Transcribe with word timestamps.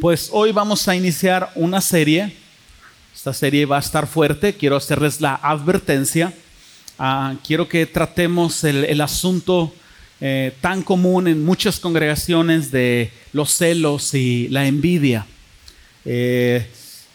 Pues 0.00 0.30
hoy 0.32 0.50
vamos 0.50 0.88
a 0.88 0.96
iniciar 0.96 1.52
una 1.54 1.82
serie. 1.82 2.34
Esta 3.14 3.34
serie 3.34 3.66
va 3.66 3.76
a 3.76 3.80
estar 3.80 4.06
fuerte. 4.06 4.54
Quiero 4.54 4.76
hacerles 4.76 5.20
la 5.20 5.34
advertencia. 5.34 6.32
Ah, 6.98 7.34
quiero 7.46 7.68
que 7.68 7.84
tratemos 7.84 8.64
el, 8.64 8.98
asunto 9.02 9.74
eh, 10.22 10.54
tan 10.62 10.82
común 10.82 11.28
en 11.28 11.44
muchas 11.44 11.78
congregaciones 11.78 12.70
de 12.70 13.10
los 13.34 13.50
celos 13.50 14.14
y 14.14 14.48
la 14.48 14.66
envidia. 14.66 15.26
Eh, 16.06 16.66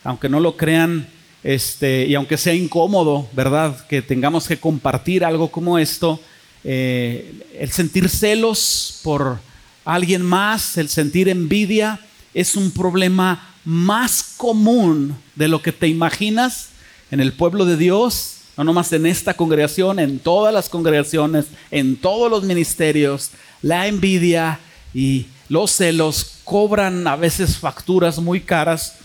aunque 0.04 0.30
no 0.30 0.40
lo 0.40 0.56
crean, 0.56 1.08
este, 1.44 2.06
y 2.06 2.14
aunque 2.14 2.38
sea 2.38 2.54
incómodo, 2.54 3.28
¿verdad? 3.34 3.88
Que 3.88 4.04
tengamos 4.04 4.48
que 4.48 4.60
compartir 4.60 5.26
algo 5.26 5.50
como 5.50 5.80
esto, 5.80 6.22
eh, 6.64 7.34
el 7.58 7.72
sentir 7.72 8.10
celos 8.10 9.00
por 9.04 9.40
alguien 9.86 10.22
más, 10.22 10.78
el 10.78 10.88
sentir 10.88 11.30
envidia, 11.30 12.00
es 12.36 12.58
un 12.58 12.70
problema 12.70 13.56
más 13.64 14.36
común 14.38 15.16
de 15.36 15.48
lo 15.48 15.62
que 15.62 15.72
te 15.72 15.88
imaginas 15.88 16.70
en 17.10 17.22
el 17.22 17.32
pueblo 17.32 17.66
de 17.66 17.78
Dios, 17.78 18.42
no 18.58 18.66
nomás 18.66 18.92
en 18.92 19.06
esta 19.06 19.34
congregación, 19.34 20.00
en 20.00 20.20
todas 20.20 20.54
las 20.54 20.68
congregaciones, 20.68 21.46
en 21.72 21.96
todos 21.96 22.30
los 22.30 22.44
ministerios. 22.44 23.32
La 23.62 23.88
envidia 23.88 24.60
y 24.94 25.28
los 25.48 25.72
celos 25.72 26.40
cobran 26.44 27.08
a 27.08 27.16
veces 27.16 27.58
facturas 27.58 28.20
muy 28.20 28.42
caras 28.42 28.98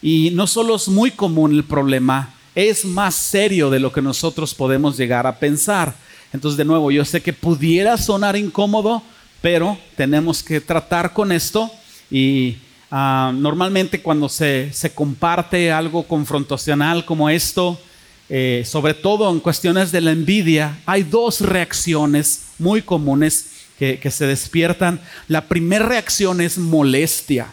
y 0.00 0.30
no 0.32 0.46
solo 0.46 0.76
es 0.76 0.88
muy 0.88 1.10
común 1.10 1.52
el 1.52 1.64
problema, 1.64 2.34
es 2.54 2.86
más 2.86 3.14
serio 3.14 3.68
de 3.68 3.78
lo 3.78 3.92
que 3.92 4.00
nosotros 4.00 4.54
podemos 4.54 4.96
llegar 4.96 5.26
a 5.26 5.38
pensar. 5.38 5.94
Entonces, 6.32 6.56
de 6.56 6.64
nuevo, 6.64 6.90
yo 6.90 7.04
sé 7.04 7.20
que 7.20 7.34
pudiera 7.34 7.98
sonar 7.98 8.36
incómodo, 8.36 9.02
pero 9.42 9.76
tenemos 9.96 10.42
que 10.42 10.62
tratar 10.62 11.12
con 11.12 11.30
esto 11.30 11.70
y 12.10 12.56
Ah, 12.92 13.32
normalmente 13.32 14.02
cuando 14.02 14.28
se, 14.28 14.72
comparte 14.94 15.70
algo 15.70 16.02
confrontacional 16.02 17.04
como 17.04 17.30
esto, 17.30 17.80
eh, 18.28 18.64
sobre 18.66 18.94
todo 18.94 19.30
en 19.30 19.38
cuestiones 19.38 19.92
de 19.92 20.00
la 20.00 20.10
envidia, 20.10 20.80
hay 20.86 21.04
dos 21.04 21.40
reacciones 21.40 22.46
muy 22.58 22.82
comunes 22.82 23.46
que, 23.78 24.10
se 24.10 24.26
despiertan. 24.26 25.00
La 25.28 25.46
primera 25.46 25.86
reacción 25.86 26.40
es 26.40 26.58
molestia. 26.58 27.46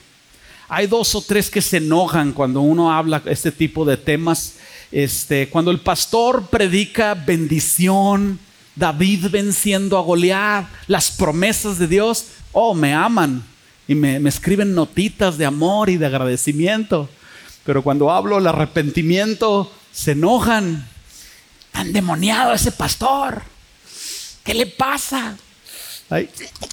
Hay 0.67 0.87
dos 0.87 1.15
o 1.15 1.21
tres 1.21 1.49
que 1.49 1.61
se 1.61 1.77
enojan 1.77 2.33
cuando 2.33 2.61
uno 2.61 2.91
habla 2.91 3.21
este 3.27 3.51
tipo 3.51 3.85
de 3.85 3.95
temas. 3.95 4.55
Este, 4.91 5.47
cuando 5.49 5.71
el 5.71 5.79
pastor 5.79 6.47
predica 6.47 7.13
bendición, 7.13 8.39
David 8.75 9.27
venciendo 9.29 9.97
a 9.97 10.01
Goliat, 10.01 10.65
las 10.87 11.11
promesas 11.11 11.77
de 11.77 11.87
Dios, 11.87 12.25
oh, 12.51 12.73
me 12.73 12.93
aman 12.93 13.43
y 13.87 13.95
me, 13.95 14.17
escriben 14.27 14.75
notitas 14.75 15.37
de 15.37 15.45
amor 15.45 15.89
y 15.89 15.97
de 15.97 16.05
agradecimiento. 16.05 17.09
Pero 17.63 17.83
cuando 17.83 18.11
hablo 18.11 18.37
el 18.37 18.47
arrepentimiento, 18.47 19.71
se 19.91 20.11
enojan. 20.11 20.87
Tan 21.71 21.93
demoniado 21.93 22.53
ese 22.53 22.71
pastor. 22.71 23.43
¿Qué 24.43 24.53
le 24.53 24.65
pasa? 24.65 25.37
Ay, 26.09 26.29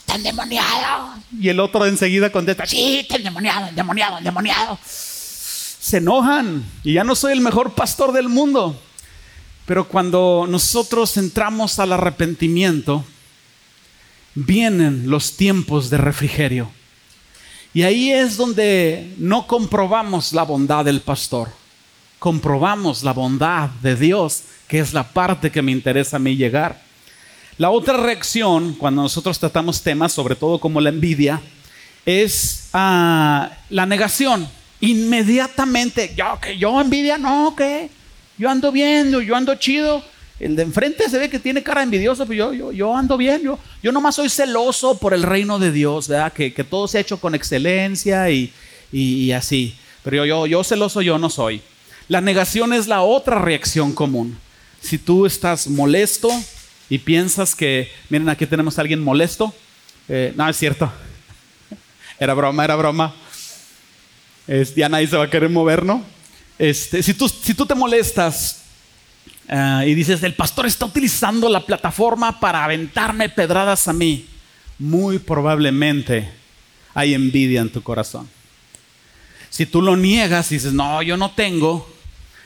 tan 0.06 0.22
demoniado. 0.22 1.14
Y 1.38 1.48
el 1.48 1.58
otro 1.60 1.84
enseguida 1.86 2.30
contesta, 2.30 2.66
sí, 2.66 3.04
tan 3.08 3.22
demoniado, 3.22 3.68
demoniado, 3.74 4.20
demoniado. 4.20 4.78
Se 4.84 5.98
enojan 5.98 6.64
y 6.84 6.94
ya 6.94 7.04
no 7.04 7.14
soy 7.14 7.32
el 7.32 7.40
mejor 7.40 7.74
pastor 7.74 8.12
del 8.12 8.28
mundo. 8.28 8.80
Pero 9.66 9.88
cuando 9.88 10.46
nosotros 10.48 11.16
entramos 11.16 11.78
al 11.78 11.92
arrepentimiento, 11.92 13.04
vienen 14.34 15.10
los 15.10 15.36
tiempos 15.36 15.90
de 15.90 15.98
refrigerio. 15.98 16.70
Y 17.74 17.82
ahí 17.82 18.12
es 18.12 18.36
donde 18.36 19.12
no 19.18 19.48
comprobamos 19.48 20.32
la 20.32 20.44
bondad 20.44 20.84
del 20.84 21.00
pastor, 21.00 21.48
comprobamos 22.20 23.02
la 23.02 23.12
bondad 23.12 23.68
de 23.82 23.96
Dios, 23.96 24.44
que 24.68 24.78
es 24.78 24.92
la 24.92 25.02
parte 25.02 25.50
que 25.50 25.60
me 25.60 25.72
interesa 25.72 26.16
a 26.16 26.20
mí 26.20 26.36
llegar. 26.36 26.80
La 27.58 27.70
otra 27.70 27.96
reacción, 27.96 28.74
cuando 28.74 29.02
nosotros 29.02 29.40
tratamos 29.40 29.82
temas, 29.82 30.12
sobre 30.12 30.36
todo 30.36 30.60
como 30.60 30.80
la 30.80 30.90
envidia, 30.90 31.40
es 32.06 32.68
ah, 32.72 33.50
la 33.70 33.86
negación. 33.86 34.48
Inmediatamente, 34.80 36.14
yo, 36.16 36.38
que 36.40 36.56
yo 36.56 36.80
envidia, 36.80 37.18
no, 37.18 37.56
que 37.56 37.90
yo 38.38 38.50
ando 38.50 38.70
viendo, 38.70 39.20
yo 39.20 39.34
ando 39.34 39.56
chido. 39.56 40.04
El 40.40 40.56
de 40.56 40.62
enfrente 40.62 41.08
se 41.08 41.18
ve 41.18 41.30
que 41.30 41.38
tiene 41.38 41.62
cara 41.62 41.82
envidiosa, 41.82 42.26
pero 42.26 42.50
yo, 42.50 42.52
yo, 42.52 42.72
yo 42.72 42.96
ando 42.96 43.16
bien, 43.16 43.42
yo, 43.42 43.58
yo 43.82 43.92
nomás 43.92 44.16
soy 44.16 44.28
celoso 44.28 44.98
por 44.98 45.14
el 45.14 45.22
reino 45.22 45.60
de 45.60 45.70
Dios, 45.70 46.08
¿verdad? 46.08 46.32
Que, 46.32 46.50
todo 46.50 46.88
se 46.88 46.98
ha 46.98 47.02
hecho 47.02 47.20
con 47.20 47.34
excelencia 47.34 48.28
y, 48.30 48.52
y, 48.90 49.30
así. 49.30 49.76
Pero 50.02 50.16
yo, 50.16 50.26
yo, 50.26 50.46
yo 50.46 50.64
celoso 50.64 51.02
yo 51.02 51.18
no 51.18 51.30
soy. 51.30 51.62
La 52.08 52.20
negación 52.20 52.72
es 52.72 52.88
la 52.88 53.02
otra 53.02 53.38
reacción 53.38 53.92
común. 53.92 54.36
Si 54.80 54.98
tú 54.98 55.24
estás 55.24 55.68
molesto 55.68 56.28
y 56.90 56.98
piensas 56.98 57.54
que, 57.54 57.90
miren, 58.10 58.28
aquí 58.28 58.44
tenemos 58.44 58.76
a 58.76 58.82
alguien 58.82 59.02
molesto, 59.02 59.54
eh, 60.08 60.32
no, 60.36 60.48
es 60.48 60.56
cierto. 60.56 60.92
Era 62.18 62.34
broma, 62.34 62.64
era 62.64 62.76
broma. 62.76 63.14
Es, 64.46 64.74
ya 64.74 64.88
nadie 64.88 65.06
se 65.06 65.16
va 65.16 65.24
a 65.24 65.30
querer 65.30 65.48
mover, 65.48 65.84
¿no? 65.84 66.04
Este, 66.58 67.02
si, 67.02 67.14
tú, 67.14 67.28
si 67.28 67.54
tú 67.54 67.66
te 67.66 67.74
molestas 67.74 68.63
Ah, 69.48 69.84
y 69.86 69.94
dices, 69.94 70.22
el 70.22 70.34
pastor 70.34 70.66
está 70.66 70.86
utilizando 70.86 71.48
la 71.48 71.64
plataforma 71.64 72.40
para 72.40 72.64
aventarme 72.64 73.28
pedradas 73.28 73.88
a 73.88 73.92
mí. 73.92 74.26
Muy 74.78 75.18
probablemente 75.18 76.30
hay 76.94 77.14
envidia 77.14 77.60
en 77.60 77.70
tu 77.70 77.82
corazón. 77.82 78.28
Si 79.50 79.66
tú 79.66 79.82
lo 79.82 79.96
niegas 79.96 80.50
y 80.50 80.56
dices, 80.56 80.72
no, 80.72 81.02
yo 81.02 81.16
no 81.16 81.30
tengo, 81.32 81.88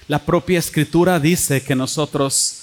la 0.08 0.18
propia 0.18 0.58
escritura 0.58 1.20
dice 1.20 1.62
que 1.62 1.74
nosotros 1.74 2.62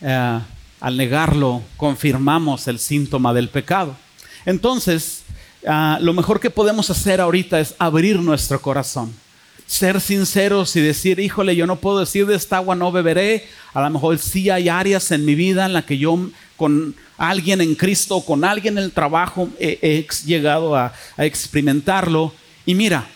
eh, 0.00 0.40
al 0.80 0.96
negarlo 0.96 1.62
confirmamos 1.76 2.68
el 2.68 2.78
síntoma 2.78 3.32
del 3.32 3.48
pecado. 3.48 3.96
Entonces, 4.44 5.22
ah, 5.66 5.98
lo 6.00 6.12
mejor 6.12 6.40
que 6.40 6.50
podemos 6.50 6.90
hacer 6.90 7.20
ahorita 7.20 7.58
es 7.58 7.74
abrir 7.78 8.18
nuestro 8.18 8.60
corazón 8.60 9.21
ser 9.66 10.00
sinceros 10.00 10.76
y 10.76 10.80
decir, 10.80 11.18
híjole, 11.18 11.56
yo 11.56 11.66
no 11.66 11.76
puedo 11.76 12.00
decir 12.00 12.26
de 12.26 12.36
esta 12.36 12.56
agua 12.56 12.74
no 12.74 12.92
beberé. 12.92 13.46
A 13.72 13.82
lo 13.82 13.90
mejor 13.90 14.18
sí 14.18 14.50
hay 14.50 14.68
áreas 14.68 15.10
en 15.10 15.24
mi 15.24 15.34
vida 15.34 15.66
en 15.66 15.72
la 15.72 15.86
que 15.86 15.98
yo 15.98 16.18
con 16.56 16.94
alguien 17.16 17.60
en 17.60 17.74
Cristo, 17.74 18.20
con 18.20 18.44
alguien 18.44 18.78
en 18.78 18.84
el 18.84 18.92
trabajo, 18.92 19.48
he, 19.58 20.06
llegado 20.24 20.76
a 20.76 20.92
experimentarlo. 21.18 22.32
Y 22.66 22.74
mira, 22.74 23.06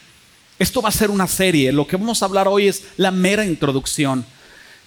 esto 0.59 0.81
va 0.81 0.89
a 0.89 0.93
ser 0.93 1.11
una 1.11 1.27
serie. 1.27 1.73
Lo 1.73 1.87
que 1.87 1.97
vamos 1.97 2.23
a 2.23 2.27
hablar 2.27 2.49
hoy 2.49 2.69
es 2.69 2.85
la 2.97 3.11
mera 3.11 3.45
introducción. 3.45 4.25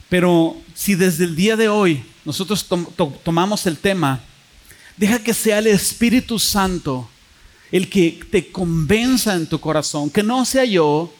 Pero 0.09 0.57
si 0.73 0.95
desde 0.95 1.25
el 1.25 1.35
día 1.35 1.55
de 1.55 1.69
hoy 1.69 2.03
nosotros 2.25 2.65
tomamos 3.23 3.67
el 3.67 3.77
tema, 3.77 4.21
deja 4.97 5.19
que 5.19 5.33
sea 5.33 5.59
el 5.59 5.67
Espíritu 5.67 6.39
Santo 6.39 7.07
el 7.71 7.87
que 7.87 8.19
te 8.31 8.51
convenza 8.51 9.35
en 9.35 9.45
tu 9.45 9.59
corazón, 9.59 10.09
que 10.09 10.23
no 10.23 10.43
sea 10.43 10.65
yo, 10.65 11.13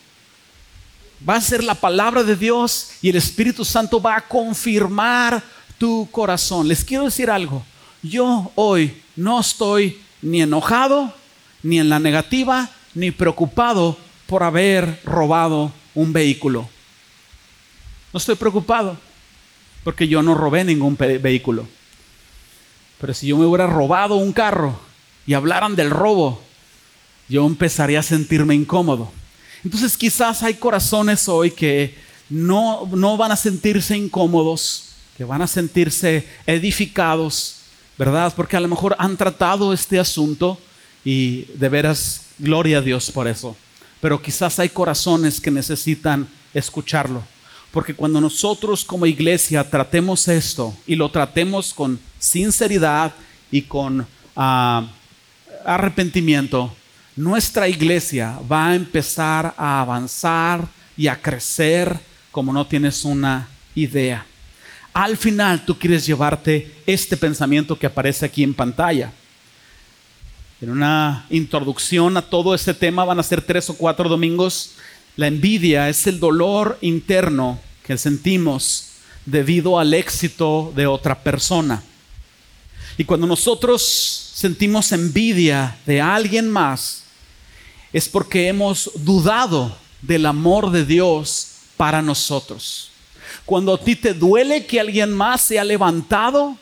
Va 1.28 1.36
a 1.36 1.42
ser 1.42 1.64
la 1.64 1.76
palabra 1.76 2.24
de 2.24 2.36
Dios 2.36 2.92
y 3.02 3.10
el 3.10 3.18
Espíritu 3.18 3.66
Santo 3.66 4.02
va 4.02 4.16
a 4.16 4.28
confirmar 4.28 5.44
tu 5.78 6.08
corazón. 6.12 6.68
Les 6.68 6.86
quiero 6.86 7.06
decir 7.06 7.30
algo. 7.30 7.64
Yo 8.02 8.52
hoy 8.56 9.02
no 9.16 9.40
estoy 9.40 10.00
ni 10.22 10.42
enojado, 10.42 11.14
ni 11.62 11.80
en 11.80 11.90
la 11.90 12.00
negativa, 12.00 12.70
ni 12.94 13.12
preocupado 13.12 13.98
por 14.28 14.44
haber 14.44 15.02
robado 15.04 15.72
un 15.94 16.14
vehículo. 16.14 16.70
No 18.14 18.18
estoy 18.18 18.36
preocupado 18.36 18.98
porque 19.84 20.08
yo 20.08 20.22
no 20.22 20.36
robé 20.36 20.64
ningún 20.64 20.96
vehículo. 20.98 21.68
Pero 23.00 23.14
si 23.14 23.28
yo 23.28 23.38
me 23.38 23.46
hubiera 23.46 23.68
robado 23.68 24.16
un 24.16 24.34
carro 24.34 24.80
y 25.26 25.34
hablaran 25.34 25.76
del 25.76 25.90
robo, 25.90 26.42
yo 27.28 27.46
empezaría 27.46 28.00
a 28.00 28.04
sentirme 28.04 28.56
incómodo. 28.56 29.12
Entonces 29.64 29.98
quizás 29.98 30.44
hay 30.44 30.56
corazones 30.56 31.28
hoy 31.28 31.52
que 31.52 31.96
no, 32.30 32.88
no 32.94 33.18
van 33.18 33.32
a 33.32 33.36
sentirse 33.36 33.98
incómodos, 33.98 34.90
que 35.18 35.24
van 35.24 35.42
a 35.42 35.48
sentirse 35.48 36.28
edificados, 36.46 37.58
¿verdad? 37.98 38.34
Porque 38.36 38.56
a 38.56 38.60
lo 38.62 38.68
mejor 38.68 38.96
han 39.00 39.18
tratado 39.18 39.74
este 39.74 40.00
asunto 40.00 40.58
y 41.04 41.46
de 41.56 41.70
veras, 41.70 42.28
gloria 42.38 42.78
a 42.78 42.82
Dios 42.82 43.12
por 43.12 43.28
eso. 43.28 43.56
Pero 44.02 44.22
quizás 44.22 44.60
hay 44.60 44.70
corazones 44.70 45.42
que 45.42 45.52
necesitan 45.52 46.28
escucharlo. 46.54 47.24
Porque 47.72 47.94
cuando 47.94 48.20
nosotros 48.22 48.84
como 48.84 49.06
iglesia 49.06 49.70
tratemos 49.70 50.28
esto 50.28 50.74
y 50.88 50.96
lo 50.96 51.12
tratemos 51.12 51.74
con 51.74 52.00
sinceridad 52.18 53.14
y 53.52 53.64
con 53.64 54.08
ah, 54.36 54.88
arrepentimiento, 55.66 56.74
nuestra 57.20 57.68
iglesia 57.68 58.40
va 58.50 58.70
a 58.70 58.76
empezar 58.76 59.54
a 59.58 59.82
avanzar 59.82 60.66
y 60.96 61.08
a 61.10 61.22
crecer 61.22 62.00
como 62.32 62.54
no 62.54 62.66
tienes 62.66 63.04
una 63.04 63.50
idea. 63.76 64.26
Al 64.94 65.18
final 65.18 65.66
tú 65.66 65.78
quieres 65.78 66.06
llevarte 66.06 66.74
este 66.86 67.18
pensamiento 67.18 67.78
que 67.78 67.88
aparece 67.88 68.26
aquí 68.26 68.42
en 68.42 68.54
pantalla. 68.54 69.12
en 70.62 70.70
una 70.70 71.26
introducción 71.30 72.16
a 72.16 72.22
todo 72.22 72.56
este 72.56 72.74
tema, 72.74 73.04
van 73.04 73.20
a 73.20 73.24
ser 73.24 73.42
tres 73.42 73.70
o 73.70 73.74
cuatro 73.74 74.08
domingos. 74.08 74.76
La 75.18 75.28
envidia 75.28 75.90
es 75.90 76.08
el 76.08 76.22
dolor 76.22 76.78
interno 76.80 77.60
que 77.84 77.98
sentimos 77.98 78.92
debido 79.26 79.78
al 79.78 79.94
éxito 79.94 80.72
de 80.74 80.88
otra 80.88 81.22
persona. 81.22 81.84
Y 82.98 83.04
cuando 83.04 83.28
nosotros 83.28 84.32
sentimos 84.34 84.94
envidia 84.94 85.78
de 85.86 86.00
alguien 86.00 86.50
más, 86.50 87.04
es 87.92 88.08
porque 88.08 88.48
hemos 88.48 88.92
dudado 88.96 89.76
del 90.02 90.26
amor 90.26 90.72
de 90.72 90.86
Dios 90.86 91.48
para 91.78 92.02
nosotros. 92.02 92.92
Cuando 93.46 93.74
a 93.74 93.80
ti 93.80 93.96
te 93.96 94.14
duele 94.14 94.66
que 94.66 94.80
alguien 94.80 95.12
más 95.12 95.42
se 95.42 95.60
ha 95.60 95.64
levantado 95.64 96.58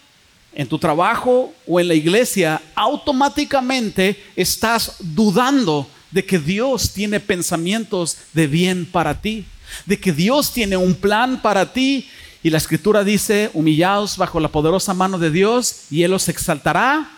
en 0.53 0.67
tu 0.67 0.79
trabajo 0.79 1.53
o 1.67 1.79
en 1.79 1.87
la 1.87 1.93
iglesia, 1.93 2.61
automáticamente 2.75 4.23
estás 4.35 4.95
dudando 4.99 5.87
de 6.11 6.25
que 6.25 6.39
Dios 6.39 6.93
tiene 6.93 7.19
pensamientos 7.19 8.17
de 8.33 8.47
bien 8.47 8.85
para 8.85 9.21
ti, 9.21 9.45
de 9.85 9.99
que 9.99 10.11
Dios 10.11 10.51
tiene 10.53 10.77
un 10.77 10.95
plan 10.95 11.41
para 11.41 11.73
ti 11.73 12.09
y 12.41 12.49
la 12.49 12.57
escritura 12.57 13.03
dice, 13.03 13.49
humillados 13.53 14.17
bajo 14.17 14.39
la 14.39 14.47
poderosa 14.47 14.93
mano 14.93 15.19
de 15.19 15.31
Dios, 15.31 15.81
y 15.89 16.03
Él 16.03 16.11
los 16.11 16.29
exaltará 16.29 17.09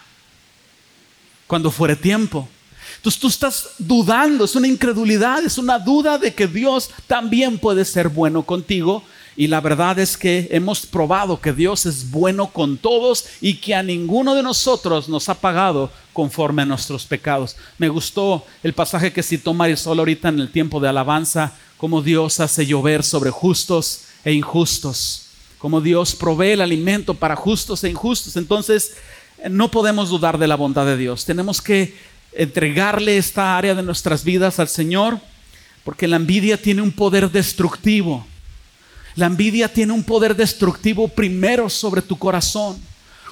cuando 1.45 1.71
fuere 1.71 1.95
tiempo. 1.95 2.47
Entonces 2.99 3.21
tú 3.21 3.27
estás 3.29 3.69
dudando, 3.77 4.43
es 4.43 4.55
una 4.57 4.67
incredulidad, 4.67 5.41
es 5.45 5.57
una 5.57 5.79
duda 5.79 6.17
de 6.17 6.33
que 6.33 6.47
Dios 6.47 6.89
también 7.07 7.57
puede 7.57 7.85
ser 7.85 8.09
bueno 8.09 8.43
contigo. 8.43 9.03
Y 9.37 9.47
la 9.47 9.61
verdad 9.61 9.97
es 9.99 10.17
que 10.17 10.49
hemos 10.51 10.85
probado 10.85 11.39
que 11.39 11.53
Dios 11.53 11.85
es 11.85 12.11
bueno 12.11 12.47
con 12.47 12.77
todos 12.77 13.23
y 13.39 13.53
que 13.53 13.73
a 13.73 13.81
ninguno 13.81 14.35
de 14.35 14.43
nosotros 14.43 15.07
nos 15.07 15.29
ha 15.29 15.35
pagado 15.35 15.89
conforme 16.11 16.63
a 16.63 16.65
nuestros 16.65 17.05
pecados. 17.05 17.55
Me 17.77 17.87
gustó 17.87 18.45
el 18.63 18.73
pasaje 18.73 19.13
que 19.13 19.23
citó 19.23 19.53
Marisol 19.53 19.99
ahorita 19.99 20.27
en 20.27 20.41
el 20.41 20.51
tiempo 20.51 20.81
de 20.81 20.89
alabanza, 20.89 21.53
cómo 21.77 22.01
Dios 22.01 22.41
hace 22.41 22.65
llover 22.65 23.01
sobre 23.01 23.31
justos 23.31 24.01
e 24.25 24.33
injustos, 24.33 25.27
como 25.57 25.79
Dios 25.79 26.15
provee 26.15 26.51
el 26.51 26.61
alimento 26.61 27.13
para 27.13 27.37
justos 27.37 27.81
e 27.85 27.89
injustos. 27.89 28.35
Entonces, 28.35 28.97
no 29.49 29.71
podemos 29.71 30.09
dudar 30.09 30.37
de 30.37 30.47
la 30.47 30.55
bondad 30.55 30.85
de 30.85 30.97
Dios. 30.97 31.23
Tenemos 31.23 31.61
que 31.61 31.95
entregarle 32.33 33.17
esta 33.17 33.57
área 33.57 33.75
de 33.75 33.83
nuestras 33.83 34.23
vidas 34.23 34.59
al 34.59 34.67
Señor, 34.67 35.19
porque 35.83 36.07
la 36.07 36.17
envidia 36.17 36.61
tiene 36.61 36.81
un 36.81 36.91
poder 36.91 37.31
destructivo. 37.31 38.25
La 39.15 39.25
envidia 39.25 39.71
tiene 39.71 39.93
un 39.93 40.03
poder 40.03 40.35
destructivo 40.35 41.07
primero 41.07 41.69
sobre 41.69 42.01
tu 42.01 42.17
corazón. 42.17 42.79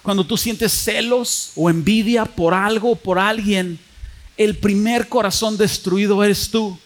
Cuando 0.02 0.26
tú 0.26 0.38
sientes 0.38 0.72
celos 0.72 1.52
o 1.56 1.70
envidia 1.70 2.26
por 2.26 2.54
algo, 2.54 2.96
por 2.96 3.20
alguien, 3.20 3.80
el 4.38 4.56
primer 4.58 5.08
corazón 5.08 5.58
destruido 5.58 6.24
eres 6.24 6.50
tú. 6.50 6.78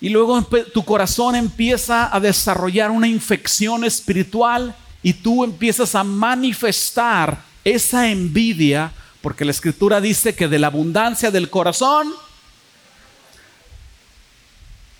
Y 0.00 0.08
luego 0.08 0.42
tu 0.72 0.84
corazón 0.84 1.34
empieza 1.34 2.14
a 2.14 2.20
desarrollar 2.20 2.90
una 2.90 3.08
infección 3.08 3.84
espiritual 3.84 4.74
y 5.02 5.12
tú 5.12 5.42
empiezas 5.42 5.94
a 5.94 6.04
manifestar 6.04 7.42
esa 7.64 8.08
envidia, 8.08 8.92
porque 9.20 9.44
la 9.44 9.50
escritura 9.50 10.00
dice 10.00 10.34
que 10.34 10.48
de 10.48 10.58
la 10.58 10.68
abundancia 10.68 11.30
del 11.30 11.50
corazón 11.50 12.12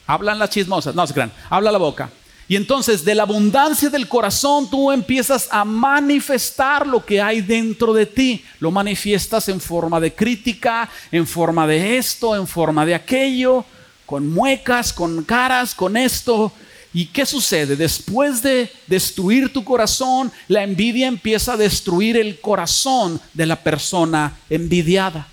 hablan 0.06 0.38
las 0.38 0.50
chismosas, 0.50 0.94
no 0.94 1.06
se 1.06 1.14
crean, 1.14 1.32
habla 1.50 1.70
la 1.70 1.78
boca. 1.78 2.10
Y 2.48 2.56
entonces 2.56 3.04
de 3.04 3.14
la 3.14 3.24
abundancia 3.24 3.90
del 3.90 4.08
corazón 4.08 4.70
tú 4.70 4.90
empiezas 4.90 5.48
a 5.50 5.66
manifestar 5.66 6.86
lo 6.86 7.04
que 7.04 7.20
hay 7.20 7.42
dentro 7.42 7.92
de 7.92 8.06
ti. 8.06 8.42
Lo 8.58 8.70
manifiestas 8.70 9.50
en 9.50 9.60
forma 9.60 10.00
de 10.00 10.14
crítica, 10.14 10.88
en 11.12 11.26
forma 11.26 11.66
de 11.66 11.98
esto, 11.98 12.34
en 12.34 12.46
forma 12.46 12.86
de 12.86 12.94
aquello 12.94 13.66
con 14.08 14.26
muecas, 14.26 14.94
con 14.94 15.22
caras, 15.24 15.74
con 15.74 15.94
esto. 15.94 16.50
¿Y 16.94 17.06
qué 17.06 17.26
sucede? 17.26 17.76
Después 17.76 18.42
de 18.42 18.70
destruir 18.86 19.52
tu 19.52 19.62
corazón, 19.62 20.32
la 20.48 20.62
envidia 20.62 21.06
empieza 21.06 21.52
a 21.52 21.56
destruir 21.56 22.16
el 22.16 22.40
corazón 22.40 23.20
de 23.34 23.46
la 23.46 23.56
persona 23.56 24.38
envidiada. 24.48 25.28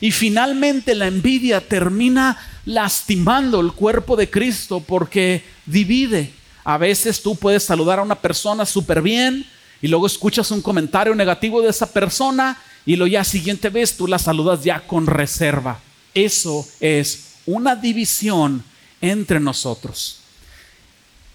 Y 0.00 0.10
finalmente 0.10 0.96
la 0.96 1.06
envidia 1.06 1.60
termina 1.60 2.36
lastimando 2.64 3.60
el 3.60 3.72
cuerpo 3.72 4.16
de 4.16 4.28
Cristo 4.28 4.80
porque 4.80 5.44
divide. 5.66 6.32
A 6.64 6.78
veces 6.78 7.22
tú 7.22 7.36
puedes 7.36 7.62
saludar 7.62 8.00
a 8.00 8.02
una 8.02 8.16
persona 8.16 8.66
súper 8.66 9.02
bien 9.02 9.46
y 9.80 9.88
luego 9.88 10.06
escuchas 10.06 10.50
un 10.50 10.62
comentario 10.62 11.14
negativo 11.14 11.62
de 11.62 11.70
esa 11.70 11.92
persona 11.92 12.60
y 12.84 12.96
lo 12.96 13.06
ya 13.06 13.22
siguiente 13.22 13.68
vez 13.68 13.96
tú 13.96 14.08
la 14.08 14.18
saludas 14.18 14.64
ya 14.64 14.80
con 14.80 15.06
reserva. 15.06 15.80
Eso 16.14 16.66
es 16.80 17.34
una 17.46 17.76
división 17.76 18.64
entre 19.00 19.38
nosotros. 19.38 20.21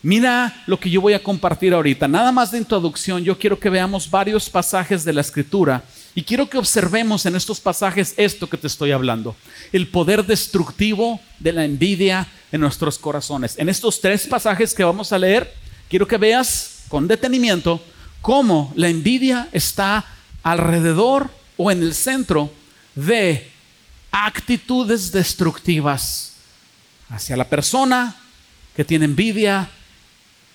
Mira 0.07 0.63
lo 0.67 0.79
que 0.79 0.89
yo 0.89 1.01
voy 1.01 1.11
a 1.11 1.21
compartir 1.21 1.73
ahorita. 1.73 2.07
Nada 2.07 2.31
más 2.31 2.49
de 2.49 2.57
introducción, 2.57 3.25
yo 3.25 3.37
quiero 3.37 3.59
que 3.59 3.69
veamos 3.69 4.09
varios 4.09 4.49
pasajes 4.49 5.03
de 5.03 5.11
la 5.11 5.19
escritura 5.19 5.83
y 6.15 6.23
quiero 6.23 6.49
que 6.49 6.57
observemos 6.57 7.25
en 7.25 7.35
estos 7.35 7.59
pasajes 7.59 8.13
esto 8.15 8.47
que 8.47 8.55
te 8.55 8.67
estoy 8.67 8.91
hablando. 8.93 9.35
El 9.73 9.89
poder 9.89 10.25
destructivo 10.25 11.19
de 11.39 11.51
la 11.51 11.65
envidia 11.65 12.25
en 12.53 12.61
nuestros 12.61 12.97
corazones. 12.97 13.59
En 13.59 13.67
estos 13.67 13.99
tres 13.99 14.25
pasajes 14.27 14.73
que 14.73 14.85
vamos 14.85 15.11
a 15.11 15.19
leer, 15.19 15.53
quiero 15.89 16.07
que 16.07 16.15
veas 16.15 16.85
con 16.87 17.05
detenimiento 17.09 17.83
cómo 18.21 18.71
la 18.77 18.87
envidia 18.87 19.49
está 19.51 20.05
alrededor 20.41 21.29
o 21.57 21.69
en 21.69 21.83
el 21.83 21.93
centro 21.93 22.49
de 22.95 23.51
actitudes 24.11 25.11
destructivas 25.11 26.31
hacia 27.09 27.35
la 27.35 27.49
persona 27.49 28.15
que 28.73 28.85
tiene 28.85 29.03
envidia 29.03 29.69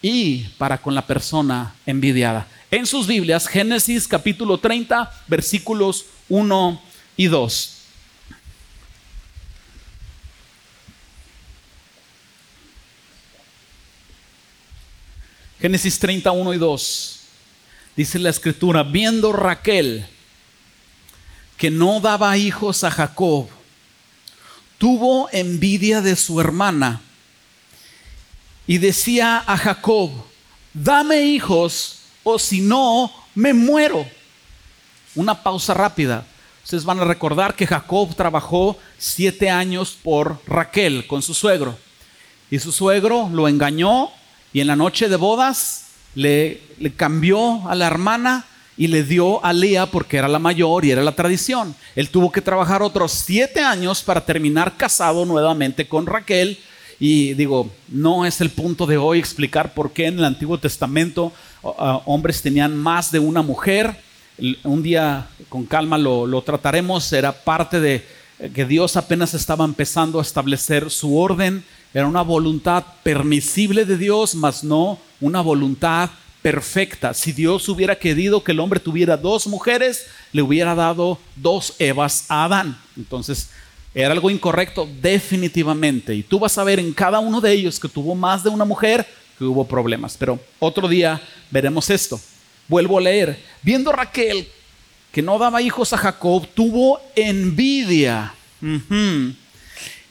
y 0.02 0.48
para 0.58 0.78
con 0.78 0.94
la 0.94 1.06
persona 1.06 1.74
envidiada. 1.86 2.48
En 2.70 2.86
sus 2.86 3.06
Biblias, 3.06 3.46
Génesis 3.46 4.08
capítulo 4.08 4.58
30, 4.58 5.10
versículos 5.28 6.06
1 6.28 6.82
y 7.16 7.26
2. 7.26 7.78
Génesis 15.60 15.98
30, 16.00 16.32
1 16.32 16.54
y 16.54 16.58
2. 16.58 17.20
Dice 17.94 18.18
la 18.18 18.30
escritura, 18.30 18.82
viendo 18.82 19.32
Raquel, 19.32 20.04
que 21.56 21.70
no 21.70 22.00
daba 22.00 22.36
hijos 22.36 22.82
a 22.82 22.90
Jacob, 22.90 23.46
tuvo 24.78 25.28
envidia 25.30 26.00
de 26.00 26.16
su 26.16 26.40
hermana 26.40 27.00
y 28.66 28.78
decía 28.78 29.42
a 29.46 29.56
Jacob, 29.56 30.10
dame 30.72 31.22
hijos 31.22 32.00
o 32.22 32.38
si 32.38 32.60
no, 32.60 33.10
me 33.34 33.52
muero. 33.52 34.06
Una 35.14 35.42
pausa 35.42 35.74
rápida. 35.74 36.26
Ustedes 36.64 36.84
van 36.84 37.00
a 37.00 37.04
recordar 37.04 37.54
que 37.54 37.66
Jacob 37.66 38.14
trabajó 38.14 38.78
siete 38.96 39.50
años 39.50 39.98
por 40.00 40.40
Raquel 40.46 41.06
con 41.06 41.20
su 41.20 41.34
suegro. 41.34 41.76
Y 42.50 42.58
su 42.58 42.70
suegro 42.70 43.28
lo 43.32 43.48
engañó 43.48 44.10
y 44.52 44.60
en 44.60 44.66
la 44.66 44.76
noche 44.76 45.08
de 45.08 45.16
bodas 45.16 45.86
le, 46.14 46.60
cambió 46.96 47.68
a 47.68 47.74
la 47.74 47.86
hermana 47.86 48.46
y 48.76 48.88
le 48.88 49.02
dio 49.02 49.44
a 49.44 49.52
Lea 49.52 49.86
porque 49.86 50.18
era 50.18 50.28
la 50.28 50.38
mayor 50.38 50.84
y 50.84 50.90
era 50.90 51.02
la 51.02 51.12
tradición. 51.12 51.74
Él 51.96 52.10
tuvo 52.10 52.30
que 52.30 52.40
trabajar 52.40 52.82
otros 52.82 53.12
siete 53.12 53.60
años 53.60 54.02
para 54.02 54.24
terminar 54.24 54.76
casado 54.76 55.24
nuevamente 55.24 55.88
con 55.88 56.06
Raquel. 56.06 56.58
Y 57.04 57.34
digo, 57.34 57.68
no 57.88 58.24
es 58.24 58.40
el 58.40 58.50
punto 58.50 58.86
de 58.86 58.96
hoy 58.96 59.18
explicar 59.18 59.74
por 59.74 59.90
qué 59.90 60.06
en 60.06 60.20
el 60.20 60.24
Antiguo 60.24 60.56
Testamento 60.58 61.32
hombres 62.04 62.42
tenían 62.42 62.76
más 62.76 63.10
de 63.10 63.18
una 63.18 63.42
mujer. 63.42 63.96
Un 64.62 64.84
día 64.84 65.26
con 65.48 65.66
calma 65.66 65.98
lo, 65.98 66.28
lo 66.28 66.42
trataremos. 66.42 67.12
Era 67.12 67.32
parte 67.32 67.80
de 67.80 68.06
que 68.54 68.64
Dios 68.66 68.96
apenas 68.96 69.34
estaba 69.34 69.64
empezando 69.64 70.20
a 70.20 70.22
establecer 70.22 70.92
su 70.92 71.18
orden. 71.18 71.64
Era 71.92 72.06
una 72.06 72.22
voluntad 72.22 72.84
permisible 73.02 73.84
de 73.84 73.98
Dios, 73.98 74.36
mas 74.36 74.62
no 74.62 75.00
una 75.20 75.40
voluntad 75.40 76.08
perfecta. 76.40 77.14
Si 77.14 77.32
Dios 77.32 77.68
hubiera 77.68 77.96
querido 77.96 78.44
que 78.44 78.52
el 78.52 78.60
hombre 78.60 78.78
tuviera 78.78 79.16
dos 79.16 79.48
mujeres, 79.48 80.06
le 80.30 80.42
hubiera 80.42 80.76
dado 80.76 81.18
dos 81.34 81.74
Evas 81.80 82.26
a 82.28 82.44
Adán. 82.44 82.78
Entonces, 82.96 83.50
era 83.94 84.12
algo 84.12 84.30
incorrecto 84.30 84.88
definitivamente. 85.00 86.14
Y 86.14 86.22
tú 86.22 86.38
vas 86.38 86.56
a 86.58 86.64
ver 86.64 86.78
en 86.78 86.92
cada 86.92 87.18
uno 87.18 87.40
de 87.40 87.52
ellos 87.52 87.78
que 87.78 87.88
tuvo 87.88 88.14
más 88.14 88.42
de 88.42 88.50
una 88.50 88.64
mujer, 88.64 89.06
que 89.38 89.44
hubo 89.44 89.66
problemas. 89.66 90.16
Pero 90.18 90.40
otro 90.58 90.88
día 90.88 91.20
veremos 91.50 91.90
esto. 91.90 92.20
Vuelvo 92.68 92.98
a 92.98 93.02
leer. 93.02 93.38
Viendo 93.62 93.92
Raquel 93.92 94.48
que 95.12 95.22
no 95.22 95.38
daba 95.38 95.60
hijos 95.60 95.92
a 95.92 95.98
Jacob, 95.98 96.48
tuvo 96.54 96.98
envidia 97.14 98.34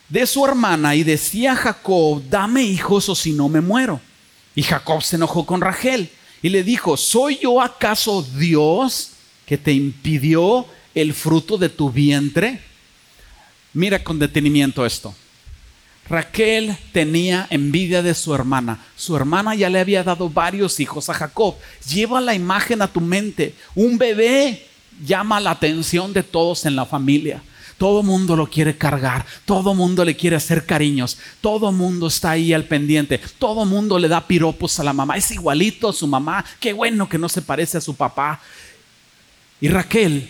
de 0.09 0.27
su 0.27 0.45
hermana 0.45 0.93
y 0.93 1.03
decía 1.03 1.53
a 1.53 1.55
Jacob, 1.55 2.21
dame 2.29 2.61
hijos 2.61 3.09
o 3.09 3.15
si 3.15 3.31
no 3.31 3.49
me 3.49 3.61
muero. 3.61 3.99
Y 4.53 4.61
Jacob 4.61 5.01
se 5.01 5.15
enojó 5.15 5.45
con 5.45 5.59
Raquel 5.59 6.09
y 6.43 6.49
le 6.49 6.63
dijo, 6.63 6.97
¿soy 6.97 7.39
yo 7.41 7.61
acaso 7.61 8.21
Dios 8.21 9.13
que 9.45 9.57
te 9.57 9.71
impidió 9.71 10.67
el 10.93 11.13
fruto 11.13 11.57
de 11.57 11.69
tu 11.69 11.89
vientre? 11.89 12.61
Mira 13.73 14.03
con 14.03 14.19
detenimiento 14.19 14.85
esto. 14.85 15.15
Raquel 16.09 16.75
tenía 16.91 17.47
envidia 17.49 18.01
de 18.01 18.13
su 18.13 18.35
hermana. 18.35 18.79
Su 18.97 19.15
hermana 19.15 19.55
ya 19.55 19.69
le 19.69 19.79
había 19.79 20.03
dado 20.03 20.29
varios 20.29 20.79
hijos 20.79 21.09
a 21.09 21.13
Jacob. 21.13 21.55
Lleva 21.89 22.19
la 22.19 22.35
imagen 22.35 22.81
a 22.81 22.87
tu 22.87 22.99
mente. 22.99 23.55
Un 23.75 23.97
bebé 23.97 24.67
llama 25.05 25.39
la 25.39 25.51
atención 25.51 26.11
de 26.11 26.23
todos 26.23 26.65
en 26.65 26.75
la 26.75 26.85
familia. 26.85 27.41
Todo 27.77 28.03
mundo 28.03 28.35
lo 28.35 28.47
quiere 28.47 28.77
cargar, 28.77 29.25
todo 29.45 29.73
mundo 29.73 30.05
le 30.05 30.15
quiere 30.15 30.35
hacer 30.35 30.67
cariños, 30.67 31.17
todo 31.41 31.71
mundo 31.71 32.05
está 32.05 32.29
ahí 32.29 32.53
al 32.53 32.65
pendiente, 32.65 33.19
todo 33.39 33.65
mundo 33.65 33.97
le 33.97 34.07
da 34.07 34.27
piropos 34.27 34.79
a 34.79 34.83
la 34.83 34.93
mamá, 34.93 35.17
es 35.17 35.31
igualito 35.31 35.89
a 35.89 35.93
su 35.93 36.05
mamá, 36.05 36.45
qué 36.59 36.73
bueno 36.73 37.09
que 37.09 37.17
no 37.17 37.27
se 37.27 37.41
parece 37.41 37.79
a 37.79 37.81
su 37.81 37.95
papá. 37.95 38.39
Y 39.59 39.67
Raquel 39.67 40.29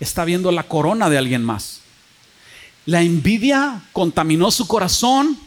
está 0.00 0.24
viendo 0.24 0.52
la 0.52 0.64
corona 0.64 1.10
de 1.10 1.18
alguien 1.18 1.44
más. 1.44 1.80
La 2.86 3.02
envidia 3.02 3.82
contaminó 3.92 4.50
su 4.50 4.66
corazón, 4.66 5.38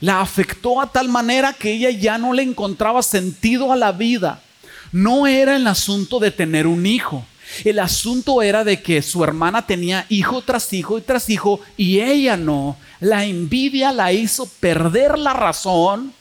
la 0.00 0.20
afectó 0.20 0.80
a 0.80 0.92
tal 0.92 1.08
manera 1.08 1.52
que 1.52 1.72
ella 1.72 1.90
ya 1.90 2.18
no 2.18 2.32
le 2.32 2.42
encontraba 2.42 3.02
sentido 3.02 3.72
a 3.72 3.76
la 3.76 3.92
vida. 3.92 4.42
No 4.92 5.26
era 5.26 5.56
el 5.56 5.66
asunto 5.66 6.18
de 6.18 6.30
tener 6.30 6.66
un 6.66 6.84
hijo. 6.86 7.24
El 7.64 7.78
asunto 7.78 8.42
era 8.42 8.64
de 8.64 8.82
que 8.82 9.02
su 9.02 9.24
hermana 9.24 9.66
tenía 9.66 10.06
hijo 10.08 10.42
tras 10.42 10.72
hijo 10.72 10.98
y 10.98 11.02
tras 11.02 11.28
hijo 11.28 11.60
y 11.76 12.00
ella 12.00 12.36
no. 12.36 12.76
La 13.00 13.24
envidia 13.24 13.92
la 13.92 14.12
hizo 14.12 14.46
perder 14.60 15.18
la 15.18 15.32
razón. 15.32 16.12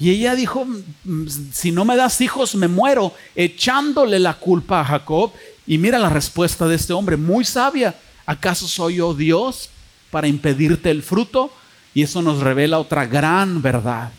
Y 0.00 0.10
ella 0.10 0.34
dijo, 0.34 0.64
mm, 0.64 1.26
si 1.52 1.70
no 1.70 1.84
me 1.84 1.96
das 1.96 2.20
hijos 2.20 2.54
me 2.54 2.66
muero, 2.66 3.14
echándole 3.36 4.18
la 4.18 4.34
culpa 4.34 4.80
a 4.80 4.84
Jacob. 4.84 5.32
Y 5.72 5.78
mira 5.78 5.98
la 5.98 6.10
respuesta 6.10 6.68
de 6.68 6.74
este 6.74 6.92
hombre, 6.92 7.16
muy 7.16 7.46
sabia. 7.46 7.98
¿Acaso 8.26 8.68
soy 8.68 8.96
yo 8.96 9.14
Dios 9.14 9.70
para 10.10 10.28
impedirte 10.28 10.90
el 10.90 11.02
fruto? 11.02 11.50
Y 11.94 12.02
eso 12.02 12.20
nos 12.20 12.40
revela 12.40 12.78
otra 12.78 13.06
gran 13.06 13.62
verdad. 13.62 14.12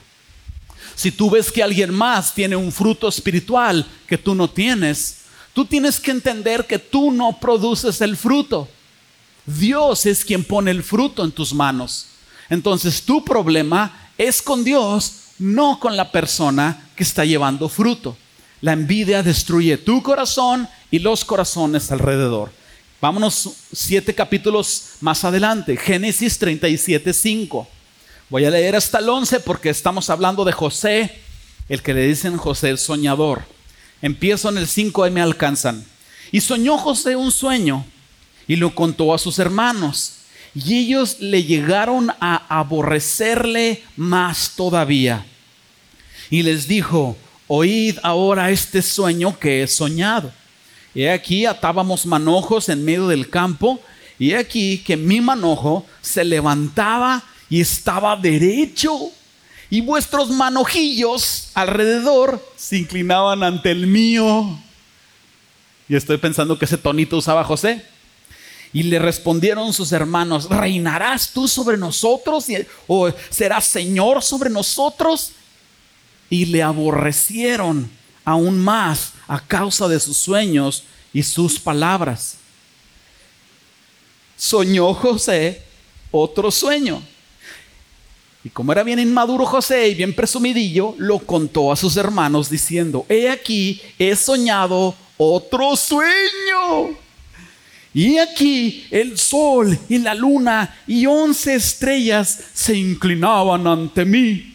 Si 0.95 1.11
tú 1.11 1.29
ves 1.29 1.51
que 1.51 1.61
alguien 1.61 1.93
más 1.93 2.33
tiene 2.33 2.55
un 2.55 2.71
fruto 2.71 3.07
espiritual 3.07 3.85
que 4.07 4.17
tú 4.17 4.33
no 4.33 4.49
tienes, 4.49 5.25
tú 5.53 5.63
tienes 5.63 5.99
que 5.99 6.09
entender 6.09 6.65
que 6.65 6.79
tú 6.79 7.11
no 7.11 7.39
produces 7.39 8.01
el 8.01 8.17
fruto. 8.17 8.67
Dios 9.45 10.07
es 10.07 10.25
quien 10.25 10.43
pone 10.43 10.71
el 10.71 10.81
fruto 10.81 11.23
en 11.23 11.31
tus 11.31 11.53
manos. 11.53 12.07
Entonces 12.49 13.03
tu 13.03 13.23
problema 13.23 14.09
es 14.17 14.41
con 14.41 14.63
Dios, 14.63 15.17
no 15.37 15.79
con 15.79 15.95
la 15.95 16.11
persona 16.11 16.89
que 16.95 17.03
está 17.03 17.23
llevando 17.23 17.69
fruto. 17.69 18.17
La 18.63 18.71
envidia 18.71 19.21
destruye 19.21 19.75
tu 19.75 20.01
corazón 20.01 20.69
y 20.89 20.99
los 20.99 21.25
corazones 21.25 21.91
alrededor. 21.91 22.49
Vámonos 23.01 23.49
siete 23.73 24.15
capítulos 24.15 24.91
más 25.01 25.25
adelante. 25.25 25.75
Génesis 25.75 26.39
37, 26.39 27.11
5. 27.11 27.67
Voy 28.29 28.45
a 28.45 28.49
leer 28.49 28.77
hasta 28.77 28.99
el 28.99 29.09
11 29.09 29.41
porque 29.41 29.69
estamos 29.69 30.09
hablando 30.09 30.45
de 30.45 30.53
José, 30.53 31.13
el 31.67 31.81
que 31.81 31.93
le 31.93 32.07
dicen 32.07 32.37
José 32.37 32.69
el 32.69 32.77
soñador. 32.77 33.43
Empiezo 34.01 34.47
en 34.47 34.57
el 34.57 34.67
5 34.69 35.07
y 35.07 35.11
me 35.11 35.19
alcanzan. 35.19 35.83
Y 36.31 36.39
soñó 36.39 36.77
José 36.77 37.17
un 37.17 37.33
sueño 37.33 37.85
y 38.47 38.55
lo 38.55 38.73
contó 38.73 39.13
a 39.13 39.19
sus 39.19 39.39
hermanos. 39.39 40.19
Y 40.55 40.85
ellos 40.85 41.17
le 41.19 41.43
llegaron 41.43 42.11
a 42.21 42.45
aborrecerle 42.47 43.83
más 43.97 44.53
todavía. 44.55 45.25
Y 46.29 46.43
les 46.43 46.69
dijo, 46.69 47.17
oíd 47.55 47.99
ahora 48.01 48.49
este 48.49 48.81
sueño 48.81 49.37
que 49.37 49.61
he 49.61 49.67
soñado. 49.67 50.31
Y 50.95 51.05
aquí 51.05 51.45
atábamos 51.45 52.03
manojos 52.07 52.67
en 52.67 52.83
medio 52.83 53.07
del 53.07 53.29
campo. 53.29 53.79
Y 54.17 54.33
aquí 54.33 54.79
que 54.79 54.97
mi 54.97 55.21
manojo 55.21 55.85
se 56.01 56.23
levantaba 56.23 57.23
y 57.51 57.61
estaba 57.61 58.15
derecho. 58.15 58.97
Y 59.69 59.81
vuestros 59.81 60.31
manojillos 60.31 61.51
alrededor 61.53 62.43
se 62.55 62.77
inclinaban 62.77 63.43
ante 63.43 63.69
el 63.69 63.85
mío. 63.85 64.59
Y 65.87 65.95
estoy 65.95 66.17
pensando 66.17 66.57
que 66.57 66.65
ese 66.65 66.77
tonito 66.77 67.17
usaba 67.17 67.43
José. 67.43 67.85
Y 68.71 68.81
le 68.81 68.97
respondieron 68.97 69.73
sus 69.73 69.91
hermanos, 69.91 70.49
¿reinarás 70.49 71.29
tú 71.29 71.47
sobre 71.47 71.77
nosotros? 71.77 72.47
¿O 72.87 73.11
serás 73.29 73.65
Señor 73.65 74.23
sobre 74.23 74.49
nosotros? 74.49 75.33
Y 76.33 76.45
le 76.45 76.63
aborrecieron 76.63 77.89
aún 78.25 78.57
más 78.57 79.13
a 79.27 79.39
causa 79.39 79.87
de 79.87 79.99
sus 79.99 80.17
sueños 80.17 80.83
y 81.13 81.21
sus 81.21 81.59
palabras. 81.59 82.37
Soñó 84.35 84.93
José 84.93 85.61
otro 86.11 86.49
sueño 86.49 87.03
y 88.43 88.49
como 88.49 88.73
era 88.73 88.83
bien 88.83 88.99
inmaduro 88.99 89.45
José 89.45 89.87
y 89.87 89.95
bien 89.95 90.13
presumidillo, 90.13 90.95
lo 90.97 91.19
contó 91.19 91.71
a 91.71 91.77
sus 91.77 91.95
hermanos 91.95 92.49
diciendo, 92.49 93.05
he 93.07 93.29
aquí, 93.29 93.81
he 93.97 94.15
soñado 94.15 94.93
otro 95.17 95.75
sueño. 95.77 96.97
Y 97.93 98.17
aquí 98.17 98.85
el 98.91 99.17
sol 99.17 99.77
y 99.87 99.99
la 99.99 100.13
luna 100.13 100.75
y 100.87 101.05
once 101.05 101.55
estrellas 101.55 102.37
se 102.53 102.75
inclinaban 102.75 103.65
ante 103.65 104.03
mí. 104.03 104.52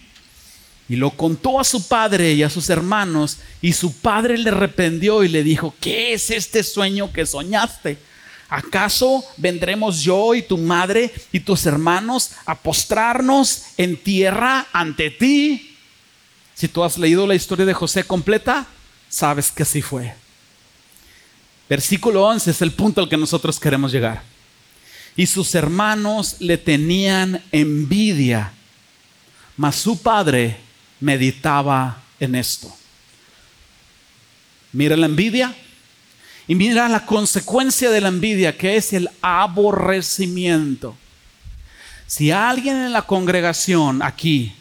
Y 0.88 0.96
lo 0.96 1.10
contó 1.10 1.60
a 1.60 1.64
su 1.64 1.86
padre 1.86 2.32
y 2.32 2.42
a 2.42 2.50
sus 2.50 2.70
hermanos, 2.70 3.38
y 3.60 3.74
su 3.74 3.92
padre 3.92 4.38
le 4.38 4.50
reprendió 4.50 5.22
y 5.22 5.28
le 5.28 5.42
dijo, 5.42 5.74
¿qué 5.80 6.14
es 6.14 6.30
este 6.30 6.62
sueño 6.62 7.12
que 7.12 7.26
soñaste? 7.26 7.98
¿Acaso 8.48 9.22
vendremos 9.36 10.00
yo 10.00 10.34
y 10.34 10.40
tu 10.40 10.56
madre 10.56 11.12
y 11.32 11.40
tus 11.40 11.66
hermanos 11.66 12.30
a 12.46 12.54
postrarnos 12.54 13.64
en 13.76 13.98
tierra 13.98 14.66
ante 14.72 15.10
ti? 15.10 15.76
Si 16.54 16.68
tú 16.68 16.82
has 16.82 16.96
leído 16.96 17.26
la 17.26 17.34
historia 17.34 17.66
de 17.66 17.74
José 17.74 18.04
completa, 18.04 18.66
sabes 19.10 19.50
que 19.50 19.64
así 19.64 19.82
fue. 19.82 20.14
Versículo 21.68 22.24
11 22.24 22.50
es 22.50 22.62
el 22.62 22.72
punto 22.72 23.02
al 23.02 23.10
que 23.10 23.18
nosotros 23.18 23.60
queremos 23.60 23.92
llegar. 23.92 24.22
Y 25.14 25.26
sus 25.26 25.54
hermanos 25.54 26.36
le 26.38 26.56
tenían 26.56 27.42
envidia, 27.52 28.52
mas 29.58 29.76
su 29.76 30.00
padre 30.00 30.56
meditaba 31.00 32.02
en 32.20 32.34
esto. 32.34 32.74
Mira 34.72 34.96
la 34.96 35.06
envidia, 35.06 35.54
y 36.48 36.54
mira 36.54 36.88
la 36.88 37.04
consecuencia 37.04 37.90
de 37.90 38.00
la 38.00 38.08
envidia, 38.08 38.56
que 38.56 38.76
es 38.76 38.94
el 38.94 39.10
aborrecimiento. 39.20 40.96
Si 42.06 42.30
alguien 42.30 42.76
en 42.76 42.92
la 42.92 43.02
congregación 43.02 44.02
aquí, 44.02 44.54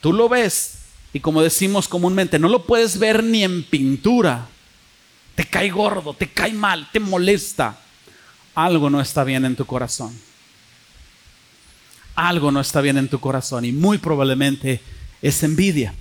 tú 0.00 0.14
lo 0.14 0.30
ves, 0.30 0.78
y 1.12 1.20
como 1.20 1.42
decimos 1.42 1.88
comúnmente, 1.88 2.38
no 2.38 2.48
lo 2.48 2.64
puedes 2.64 2.98
ver 2.98 3.22
ni 3.22 3.44
en 3.44 3.64
pintura, 3.64 4.48
te 5.34 5.44
cae 5.44 5.68
gordo, 5.68 6.14
te 6.14 6.30
cae 6.30 6.54
mal, 6.54 6.88
te 6.90 7.00
molesta, 7.00 7.78
algo 8.54 8.88
no 8.88 9.00
está 9.00 9.24
bien 9.24 9.44
en 9.44 9.56
tu 9.56 9.66
corazón. 9.66 10.18
Algo 12.14 12.50
no 12.50 12.60
está 12.60 12.80
bien 12.80 12.96
en 12.96 13.08
tu 13.08 13.20
corazón 13.20 13.64
y 13.64 13.70
muy 13.70 13.98
probablemente 13.98 14.80
es 15.22 15.42
envidia. 15.42 15.94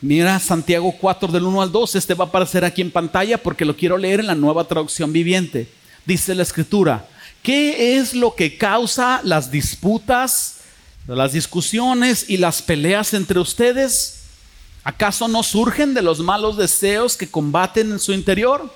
Mira 0.00 0.38
Santiago 0.38 0.92
4 0.92 1.32
del 1.32 1.44
1 1.44 1.62
al 1.62 1.72
2, 1.72 1.94
este 1.94 2.14
va 2.14 2.26
a 2.26 2.28
aparecer 2.28 2.64
aquí 2.64 2.82
en 2.82 2.90
pantalla 2.90 3.38
porque 3.42 3.64
lo 3.64 3.76
quiero 3.76 3.96
leer 3.96 4.20
en 4.20 4.26
la 4.26 4.34
nueva 4.34 4.64
traducción 4.64 5.12
viviente. 5.12 5.68
Dice 6.04 6.34
la 6.34 6.42
escritura, 6.42 7.08
¿qué 7.42 7.96
es 7.96 8.14
lo 8.14 8.34
que 8.34 8.58
causa 8.58 9.20
las 9.24 9.50
disputas, 9.50 10.58
las 11.06 11.32
discusiones 11.32 12.26
y 12.28 12.36
las 12.36 12.60
peleas 12.62 13.14
entre 13.14 13.40
ustedes? 13.40 14.24
¿Acaso 14.84 15.26
no 15.28 15.42
surgen 15.42 15.94
de 15.94 16.02
los 16.02 16.20
malos 16.20 16.56
deseos 16.56 17.16
que 17.16 17.28
combaten 17.28 17.90
en 17.90 17.98
su 17.98 18.12
interior? 18.12 18.72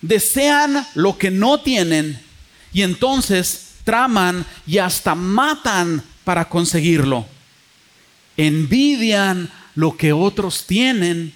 Desean 0.00 0.86
lo 0.94 1.18
que 1.18 1.30
no 1.30 1.60
tienen 1.60 2.20
y 2.72 2.82
entonces 2.82 3.74
traman 3.84 4.46
y 4.66 4.78
hasta 4.78 5.14
matan 5.14 6.02
para 6.24 6.48
conseguirlo. 6.48 7.26
Envidian 8.36 9.50
lo 9.74 9.96
que 9.96 10.12
otros 10.12 10.66
tienen, 10.66 11.32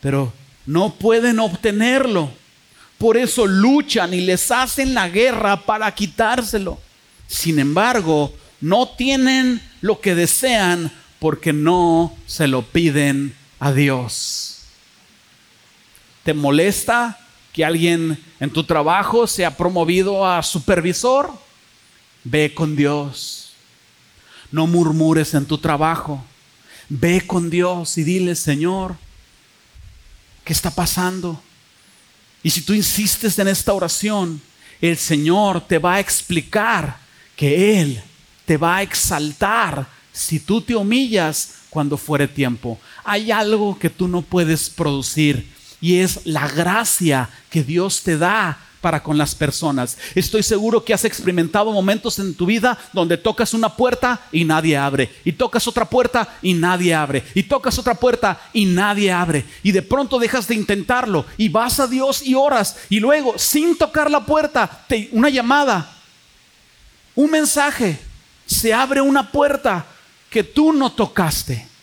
pero 0.00 0.32
no 0.66 0.94
pueden 0.94 1.38
obtenerlo. 1.38 2.30
Por 2.98 3.16
eso 3.16 3.46
luchan 3.46 4.14
y 4.14 4.20
les 4.20 4.50
hacen 4.50 4.94
la 4.94 5.08
guerra 5.08 5.60
para 5.60 5.94
quitárselo. 5.94 6.78
Sin 7.26 7.58
embargo, 7.58 8.32
no 8.60 8.88
tienen 8.88 9.60
lo 9.80 10.00
que 10.00 10.14
desean 10.14 10.90
porque 11.18 11.52
no 11.52 12.16
se 12.26 12.46
lo 12.46 12.62
piden 12.62 13.34
a 13.58 13.72
Dios. 13.72 14.60
¿Te 16.22 16.32
molesta 16.32 17.18
que 17.52 17.64
alguien 17.64 18.22
en 18.40 18.50
tu 18.50 18.64
trabajo 18.64 19.26
sea 19.26 19.56
promovido 19.56 20.26
a 20.26 20.42
supervisor? 20.42 21.30
Ve 22.24 22.54
con 22.54 22.74
Dios. 22.76 23.52
No 24.50 24.66
murmures 24.66 25.34
en 25.34 25.44
tu 25.44 25.58
trabajo. 25.58 26.24
Ve 26.88 27.26
con 27.26 27.50
Dios 27.50 27.96
y 27.98 28.04
dile, 28.04 28.34
Señor, 28.34 28.96
¿qué 30.44 30.52
está 30.52 30.70
pasando? 30.70 31.42
Y 32.42 32.50
si 32.50 32.60
tú 32.60 32.74
insistes 32.74 33.38
en 33.38 33.48
esta 33.48 33.72
oración, 33.72 34.40
el 34.80 34.96
Señor 34.98 35.66
te 35.66 35.78
va 35.78 35.94
a 35.94 36.00
explicar 36.00 36.98
que 37.36 37.80
Él 37.80 38.02
te 38.44 38.56
va 38.56 38.76
a 38.76 38.82
exaltar 38.82 39.86
si 40.12 40.38
tú 40.38 40.60
te 40.60 40.76
humillas 40.76 41.54
cuando 41.70 41.96
fuere 41.96 42.28
tiempo. 42.28 42.78
Hay 43.02 43.30
algo 43.30 43.78
que 43.78 43.90
tú 43.90 44.06
no 44.06 44.22
puedes 44.22 44.70
producir 44.70 45.50
y 45.80 45.96
es 45.96 46.20
la 46.24 46.46
gracia 46.48 47.28
que 47.50 47.64
Dios 47.64 48.02
te 48.02 48.16
da 48.16 48.58
para 48.84 49.02
con 49.02 49.16
las 49.16 49.34
personas. 49.34 49.96
Estoy 50.14 50.42
seguro 50.42 50.84
que 50.84 50.92
has 50.92 51.06
experimentado 51.06 51.72
momentos 51.72 52.18
en 52.18 52.34
tu 52.34 52.44
vida 52.44 52.76
donde 52.92 53.16
tocas 53.16 53.54
una 53.54 53.70
puerta 53.70 54.20
y 54.30 54.44
nadie 54.44 54.76
abre, 54.76 55.10
y 55.24 55.32
tocas 55.32 55.66
otra 55.66 55.86
puerta 55.86 56.36
y 56.42 56.52
nadie 56.52 56.94
abre, 56.94 57.24
y 57.32 57.44
tocas 57.44 57.78
otra 57.78 57.94
puerta 57.94 58.38
y 58.52 58.66
nadie 58.66 59.10
abre, 59.10 59.46
y 59.62 59.72
de 59.72 59.80
pronto 59.80 60.18
dejas 60.18 60.46
de 60.48 60.56
intentarlo 60.56 61.24
y 61.38 61.48
vas 61.48 61.80
a 61.80 61.86
Dios 61.86 62.20
y 62.26 62.34
oras, 62.34 62.76
y 62.90 63.00
luego 63.00 63.38
sin 63.38 63.74
tocar 63.78 64.10
la 64.10 64.26
puerta, 64.26 64.84
te, 64.86 65.08
una 65.12 65.30
llamada, 65.30 65.90
un 67.14 67.30
mensaje, 67.30 67.98
se 68.44 68.74
abre 68.74 69.00
una 69.00 69.32
puerta 69.32 69.86
que 70.28 70.44
tú 70.44 70.74
no 70.74 70.92
tocaste 70.92 71.73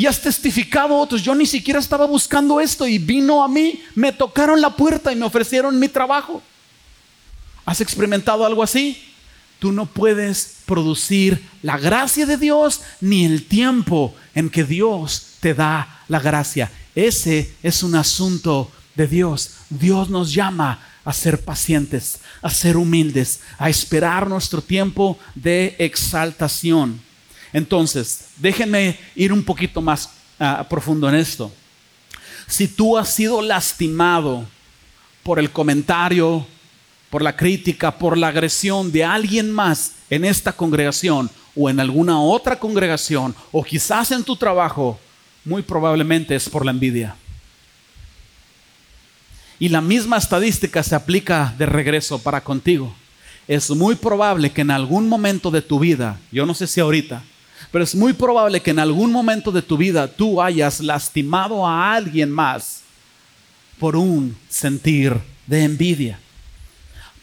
y 0.00 0.06
has 0.06 0.18
testificado 0.18 0.96
otros. 0.96 1.22
Yo 1.22 1.34
ni 1.34 1.44
siquiera 1.44 1.78
estaba 1.78 2.06
buscando 2.06 2.58
esto 2.58 2.86
y 2.86 2.96
vino 2.96 3.44
a 3.44 3.48
mí, 3.48 3.82
me 3.94 4.12
tocaron 4.12 4.58
la 4.58 4.74
puerta 4.74 5.12
y 5.12 5.16
me 5.16 5.26
ofrecieron 5.26 5.78
mi 5.78 5.88
trabajo. 5.88 6.42
¿Has 7.66 7.82
experimentado 7.82 8.46
algo 8.46 8.62
así? 8.62 8.96
Tú 9.58 9.72
no 9.72 9.84
puedes 9.84 10.60
producir 10.64 11.46
la 11.60 11.76
gracia 11.76 12.24
de 12.24 12.38
Dios 12.38 12.80
ni 13.02 13.26
el 13.26 13.44
tiempo 13.44 14.14
en 14.34 14.48
que 14.48 14.64
Dios 14.64 15.34
te 15.40 15.52
da 15.52 16.02
la 16.08 16.18
gracia. 16.18 16.72
Ese 16.94 17.52
es 17.62 17.82
un 17.82 17.94
asunto 17.94 18.72
de 18.94 19.06
Dios. 19.06 19.56
Dios 19.68 20.08
nos 20.08 20.32
llama 20.32 20.78
a 21.04 21.12
ser 21.12 21.44
pacientes, 21.44 22.20
a 22.40 22.48
ser 22.48 22.78
humildes, 22.78 23.40
a 23.58 23.68
esperar 23.68 24.30
nuestro 24.30 24.62
tiempo 24.62 25.18
de 25.34 25.76
exaltación. 25.78 27.02
Entonces, 27.52 28.26
déjenme 28.36 28.98
ir 29.14 29.32
un 29.32 29.42
poquito 29.42 29.80
más 29.80 30.10
ah, 30.38 30.66
profundo 30.68 31.08
en 31.08 31.16
esto. 31.16 31.52
Si 32.46 32.68
tú 32.68 32.96
has 32.96 33.08
sido 33.08 33.42
lastimado 33.42 34.44
por 35.22 35.38
el 35.38 35.50
comentario, 35.50 36.46
por 37.10 37.22
la 37.22 37.36
crítica, 37.36 37.98
por 37.98 38.16
la 38.16 38.28
agresión 38.28 38.92
de 38.92 39.04
alguien 39.04 39.50
más 39.50 39.92
en 40.10 40.24
esta 40.24 40.52
congregación 40.52 41.30
o 41.56 41.68
en 41.68 41.80
alguna 41.80 42.20
otra 42.20 42.58
congregación 42.58 43.34
o 43.50 43.62
quizás 43.64 44.12
en 44.12 44.24
tu 44.24 44.36
trabajo, 44.36 44.98
muy 45.44 45.62
probablemente 45.62 46.34
es 46.34 46.48
por 46.48 46.64
la 46.64 46.70
envidia. 46.70 47.16
Y 49.58 49.68
la 49.68 49.80
misma 49.80 50.16
estadística 50.16 50.82
se 50.82 50.94
aplica 50.94 51.54
de 51.58 51.66
regreso 51.66 52.18
para 52.22 52.42
contigo. 52.42 52.94
Es 53.46 53.68
muy 53.70 53.94
probable 53.94 54.52
que 54.52 54.62
en 54.62 54.70
algún 54.70 55.08
momento 55.08 55.50
de 55.50 55.60
tu 55.60 55.78
vida, 55.78 56.18
yo 56.32 56.46
no 56.46 56.54
sé 56.54 56.66
si 56.66 56.80
ahorita, 56.80 57.22
pero 57.70 57.84
es 57.84 57.94
muy 57.94 58.12
probable 58.12 58.60
que 58.60 58.70
en 58.70 58.78
algún 58.78 59.12
momento 59.12 59.52
de 59.52 59.62
tu 59.62 59.76
vida 59.76 60.08
tú 60.08 60.42
hayas 60.42 60.80
lastimado 60.80 61.66
a 61.66 61.94
alguien 61.94 62.30
más 62.30 62.82
por 63.78 63.96
un 63.96 64.36
sentir 64.48 65.16
de 65.46 65.64
envidia. 65.64 66.18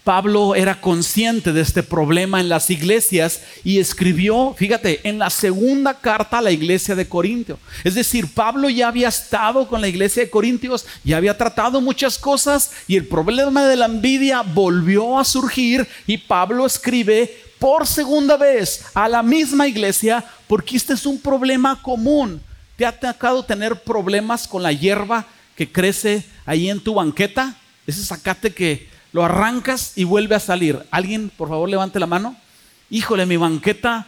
Pablo 0.07 0.55
era 0.55 0.79
consciente 0.79 1.51
de 1.51 1.59
este 1.59 1.83
problema 1.83 2.39
en 2.39 2.47
las 2.47 2.69
iglesias 2.69 3.41
y 3.65 3.79
escribió, 3.79 4.55
fíjate, 4.57 5.01
en 5.03 5.19
la 5.19 5.29
segunda 5.29 5.95
carta 5.95 6.37
a 6.37 6.41
la 6.41 6.51
iglesia 6.51 6.95
de 6.95 7.09
Corintio. 7.09 7.59
Es 7.83 7.95
decir, 7.95 8.33
Pablo 8.33 8.69
ya 8.69 8.87
había 8.87 9.09
estado 9.09 9.67
con 9.67 9.81
la 9.81 9.89
iglesia 9.89 10.23
de 10.23 10.29
Corintios, 10.29 10.85
ya 11.03 11.17
había 11.17 11.37
tratado 11.37 11.81
muchas 11.81 12.17
cosas 12.17 12.71
y 12.87 12.95
el 12.95 13.05
problema 13.05 13.67
de 13.67 13.75
la 13.75 13.87
envidia 13.87 14.43
volvió 14.43 15.19
a 15.19 15.25
surgir 15.25 15.85
y 16.05 16.17
Pablo 16.17 16.65
escribe 16.65 17.43
por 17.59 17.85
segunda 17.85 18.37
vez 18.37 18.85
a 18.93 19.09
la 19.09 19.21
misma 19.21 19.67
iglesia 19.67 20.23
porque 20.47 20.77
este 20.77 20.93
es 20.93 21.05
un 21.05 21.19
problema 21.19 21.81
común. 21.81 22.41
¿Te 22.77 22.85
ha 22.85 22.97
tocado 22.97 23.43
tener 23.43 23.83
problemas 23.83 24.47
con 24.47 24.63
la 24.63 24.71
hierba 24.71 25.25
que 25.57 25.69
crece 25.69 26.23
ahí 26.45 26.69
en 26.69 26.79
tu 26.79 26.93
banqueta? 26.93 27.57
Ese 27.85 28.05
zacate 28.05 28.53
que 28.53 28.95
lo 29.17 29.25
arrancas 29.25 29.93
y 29.95 30.03
vuelve 30.03 30.35
a 30.35 30.39
salir. 30.39 30.79
¿Alguien, 30.91 31.31
por 31.35 31.49
favor, 31.49 31.67
levante 31.67 31.99
la 31.99 32.05
mano? 32.05 32.37
Híjole, 32.91 33.25
mi 33.25 33.35
banqueta, 33.35 34.05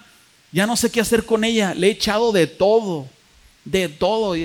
ya 0.51 0.67
no 0.67 0.75
sé 0.75 0.91
qué 0.91 1.01
hacer 1.01 1.25
con 1.25 1.43
ella. 1.43 1.73
Le 1.73 1.87
he 1.87 1.89
echado 1.89 2.31
de 2.31 2.45
todo, 2.45 3.07
de 3.65 3.89
todo. 3.89 4.35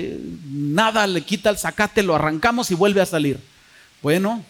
Nada 0.49 1.05
le 1.05 1.21
quita 1.21 1.51
el 1.51 1.59
zacate, 1.59 2.01
lo 2.01 2.15
arrancamos 2.15 2.71
y 2.71 2.73
vuelve 2.73 2.99
a 2.99 3.05
salir. 3.05 3.39
Bueno, 4.01 4.43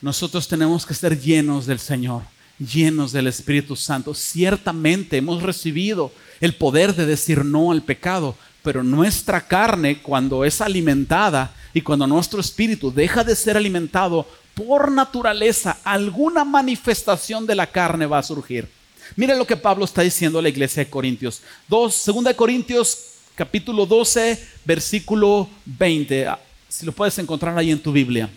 nosotros 0.00 0.48
tenemos 0.48 0.84
que 0.84 0.94
ser 0.94 1.16
llenos 1.16 1.66
del 1.66 1.78
Señor 1.78 2.22
llenos 2.58 3.12
del 3.12 3.28
Espíritu 3.28 3.76
Santo. 3.76 4.14
Ciertamente 4.14 5.18
hemos 5.18 5.40
recibido 5.44 6.12
el 6.40 6.56
poder 6.56 6.96
de 6.96 7.06
decir 7.06 7.44
no 7.44 7.70
al 7.70 7.82
pecado, 7.82 8.36
pero 8.64 8.82
nuestra 8.82 9.46
carne 9.46 9.98
cuando 9.98 10.44
es 10.44 10.60
alimentada 10.60 11.54
y 11.74 11.80
cuando 11.80 12.06
nuestro 12.06 12.40
espíritu 12.40 12.92
deja 12.92 13.24
de 13.24 13.34
ser 13.34 13.56
alimentado 13.56 14.26
por 14.54 14.90
naturaleza, 14.90 15.78
alguna 15.84 16.44
manifestación 16.44 17.46
de 17.46 17.54
la 17.54 17.66
carne 17.66 18.06
va 18.06 18.18
a 18.18 18.22
surgir. 18.22 18.68
Mira 19.16 19.34
lo 19.34 19.46
que 19.46 19.56
Pablo 19.56 19.84
está 19.84 20.02
diciendo 20.02 20.38
a 20.38 20.42
la 20.42 20.48
iglesia 20.48 20.84
de 20.84 20.90
Corintios. 20.90 21.42
2, 21.68 22.02
2 22.06 22.34
Corintios 22.34 22.98
capítulo 23.34 23.86
12, 23.86 24.48
versículo 24.64 25.48
20. 25.64 26.26
Ah, 26.26 26.38
si 26.68 26.86
lo 26.86 26.92
puedes 26.92 27.18
encontrar 27.18 27.56
ahí 27.56 27.70
en 27.70 27.82
tu 27.82 27.92
Biblia. 27.92 28.28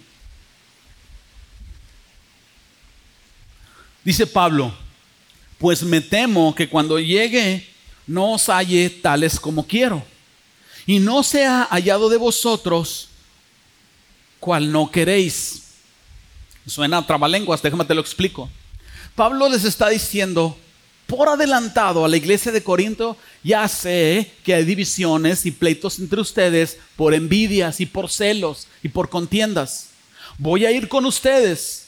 Dice 4.03 4.27
Pablo, 4.27 4.73
pues 5.57 5.83
me 5.83 5.99
temo 5.99 6.53
que 6.53 6.69
cuando 6.69 6.99
llegue 6.99 7.67
no 8.05 8.33
os 8.33 8.49
halle 8.49 8.89
tales 8.89 9.39
como 9.39 9.65
quiero, 9.65 10.03
y 10.85 10.99
no 10.99 11.23
sea 11.23 11.67
hallado 11.71 12.09
de 12.09 12.17
vosotros 12.17 13.09
cual 14.45 14.71
no 14.71 14.91
queréis. 14.91 15.63
Suena 16.67 16.99
a 16.99 17.07
trabalenguas, 17.07 17.63
déjame 17.63 17.83
te 17.83 17.95
lo 17.95 18.01
explico. 18.01 18.47
Pablo 19.15 19.49
les 19.49 19.63
está 19.63 19.89
diciendo, 19.89 20.55
por 21.07 21.27
adelantado 21.29 22.05
a 22.05 22.07
la 22.07 22.17
iglesia 22.17 22.51
de 22.51 22.61
Corinto, 22.61 23.17
ya 23.43 23.67
sé 23.67 24.33
que 24.43 24.53
hay 24.53 24.63
divisiones 24.63 25.47
y 25.47 25.51
pleitos 25.51 25.97
entre 25.97 26.21
ustedes 26.21 26.77
por 26.95 27.15
envidias 27.15 27.81
y 27.81 27.87
por 27.87 28.07
celos 28.11 28.67
y 28.83 28.89
por 28.89 29.09
contiendas. 29.09 29.89
Voy 30.37 30.63
a 30.65 30.71
ir 30.71 30.87
con 30.89 31.05
ustedes 31.05 31.87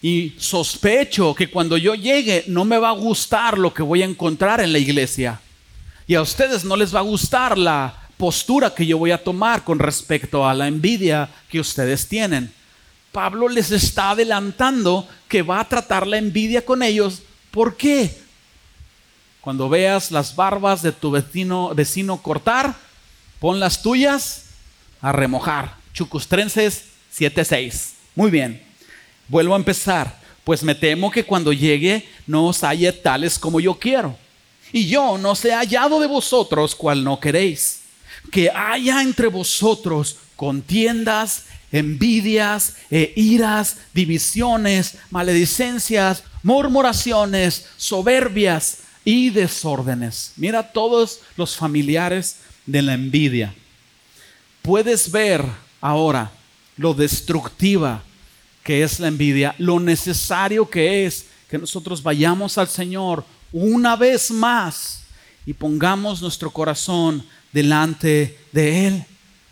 y 0.00 0.32
sospecho 0.38 1.34
que 1.34 1.50
cuando 1.50 1.76
yo 1.76 1.94
llegue 1.94 2.44
no 2.46 2.64
me 2.64 2.78
va 2.78 2.88
a 2.88 2.92
gustar 2.92 3.58
lo 3.58 3.74
que 3.74 3.82
voy 3.82 4.00
a 4.00 4.06
encontrar 4.06 4.62
en 4.62 4.72
la 4.72 4.78
iglesia. 4.78 5.38
Y 6.06 6.14
a 6.14 6.22
ustedes 6.22 6.64
no 6.64 6.76
les 6.76 6.94
va 6.94 7.00
a 7.00 7.02
gustar 7.02 7.58
la 7.58 7.99
postura 8.20 8.74
que 8.74 8.84
yo 8.84 8.98
voy 8.98 9.12
a 9.12 9.24
tomar 9.24 9.64
con 9.64 9.78
respecto 9.78 10.46
a 10.46 10.52
la 10.52 10.68
envidia 10.68 11.30
que 11.48 11.58
ustedes 11.58 12.06
tienen. 12.06 12.52
Pablo 13.12 13.48
les 13.48 13.70
está 13.70 14.10
adelantando 14.10 15.08
que 15.26 15.40
va 15.40 15.58
a 15.58 15.64
tratar 15.66 16.06
la 16.06 16.18
envidia 16.18 16.62
con 16.62 16.82
ellos. 16.82 17.22
¿Por 17.50 17.78
qué? 17.78 18.14
Cuando 19.40 19.70
veas 19.70 20.10
las 20.10 20.36
barbas 20.36 20.82
de 20.82 20.92
tu 20.92 21.10
vecino, 21.10 21.74
vecino 21.74 22.20
cortar, 22.20 22.76
pon 23.38 23.58
las 23.58 23.80
tuyas 23.80 24.50
a 25.00 25.12
remojar. 25.12 25.76
Chucustrenses 25.94 26.84
7.6. 27.16 27.92
Muy 28.14 28.30
bien. 28.30 28.62
Vuelvo 29.28 29.54
a 29.54 29.56
empezar, 29.56 30.20
pues 30.44 30.62
me 30.62 30.74
temo 30.74 31.10
que 31.10 31.24
cuando 31.24 31.54
llegue 31.54 32.06
no 32.26 32.48
os 32.48 32.62
halle 32.64 32.92
tales 32.92 33.38
como 33.38 33.60
yo 33.60 33.78
quiero. 33.78 34.14
Y 34.74 34.88
yo 34.88 35.16
no 35.16 35.34
se 35.34 35.54
hallado 35.54 36.00
de 36.00 36.06
vosotros 36.06 36.74
cual 36.74 37.02
no 37.02 37.18
queréis. 37.18 37.79
Que 38.30 38.50
haya 38.50 39.02
entre 39.02 39.28
vosotros 39.28 40.16
contiendas, 40.36 41.44
envidias, 41.72 42.76
e 42.90 43.12
iras, 43.16 43.78
divisiones, 43.92 44.98
maledicencias, 45.10 46.24
murmuraciones, 46.42 47.66
soberbias 47.76 48.78
y 49.04 49.30
desórdenes. 49.30 50.32
Mira 50.36 50.72
todos 50.72 51.20
los 51.36 51.56
familiares 51.56 52.36
de 52.66 52.82
la 52.82 52.94
envidia. 52.94 53.54
Puedes 54.62 55.10
ver 55.10 55.44
ahora 55.80 56.30
lo 56.76 56.94
destructiva 56.94 58.02
que 58.62 58.82
es 58.82 59.00
la 59.00 59.08
envidia, 59.08 59.54
lo 59.58 59.80
necesario 59.80 60.68
que 60.68 61.06
es 61.06 61.26
que 61.48 61.58
nosotros 61.58 62.02
vayamos 62.02 62.58
al 62.58 62.68
Señor 62.68 63.24
una 63.52 63.96
vez 63.96 64.30
más 64.30 65.02
y 65.44 65.52
pongamos 65.52 66.22
nuestro 66.22 66.50
corazón 66.50 67.24
delante 67.52 68.38
de 68.52 68.86
Él. 68.86 69.04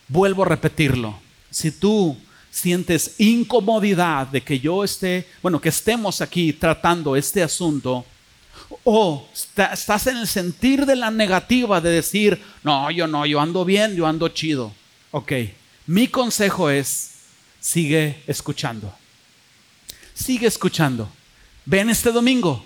Vuelvo 0.08 0.42
a 0.42 0.48
repetirlo. 0.48 1.18
Si 1.50 1.70
tú 1.70 2.16
sientes 2.50 3.14
incomodidad 3.18 4.26
de 4.26 4.42
que 4.42 4.58
yo 4.58 4.84
esté, 4.84 5.26
bueno, 5.42 5.60
que 5.60 5.68
estemos 5.68 6.20
aquí 6.20 6.52
tratando 6.52 7.16
este 7.16 7.42
asunto, 7.42 8.04
o 8.84 9.28
estás 9.32 10.06
en 10.06 10.18
el 10.18 10.26
sentir 10.26 10.84
de 10.86 10.96
la 10.96 11.10
negativa 11.10 11.80
de 11.80 11.90
decir, 11.90 12.42
no, 12.62 12.90
yo 12.90 13.06
no, 13.06 13.24
yo 13.26 13.40
ando 13.40 13.64
bien, 13.64 13.94
yo 13.94 14.06
ando 14.06 14.28
chido. 14.28 14.72
Ok, 15.10 15.32
mi 15.86 16.08
consejo 16.08 16.68
es, 16.68 17.12
sigue 17.60 18.22
escuchando. 18.26 18.94
Sigue 20.14 20.48
escuchando. 20.48 21.08
Ven 21.64 21.90
este 21.90 22.10
domingo. 22.10 22.64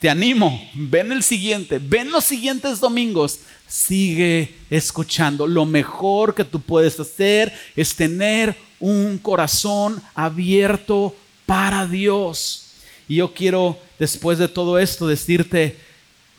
Te 0.00 0.10
animo. 0.10 0.68
Ven 0.74 1.12
el 1.12 1.22
siguiente. 1.22 1.78
Ven 1.78 2.10
los 2.10 2.24
siguientes 2.24 2.80
domingos. 2.80 3.40
Sigue 3.66 4.54
escuchando. 4.70 5.46
Lo 5.46 5.66
mejor 5.66 6.34
que 6.34 6.44
tú 6.44 6.60
puedes 6.60 6.98
hacer 7.00 7.52
es 7.74 7.94
tener 7.94 8.56
un 8.78 9.18
corazón 9.18 10.02
abierto 10.14 11.14
para 11.46 11.86
Dios. 11.86 12.66
Y 13.08 13.16
yo 13.16 13.32
quiero, 13.32 13.78
después 13.98 14.38
de 14.38 14.48
todo 14.48 14.78
esto, 14.78 15.06
decirte, 15.06 15.78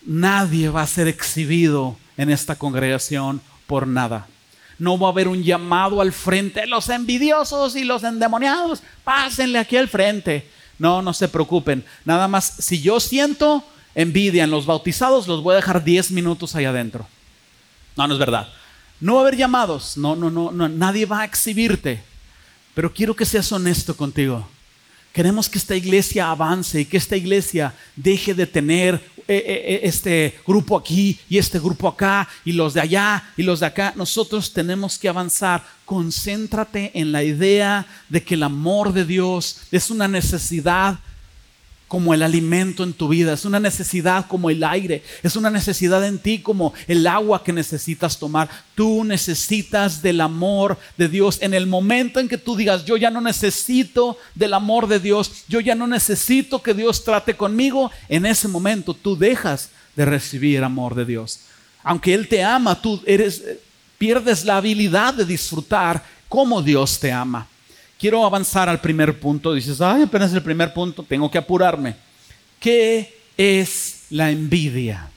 nadie 0.06 0.70
va 0.70 0.82
a 0.82 0.88
ser 0.88 1.08
exhibido 1.08 1.98
en 2.18 2.30
esta 2.30 2.56
congregación 2.56 3.42
por 3.68 3.88
nada. 3.88 4.28
No 4.80 4.98
va 4.98 5.08
a 5.08 5.12
haber 5.12 5.28
un 5.28 5.44
llamado 5.44 6.02
al 6.02 6.12
frente, 6.12 6.68
los 6.68 6.90
envidiosos 6.90 7.76
y 7.76 7.84
los 7.84 8.04
endemoniados, 8.04 8.84
pásenle 9.04 9.60
aquí 9.60 9.76
al 9.76 9.88
frente. 9.88 10.48
No, 10.78 11.02
no 11.02 11.14
se 11.14 11.28
preocupen. 11.28 11.84
Nada 12.06 12.28
más, 12.28 12.46
si 12.60 12.82
yo 12.82 13.00
siento 13.00 13.64
envidia 13.96 14.44
en 14.44 14.52
los 14.52 14.68
bautizados, 14.68 15.28
los 15.28 15.42
voy 15.42 15.54
a 15.54 15.58
dejar 15.58 15.84
10 15.84 16.12
minutos 16.12 16.56
ahí 16.56 16.66
adentro. 16.66 17.08
No, 17.98 18.08
no 18.08 18.14
es 18.14 18.20
verdad. 18.20 18.48
No 19.00 19.16
va 19.16 19.20
a 19.20 19.22
haber 19.24 19.38
llamados. 19.38 19.98
No, 19.98 20.16
no, 20.16 20.30
no, 20.30 20.52
no. 20.52 20.70
Nadie 20.70 21.06
va 21.06 21.22
a 21.22 21.26
exhibirte. 21.26 22.04
Pero 22.74 22.94
quiero 22.94 23.16
que 23.16 23.26
seas 23.26 23.52
honesto 23.52 23.98
contigo. 23.98 24.48
Queremos 25.12 25.50
que 25.50 25.58
esta 25.58 25.76
iglesia 25.76 26.30
avance 26.30 26.80
y 26.80 26.86
que 26.86 26.98
esta 26.98 27.18
iglesia 27.18 27.74
deje 27.96 28.36
de 28.36 28.46
tener 28.46 28.96
eh, 28.96 29.36
eh, 29.36 29.44
eh, 29.48 29.80
este 29.84 30.40
grupo 30.46 30.78
aquí 30.78 31.20
y 31.28 31.40
este 31.40 31.60
grupo 31.60 31.88
acá 31.88 32.30
y 32.46 32.52
los 32.54 32.76
de 32.76 32.82
allá 32.82 33.24
y 33.36 33.42
los 33.42 33.62
de 33.62 33.66
acá. 33.66 33.94
Nosotros 33.96 34.54
tenemos 34.54 35.00
que 35.00 35.10
avanzar. 35.10 35.66
Concéntrate 35.86 36.92
en 36.94 37.12
la 37.12 37.24
idea 37.24 37.88
de 38.10 38.22
que 38.24 38.36
el 38.36 38.44
amor 38.44 38.94
de 38.94 39.06
Dios 39.06 39.62
es 39.72 39.90
una 39.90 40.08
necesidad 40.08 41.00
como 41.88 42.14
el 42.14 42.22
alimento 42.22 42.84
en 42.84 42.94
tu 42.94 43.08
vida, 43.08 43.34
es 43.34 43.46
una 43.46 43.60
necesidad 43.60 44.28
como 44.28 44.50
el 44.50 44.64
aire, 44.64 45.04
es 45.24 45.36
una 45.36 45.50
necesidad 45.50 46.06
en 46.06 46.20
ti 46.20 46.40
como 46.40 46.74
el 46.88 47.08
agua 47.08 47.44
que 47.44 47.54
necesitas 47.54 48.20
tomar. 48.20 48.50
Tú 48.76 49.06
necesitas 49.06 50.02
del 50.02 50.20
amor 50.20 50.78
de 50.98 51.08
Dios. 51.08 51.38
En 51.42 51.54
el 51.54 51.66
momento 51.66 52.20
en 52.20 52.28
que 52.28 52.38
tú 52.38 52.56
digas, 52.58 52.84
yo 52.84 52.98
ya 52.98 53.10
no 53.10 53.22
necesito 53.22 54.18
del 54.36 54.54
amor 54.54 54.88
de 54.88 55.00
Dios, 55.00 55.46
yo 55.48 55.62
ya 55.62 55.76
no 55.76 55.88
necesito 55.88 56.62
que 56.62 56.74
Dios 56.74 57.04
trate 57.04 57.36
conmigo, 57.36 57.90
en 58.10 58.26
ese 58.26 58.48
momento 58.48 58.94
tú 58.94 59.18
dejas 59.18 59.70
de 59.96 60.06
recibir 60.06 60.64
amor 60.64 60.94
de 60.94 61.06
Dios. 61.06 61.40
Aunque 61.84 62.14
Él 62.14 62.28
te 62.28 62.44
ama, 62.44 62.82
tú 62.82 63.02
eres, 63.06 63.42
pierdes 63.98 64.44
la 64.44 64.58
habilidad 64.58 65.14
de 65.14 65.26
disfrutar 65.26 66.04
como 66.28 66.62
Dios 66.62 67.00
te 67.00 67.14
ama. 67.14 67.48
Quiero 68.00 68.26
avanzar 68.26 68.70
al 68.70 68.80
primer 68.80 69.20
punto. 69.20 69.54
Dices, 69.54 69.82
ay, 69.82 70.04
apenas 70.04 70.32
el 70.34 70.44
primer 70.44 70.74
punto, 70.74 71.04
tengo 71.04 71.32
que 71.32 71.38
apurarme. 71.38 71.96
¿Qué 72.60 73.18
es 73.36 74.04
la 74.10 74.30
envidia? 74.30 75.10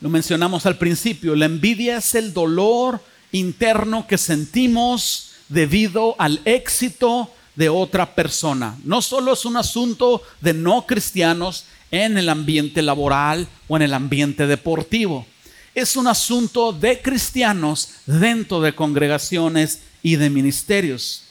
Lo 0.00 0.10
mencionamos 0.10 0.66
al 0.66 0.76
principio. 0.76 1.34
La 1.34 1.46
envidia 1.46 1.96
es 1.96 2.14
el 2.14 2.34
dolor 2.34 3.00
interno 3.32 4.06
que 4.06 4.18
sentimos 4.18 5.32
debido 5.48 6.14
al 6.18 6.40
éxito 6.44 7.30
de 7.54 7.70
otra 7.70 8.14
persona. 8.14 8.76
No 8.84 9.00
solo 9.00 9.32
es 9.32 9.44
un 9.44 9.56
asunto 9.56 10.22
de 10.40 10.52
no 10.52 10.86
cristianos 10.86 11.64
en 11.90 12.18
el 12.18 12.28
ambiente 12.28 12.82
laboral 12.82 13.48
o 13.68 13.76
en 13.76 13.82
el 13.82 13.94
ambiente 13.94 14.46
deportivo. 14.46 15.26
Es 15.74 15.96
un 15.96 16.06
asunto 16.06 16.72
de 16.72 17.00
cristianos 17.00 17.90
dentro 18.06 18.60
de 18.60 18.74
congregaciones 18.74 19.80
y 20.02 20.16
de 20.16 20.30
ministerios. 20.30 21.25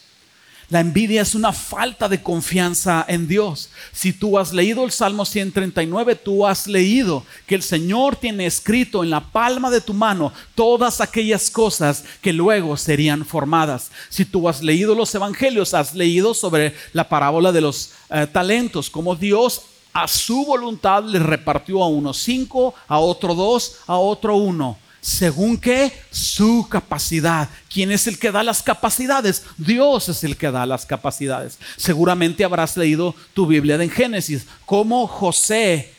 La 0.68 0.80
envidia 0.80 1.22
es 1.22 1.36
una 1.36 1.52
falta 1.52 2.08
de 2.08 2.22
confianza 2.22 3.04
en 3.06 3.28
Dios. 3.28 3.70
Si 3.92 4.12
tú 4.12 4.36
has 4.36 4.52
leído 4.52 4.84
el 4.84 4.90
Salmo 4.90 5.24
139, 5.24 6.16
tú 6.16 6.44
has 6.44 6.66
leído 6.66 7.24
que 7.46 7.54
el 7.54 7.62
Señor 7.62 8.16
tiene 8.16 8.46
escrito 8.46 9.04
en 9.04 9.10
la 9.10 9.20
palma 9.20 9.70
de 9.70 9.80
tu 9.80 9.94
mano 9.94 10.32
todas 10.56 11.00
aquellas 11.00 11.50
cosas 11.50 12.04
que 12.20 12.32
luego 12.32 12.76
serían 12.76 13.24
formadas. 13.24 13.92
Si 14.08 14.24
tú 14.24 14.48
has 14.48 14.60
leído 14.60 14.96
los 14.96 15.14
Evangelios, 15.14 15.72
has 15.72 15.94
leído 15.94 16.34
sobre 16.34 16.74
la 16.92 17.08
parábola 17.08 17.52
de 17.52 17.60
los 17.60 17.92
eh, 18.10 18.26
talentos, 18.26 18.90
como 18.90 19.14
Dios 19.14 19.62
a 19.92 20.08
su 20.08 20.44
voluntad 20.44 21.04
le 21.04 21.20
repartió 21.20 21.82
a 21.82 21.86
uno 21.86 22.12
cinco, 22.12 22.74
a 22.88 22.98
otro 22.98 23.34
dos, 23.34 23.76
a 23.86 23.96
otro 23.96 24.36
uno 24.36 24.76
según 25.06 25.56
que 25.56 25.92
su 26.10 26.66
capacidad. 26.68 27.48
¿Quién 27.72 27.92
es 27.92 28.08
el 28.08 28.18
que 28.18 28.32
da 28.32 28.42
las 28.42 28.60
capacidades? 28.60 29.44
Dios 29.56 30.08
es 30.08 30.24
el 30.24 30.36
que 30.36 30.50
da 30.50 30.66
las 30.66 30.84
capacidades. 30.84 31.60
Seguramente 31.76 32.42
habrás 32.42 32.76
leído 32.76 33.14
tu 33.32 33.46
Biblia 33.46 33.78
de 33.78 33.88
Génesis, 33.88 34.46
cómo 34.64 35.06
José 35.06 35.94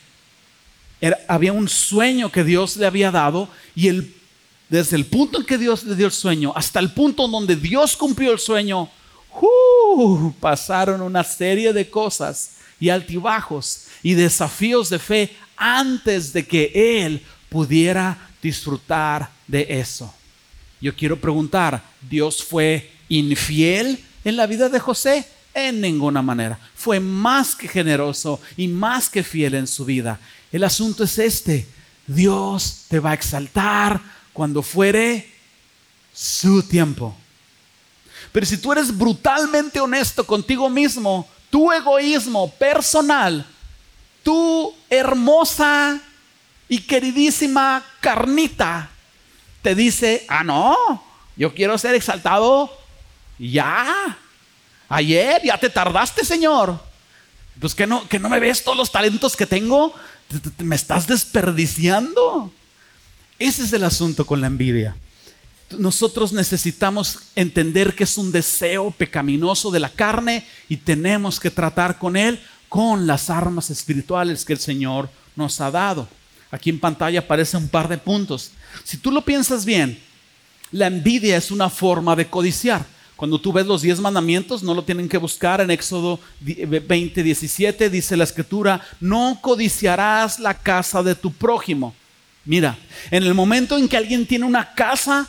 había 1.29 1.53
un 1.53 1.69
sueño 1.69 2.29
que 2.29 2.43
Dios 2.43 2.75
le 2.75 2.85
había 2.85 3.09
dado 3.09 3.47
y 3.75 3.87
el, 3.87 4.13
desde 4.67 4.97
el 4.97 5.05
punto 5.05 5.39
en 5.39 5.45
que 5.45 5.57
Dios 5.57 5.85
le 5.85 5.95
dio 5.95 6.07
el 6.07 6.11
sueño 6.11 6.51
hasta 6.53 6.81
el 6.81 6.91
punto 6.91 7.27
en 7.27 7.31
donde 7.31 7.55
Dios 7.55 7.95
cumplió 7.95 8.33
el 8.33 8.39
sueño, 8.39 8.89
¡uh! 9.39 10.33
pasaron 10.41 11.01
una 11.01 11.23
serie 11.23 11.71
de 11.71 11.89
cosas 11.89 12.57
y 12.77 12.89
altibajos 12.89 13.85
y 14.03 14.15
desafíos 14.15 14.89
de 14.89 14.99
fe 14.99 15.33
antes 15.55 16.33
de 16.33 16.45
que 16.45 17.05
él 17.05 17.25
pudiera 17.47 18.26
disfrutar 18.47 19.29
de 19.45 19.67
eso. 19.69 20.13
Yo 20.79 20.95
quiero 20.95 21.19
preguntar, 21.19 21.83
¿Dios 22.01 22.43
fue 22.43 22.91
infiel 23.09 24.01
en 24.23 24.37
la 24.37 24.47
vida 24.47 24.69
de 24.69 24.79
José? 24.79 25.27
En 25.53 25.81
ninguna 25.81 26.21
manera. 26.21 26.57
Fue 26.75 26.99
más 26.99 27.55
que 27.55 27.67
generoso 27.67 28.39
y 28.55 28.67
más 28.67 29.09
que 29.09 29.23
fiel 29.23 29.55
en 29.55 29.67
su 29.67 29.83
vida. 29.83 30.19
El 30.51 30.63
asunto 30.63 31.03
es 31.03 31.19
este. 31.19 31.67
Dios 32.05 32.85
te 32.87 32.99
va 32.99 33.11
a 33.11 33.15
exaltar 33.15 33.99
cuando 34.31 34.61
fuere 34.61 35.29
su 36.13 36.63
tiempo. 36.63 37.17
Pero 38.31 38.45
si 38.45 38.57
tú 38.57 38.71
eres 38.71 38.95
brutalmente 38.95 39.79
honesto 39.81 40.25
contigo 40.25 40.69
mismo, 40.69 41.27
tu 41.49 41.71
egoísmo 41.73 42.49
personal, 42.51 43.45
tu 44.23 44.73
hermosa 44.89 45.99
y 46.69 46.79
queridísima 46.79 47.83
carnita 48.07 48.89
te 49.61 49.75
dice, 49.75 50.25
ah, 50.29 50.41
no, 50.41 50.77
yo 51.35 51.53
quiero 51.53 51.77
ser 51.77 51.93
exaltado 51.93 52.71
ya. 53.37 54.17
Ayer 54.87 55.41
ya 55.43 55.57
te 55.57 55.69
tardaste, 55.69 56.23
Señor. 56.23 56.81
Pues 57.59 57.75
que 57.75 57.85
no, 57.85 58.07
que 58.07 58.17
no 58.17 58.29
me 58.29 58.39
ves 58.39 58.63
todos 58.63 58.77
los 58.77 58.93
talentos 58.93 59.35
que 59.35 59.45
tengo. 59.45 59.93
Me 60.59 60.77
estás 60.77 61.05
desperdiciando. 61.05 62.49
Ese 63.39 63.63
es 63.63 63.73
el 63.73 63.83
asunto 63.83 64.25
con 64.25 64.39
la 64.39 64.47
envidia. 64.47 64.95
Nosotros 65.77 66.31
necesitamos 66.31 67.19
entender 67.35 67.93
que 67.93 68.05
es 68.05 68.17
un 68.17 68.31
deseo 68.31 68.91
pecaminoso 68.91 69.69
de 69.69 69.81
la 69.81 69.89
carne 69.89 70.47
y 70.69 70.77
tenemos 70.77 71.41
que 71.41 71.51
tratar 71.51 71.99
con 71.99 72.15
él 72.15 72.41
con 72.69 73.05
las 73.05 73.29
armas 73.29 73.69
espirituales 73.69 74.45
que 74.45 74.53
el 74.53 74.59
Señor 74.59 75.09
nos 75.35 75.59
ha 75.59 75.71
dado. 75.71 76.07
Aquí 76.51 76.69
en 76.69 76.79
pantalla 76.79 77.19
aparece 77.19 77.57
un 77.57 77.67
par 77.67 77.87
de 77.87 77.97
puntos. 77.97 78.51
Si 78.83 78.97
tú 78.97 79.11
lo 79.11 79.21
piensas 79.21 79.65
bien, 79.65 79.99
la 80.71 80.87
envidia 80.87 81.37
es 81.37 81.51
una 81.51 81.69
forma 81.69 82.15
de 82.15 82.27
codiciar. 82.27 82.85
Cuando 83.15 83.41
tú 83.41 83.51
ves 83.51 83.65
los 83.65 83.81
diez 83.81 83.99
mandamientos, 83.99 84.61
no 84.61 84.75
lo 84.75 84.83
tienen 84.83 85.09
que 85.09 85.17
buscar 85.17 85.59
en 85.59 85.71
Éxodo 85.71 86.19
20, 86.39 87.23
17, 87.23 87.89
dice 87.89 88.15
la 88.15 88.23
escritura, 88.23 88.79
no 88.99 89.39
codiciarás 89.41 90.39
la 90.39 90.53
casa 90.53 91.01
de 91.01 91.15
tu 91.15 91.33
prójimo. 91.33 91.95
Mira, 92.45 92.77
en 93.09 93.23
el 93.23 93.33
momento 93.33 93.77
en 93.77 93.89
que 93.89 93.97
alguien 93.97 94.25
tiene 94.27 94.45
una 94.45 94.73
casa 94.73 95.27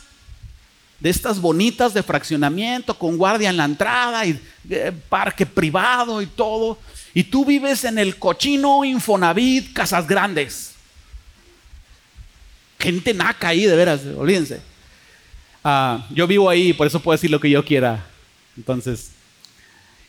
de 0.99 1.09
estas 1.09 1.41
bonitas 1.41 1.93
de 1.93 2.03
fraccionamiento, 2.03 2.97
con 2.97 3.17
guardia 3.17 3.49
en 3.49 3.57
la 3.57 3.65
entrada 3.65 4.25
y 4.25 4.39
eh, 4.69 4.91
parque 5.09 5.45
privado 5.45 6.21
y 6.21 6.27
todo, 6.27 6.77
y 7.13 7.23
tú 7.23 7.43
vives 7.43 7.85
en 7.85 7.97
el 7.97 8.17
cochino 8.17 8.85
Infonavit, 8.85 9.73
casas 9.73 10.07
grandes, 10.07 10.68
gente 12.79 13.13
naca 13.13 13.49
ahí, 13.49 13.65
de 13.65 13.75
veras, 13.75 14.01
olvídense. 14.17 14.61
Ah, 15.63 16.07
yo 16.11 16.25
vivo 16.25 16.49
ahí, 16.49 16.73
por 16.73 16.87
eso 16.87 17.01
puedo 17.01 17.17
decir 17.17 17.29
lo 17.29 17.39
que 17.39 17.49
yo 17.49 17.63
quiera. 17.65 18.07
Entonces, 18.55 19.11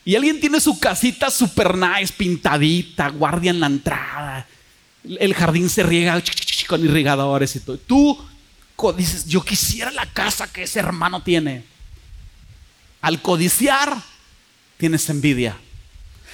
y 0.04 0.16
alguien 0.16 0.40
tiene 0.40 0.61
su 0.61 0.78
casita 0.78 1.30
super 1.30 1.76
nice, 1.76 2.12
pintadita, 2.16 3.09
guardia 3.09 3.50
en 3.50 3.61
la 3.61 3.66
entrada. 3.66 4.46
El 5.04 5.35
jardín 5.35 5.68
se 5.68 5.83
riega 5.83 6.22
con 6.66 6.85
irrigadores 6.85 7.54
y 7.56 7.61
todo. 7.61 7.78
Tú 7.78 8.18
dices, 8.96 9.26
yo 9.26 9.44
quisiera 9.44 9.90
la 9.90 10.06
casa 10.06 10.50
que 10.50 10.62
ese 10.62 10.78
hermano 10.78 11.22
tiene. 11.22 11.64
Al 13.02 13.20
codiciar, 13.20 14.02
tienes 14.78 15.09
envidia. 15.11 15.56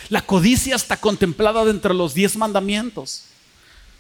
La 0.08 0.22
codicia 0.22 0.76
está 0.76 0.96
contemplada 0.96 1.64
dentro 1.64 1.92
de 1.92 1.98
los 1.98 2.14
diez 2.14 2.36
mandamientos. 2.36 3.24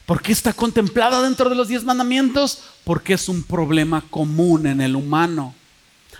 ¿Por 0.06 0.22
qué 0.22 0.30
está 0.30 0.52
contemplada 0.52 1.20
dentro 1.20 1.50
de 1.50 1.56
los 1.56 1.66
diez 1.66 1.82
mandamientos? 1.82 2.60
Porque 2.84 3.14
es 3.14 3.28
un 3.28 3.42
problema 3.42 4.04
común 4.08 4.68
en 4.68 4.80
el 4.80 4.94
humano. 4.94 5.52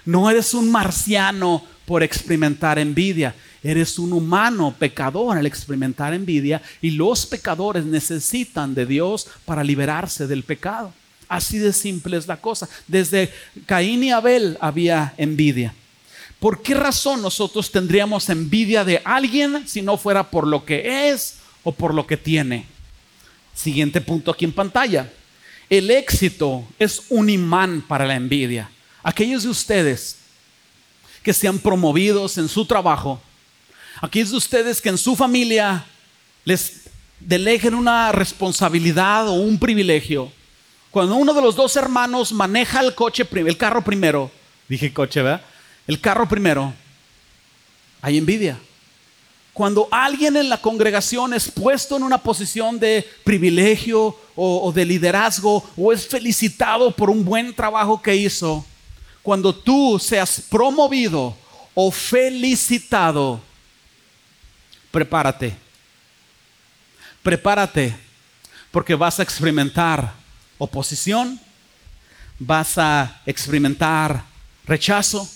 No 0.05 0.29
eres 0.29 0.55
un 0.55 0.73
marciano 0.73 1.63
por 1.87 2.03
experimentar 2.03 2.81
envidia. 2.81 3.37
Eres 3.63 3.99
un 4.01 4.13
humano 4.13 4.75
pecador 4.77 5.39
al 5.39 5.47
experimentar 5.47 6.15
envidia 6.15 6.61
y 6.83 6.91
los 6.91 7.27
pecadores 7.27 7.85
necesitan 7.85 8.75
de 8.75 8.87
Dios 8.87 9.29
para 9.45 9.63
liberarse 9.63 10.27
del 10.27 10.43
pecado. 10.43 10.93
Así 11.29 11.59
de 11.59 11.73
simple 11.73 12.17
es 12.17 12.27
la 12.27 12.41
cosa. 12.41 12.69
Desde 12.89 13.33
Caín 13.67 14.03
y 14.03 14.11
Abel 14.11 14.59
había 14.61 15.15
envidia. 15.17 15.75
¿Por 16.41 16.61
qué 16.61 16.75
razón 16.75 17.23
nosotros 17.23 17.71
tendríamos 17.71 18.29
envidia 18.31 18.85
de 18.85 19.01
alguien 19.05 19.67
si 19.69 19.81
no 19.81 19.97
fuera 19.97 20.29
por 20.29 20.45
lo 20.45 20.65
que 20.65 21.11
es 21.11 21.37
o 21.63 21.71
por 21.71 21.95
lo 21.95 22.05
que 22.07 22.17
tiene? 22.17 22.76
Siguiente 23.57 24.03
punto 24.03 24.31
aquí 24.31 24.45
en 24.45 24.53
pantalla. 24.53 25.11
El 25.71 25.91
éxito 25.91 26.65
es 26.79 27.05
un 27.09 27.31
imán 27.31 27.81
para 27.81 28.07
la 28.07 28.15
envidia. 28.15 28.71
Aquellos 29.03 29.45
de 29.45 29.49
ustedes 29.49 30.19
que 31.23 31.33
sean 31.33 31.59
promovidos 31.59 32.37
en 32.39 32.49
su 32.49 32.67
trabajo, 32.67 33.21
aquellos 34.01 34.31
de 34.31 34.37
ustedes 34.37 34.81
que 34.81 34.91
en 34.91 34.99
su 34.99 35.17
familia 35.17 35.87
les 36.45 36.83
deleguen 37.19 37.75
una 37.75 38.13
responsabilidad 38.13 39.27
o 39.29 39.33
un 39.33 39.59
privilegio, 39.59 40.31
cuando 40.91 41.17
uno 41.17 41.33
de 41.33 41.41
los 41.41 41.57
dos 41.57 41.75
hermanos 41.77 42.33
maneja 42.33 42.81
el 42.81 42.95
coche, 42.95 43.27
el 43.33 43.57
carro 43.57 43.83
primero, 43.83 44.31
dije 44.69 44.93
coche, 44.93 45.23
¿verdad? 45.23 45.43
El 45.87 46.01
carro 46.01 46.29
primero, 46.29 46.75
hay 48.03 48.19
envidia. 48.19 48.59
Cuando 49.57 49.89
alguien 49.91 50.37
en 50.37 50.51
la 50.51 50.61
congregación 50.61 51.33
es 51.33 51.51
puesto 51.51 51.97
en 51.97 52.03
una 52.03 52.19
posición 52.19 52.79
de 52.79 53.09
privilegio 53.25 54.15
o, 54.35 54.71
de 54.71 54.85
liderazgo 54.85 55.67
o 55.75 55.95
es 55.95 56.07
felicitado 56.07 56.95
por 56.95 57.09
un 57.09 57.25
buen 57.25 57.55
trabajo 57.55 58.03
que 58.03 58.15
hizo, 58.15 58.67
cuando 59.23 59.55
tú 59.55 59.99
seas 59.99 60.43
promovido 60.51 61.35
o 61.73 61.91
felicitado, 61.91 63.41
prepárate. 64.91 65.57
Prepárate 67.23 67.97
porque 68.71 68.95
vas 68.95 69.19
a 69.21 69.23
experimentar 69.23 70.13
oposición, 70.59 71.41
vas 72.39 72.77
a 72.77 73.23
experimentar 73.25 74.23
rechazo. 74.67 75.27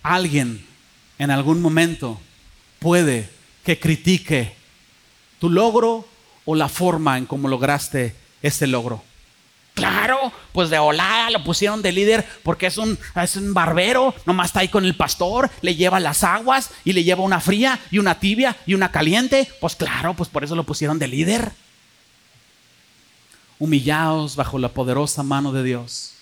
Alguien 0.00 0.64
en 1.18 1.32
algún 1.32 1.60
momento 1.60 2.20
puede 2.86 3.28
que 3.64 3.80
critique 3.80 4.54
tu 5.40 5.50
logro 5.50 6.06
o 6.44 6.54
la 6.54 6.68
forma 6.68 7.18
en 7.18 7.26
cómo 7.26 7.48
lograste 7.48 8.14
ese 8.42 8.68
logro. 8.68 9.02
Claro, 9.74 10.32
pues 10.52 10.70
de 10.70 10.78
hola 10.78 11.28
lo 11.32 11.42
pusieron 11.42 11.82
de 11.82 11.90
líder 11.90 12.24
porque 12.44 12.66
es 12.66 12.78
un, 12.78 12.96
es 13.20 13.34
un 13.34 13.52
barbero, 13.52 14.14
nomás 14.24 14.50
está 14.50 14.60
ahí 14.60 14.68
con 14.68 14.84
el 14.84 14.94
pastor, 14.94 15.50
le 15.62 15.74
lleva 15.74 15.98
las 15.98 16.22
aguas 16.22 16.70
y 16.84 16.92
le 16.92 17.02
lleva 17.02 17.24
una 17.24 17.40
fría 17.40 17.80
y 17.90 17.98
una 17.98 18.20
tibia 18.20 18.56
y 18.66 18.74
una 18.74 18.92
caliente. 18.92 19.50
Pues 19.60 19.74
claro, 19.74 20.14
pues 20.14 20.28
por 20.28 20.44
eso 20.44 20.54
lo 20.54 20.62
pusieron 20.62 21.00
de 21.00 21.08
líder. 21.08 21.50
Humillaos 23.58 24.36
bajo 24.36 24.60
la 24.60 24.68
poderosa 24.68 25.24
mano 25.24 25.50
de 25.50 25.64
Dios. 25.64 26.12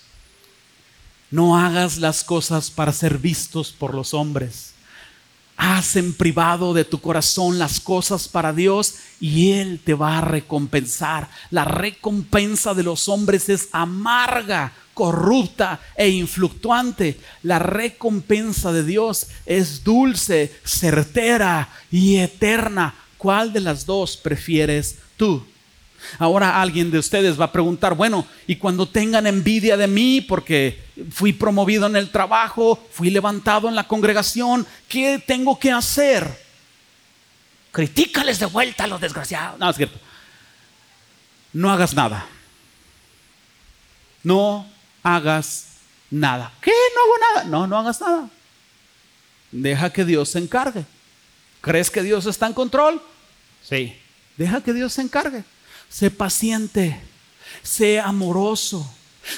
No 1.29 1.59
hagas 1.59 1.97
las 1.97 2.23
cosas 2.23 2.71
para 2.71 2.91
ser 2.91 3.19
vistos 3.19 3.71
por 3.71 3.93
los 3.93 4.15
hombres 4.15 4.74
Haz 5.57 5.95
en 5.95 6.13
privado 6.13 6.73
de 6.73 6.83
tu 6.83 6.99
corazón 6.99 7.57
las 7.57 7.79
cosas 7.79 8.27
para 8.27 8.51
Dios 8.51 8.95
y 9.21 9.51
Él 9.51 9.79
te 9.83 9.93
va 9.93 10.17
a 10.17 10.21
recompensar. 10.21 11.29
La 11.49 11.63
recompensa 11.63 12.73
de 12.73 12.83
los 12.83 13.07
hombres 13.07 13.47
es 13.47 13.69
amarga, 13.71 14.73
corrupta 14.93 15.79
e 15.95 16.09
influctuante. 16.09 17.17
La 17.43 17.59
recompensa 17.59 18.73
de 18.73 18.83
Dios 18.83 19.27
es 19.45 19.83
dulce, 19.83 20.53
certera 20.65 21.69
y 21.89 22.17
eterna. 22.17 22.93
¿Cuál 23.17 23.53
de 23.53 23.61
las 23.61 23.85
dos 23.85 24.17
prefieres 24.17 24.97
tú? 25.15 25.45
Ahora 26.19 26.61
alguien 26.61 26.91
de 26.91 26.99
ustedes 26.99 27.39
va 27.39 27.45
a 27.45 27.51
preguntar, 27.51 27.95
bueno, 27.95 28.25
y 28.47 28.55
cuando 28.55 28.87
tengan 28.87 29.27
envidia 29.27 29.77
de 29.77 29.87
mí 29.87 30.21
porque 30.21 30.83
fui 31.11 31.33
promovido 31.33 31.87
en 31.87 31.95
el 31.95 32.09
trabajo, 32.09 32.79
fui 32.91 33.09
levantado 33.09 33.67
en 33.67 33.75
la 33.75 33.87
congregación, 33.87 34.65
¿qué 34.87 35.21
tengo 35.25 35.59
que 35.59 35.71
hacer? 35.71 36.43
Critícales 37.71 38.39
de 38.39 38.45
vuelta 38.45 38.85
a 38.85 38.87
los 38.87 39.01
desgraciados. 39.01 39.59
No, 39.59 39.69
es 39.69 39.75
cierto. 39.75 39.99
No 41.51 41.71
hagas 41.71 41.93
nada. 41.93 42.25
No 44.23 44.65
hagas 45.03 45.67
nada. 46.09 46.51
¿Qué? 46.61 46.71
No 46.95 47.01
hago 47.01 47.13
nada. 47.33 47.49
No, 47.49 47.67
no 47.67 47.77
hagas 47.77 48.01
nada. 48.01 48.29
Deja 49.51 49.89
que 49.91 50.03
Dios 50.05 50.29
se 50.29 50.39
encargue. 50.39 50.85
¿Crees 51.61 51.89
que 51.89 52.01
Dios 52.01 52.25
está 52.25 52.47
en 52.47 52.53
control? 52.53 53.01
Sí. 53.63 53.97
Deja 54.37 54.61
que 54.61 54.73
Dios 54.73 54.93
se 54.93 55.01
encargue. 55.01 55.43
Sé 55.89 56.11
paciente, 56.11 56.99
sé 57.63 57.99
amoroso, 57.99 58.89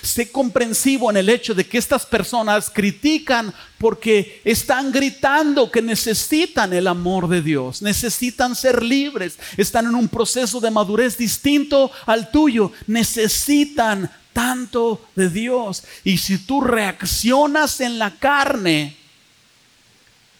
sé 0.01 0.31
comprensivo 0.31 1.09
en 1.09 1.17
el 1.17 1.29
hecho 1.29 1.53
de 1.53 1.65
que 1.65 1.77
estas 1.77 2.05
personas 2.05 2.69
critican 2.69 3.53
porque 3.77 4.41
están 4.43 4.91
gritando 4.91 5.71
que 5.71 5.81
necesitan 5.81 6.73
el 6.73 6.87
amor 6.87 7.27
de 7.27 7.41
Dios, 7.41 7.81
necesitan 7.81 8.55
ser 8.55 8.83
libres, 8.83 9.37
están 9.55 9.85
en 9.85 9.95
un 9.95 10.07
proceso 10.07 10.59
de 10.59 10.71
madurez 10.71 11.17
distinto 11.17 11.91
al 12.05 12.31
tuyo, 12.31 12.71
necesitan 12.87 14.11
tanto 14.33 15.01
de 15.15 15.29
Dios. 15.29 15.83
Y 16.03 16.17
si 16.17 16.37
tú 16.37 16.61
reaccionas 16.61 17.79
en 17.81 17.97
la 17.97 18.11
carne, 18.17 18.95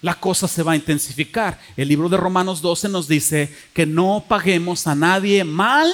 la 0.07 0.15
cosa 0.15 0.47
se 0.47 0.63
va 0.63 0.71
a 0.71 0.77
intensificar. 0.77 1.59
El 1.75 1.89
libro 1.89 2.07
de 2.07 2.15
Romanos 2.15 2.61
12 2.61 2.87
nos 2.87 3.09
dice 3.09 3.53
que 3.73 3.85
no 3.85 4.23
paguemos 4.25 4.87
a 4.87 4.95
nadie 4.95 5.43
mal 5.43 5.93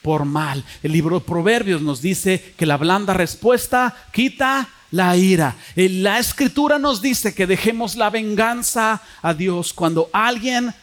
por 0.00 0.24
mal. 0.24 0.64
El 0.82 0.92
libro 0.92 1.20
de 1.20 1.26
Proverbios 1.26 1.82
nos 1.82 2.00
dice 2.00 2.54
que 2.56 2.64
la 2.64 2.78
blanda 2.78 3.12
respuesta 3.12 3.94
quita 4.12 4.66
la 4.90 5.14
ira. 5.18 5.56
La 5.76 6.18
escritura 6.18 6.78
nos 6.78 7.02
dice 7.02 7.34
que 7.34 7.46
dejemos 7.46 7.96
la 7.96 8.08
venganza 8.08 9.02
a 9.20 9.34
Dios 9.34 9.74
cuando 9.74 10.08
alguien 10.10 10.74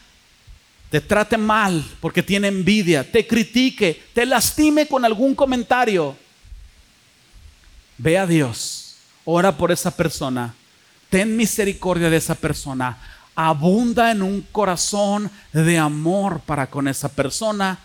te 0.91 1.02
trate 1.02 1.39
mal 1.39 1.84
porque 2.00 2.21
tiene 2.21 2.47
envidia, 2.47 3.12
te 3.12 3.26
critique, 3.26 4.04
te 4.13 4.24
lastime 4.28 4.88
con 4.88 5.04
algún 5.04 5.34
comentario. 5.34 6.15
Ve 7.97 8.19
a 8.19 8.28
Dios, 8.28 8.97
ora 9.26 9.58
por 9.58 9.71
esa 9.71 9.89
persona 9.89 10.54
ten 11.12 11.36
misericordia 11.36 12.10
de 12.10 12.15
esa 12.15 12.36
persona, 12.36 12.97
abunda 13.36 14.12
en 14.12 14.21
un 14.21 14.41
corazón 14.50 15.30
de 15.52 15.78
amor 15.78 16.39
para 16.39 16.67
con 16.67 16.88
esa 16.88 17.10
persona 17.10 17.78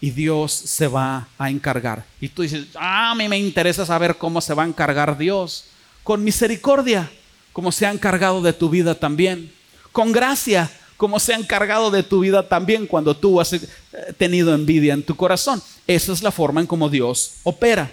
y 0.00 0.10
Dios 0.10 0.50
se 0.50 0.88
va 0.88 1.28
a 1.38 1.50
encargar. 1.50 2.06
Y 2.22 2.28
tú 2.28 2.40
dices, 2.40 2.68
ah, 2.74 3.10
a 3.10 3.14
mí 3.14 3.28
me 3.28 3.38
interesa 3.38 3.84
saber 3.84 4.16
cómo 4.16 4.40
se 4.40 4.54
va 4.54 4.62
a 4.62 4.66
encargar 4.66 5.18
Dios. 5.18 5.66
Con 6.02 6.24
misericordia, 6.24 7.08
como 7.52 7.70
se 7.70 7.84
ha 7.84 7.92
encargado 7.92 8.40
de 8.40 8.54
tu 8.54 8.70
vida 8.70 8.94
también. 8.94 9.52
Con 9.92 10.10
gracia, 10.10 10.70
como 10.96 11.20
se 11.20 11.34
ha 11.34 11.36
encargado 11.36 11.90
de 11.90 12.02
tu 12.02 12.20
vida 12.20 12.48
también 12.48 12.86
cuando 12.86 13.14
tú 13.14 13.42
has 13.42 13.52
eh, 13.52 13.68
tenido 14.16 14.54
envidia 14.54 14.94
en 14.94 15.02
tu 15.02 15.14
corazón. 15.16 15.62
Esa 15.86 16.12
es 16.12 16.22
la 16.22 16.30
forma 16.32 16.62
en 16.62 16.66
cómo 16.66 16.88
Dios 16.88 17.34
opera. 17.42 17.92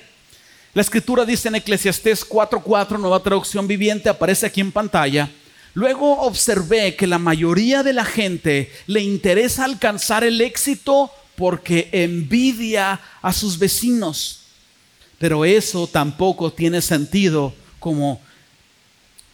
La 0.73 0.83
escritura 0.83 1.25
dice 1.25 1.47
en 1.47 1.55
Eclesiastés 1.55 2.23
4:4, 2.23 2.99
nueva 2.99 3.23
traducción 3.23 3.67
viviente, 3.67 4.07
aparece 4.07 4.45
aquí 4.45 4.61
en 4.61 4.71
pantalla. 4.71 5.29
Luego 5.73 6.21
observé 6.21 6.95
que 6.95 7.07
la 7.07 7.17
mayoría 7.17 7.81
de 7.81 7.93
la 7.93 8.05
gente 8.05 8.71
le 8.85 9.01
interesa 9.01 9.65
alcanzar 9.65 10.23
el 10.23 10.41
éxito 10.41 11.11
porque 11.35 11.89
envidia 11.91 12.99
a 13.21 13.33
sus 13.33 13.57
vecinos. 13.57 14.41
Pero 15.17 15.43
eso 15.43 15.87
tampoco 15.87 16.53
tiene 16.53 16.81
sentido 16.81 17.53
como 17.79 18.21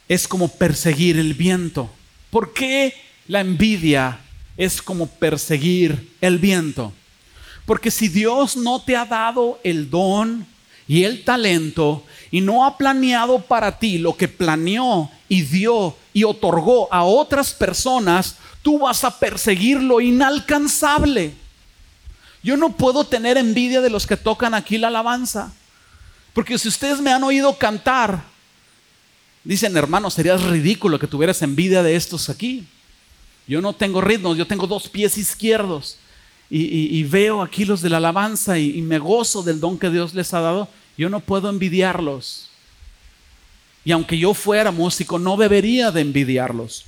es 0.08 0.26
como 0.26 0.48
perseguir 0.48 1.18
el 1.18 1.34
viento. 1.34 1.90
¿Por 2.30 2.54
qué 2.54 2.94
la 3.28 3.40
envidia 3.40 4.20
es 4.56 4.80
como 4.80 5.06
perseguir 5.06 6.12
el 6.20 6.38
viento? 6.38 6.92
Porque 7.66 7.90
si 7.90 8.08
Dios 8.08 8.56
no 8.56 8.80
te 8.80 8.96
ha 8.96 9.04
dado 9.04 9.60
el 9.64 9.90
don 9.90 10.46
y 10.88 11.04
el 11.04 11.24
talento 11.24 12.04
y 12.30 12.40
no 12.40 12.64
ha 12.64 12.76
planeado 12.76 13.40
para 13.40 13.78
ti 13.78 13.98
lo 13.98 14.16
que 14.16 14.28
planeó 14.28 15.10
y 15.28 15.42
dio 15.42 15.96
y 16.12 16.24
otorgó 16.24 16.92
a 16.92 17.04
otras 17.04 17.52
personas, 17.52 18.36
tú 18.62 18.78
vas 18.78 19.04
a 19.04 19.18
perseguir 19.18 19.82
lo 19.82 20.00
inalcanzable. 20.00 21.34
Yo 22.42 22.56
no 22.56 22.76
puedo 22.76 23.04
tener 23.04 23.36
envidia 23.36 23.80
de 23.80 23.90
los 23.90 24.06
que 24.06 24.16
tocan 24.16 24.54
aquí 24.54 24.78
la 24.78 24.88
alabanza. 24.88 25.52
Porque 26.32 26.58
si 26.58 26.68
ustedes 26.68 27.00
me 27.00 27.10
han 27.10 27.24
oído 27.24 27.56
cantar, 27.56 28.22
dicen, 29.42 29.76
hermano, 29.76 30.10
sería 30.10 30.36
ridículo 30.36 30.98
que 30.98 31.06
tuvieras 31.06 31.42
envidia 31.42 31.82
de 31.82 31.96
estos 31.96 32.28
aquí. 32.28 32.66
Yo 33.48 33.60
no 33.60 33.72
tengo 33.72 34.00
ritmos, 34.00 34.36
yo 34.36 34.46
tengo 34.46 34.66
dos 34.66 34.88
pies 34.88 35.18
izquierdos 35.18 35.98
y, 36.48 37.02
veo 37.04 37.42
aquí 37.42 37.64
los 37.64 37.82
de 37.82 37.90
la 37.90 37.96
alabanza 37.96 38.58
y, 38.58 38.80
me 38.82 38.98
gozo 38.98 39.42
del 39.42 39.60
don 39.60 39.78
que 39.78 39.90
Dios 39.90 40.14
les 40.14 40.32
ha 40.32 40.40
dado, 40.40 40.68
yo 40.96 41.08
no 41.08 41.20
puedo 41.20 41.48
envidiarlos. 41.48 42.50
Y 43.84 43.92
aunque 43.92 44.18
yo 44.18 44.34
fuera 44.34 44.70
músico, 44.70 45.18
no 45.18 45.36
debería 45.36 45.90
de 45.90 46.00
envidiarlos. 46.00 46.84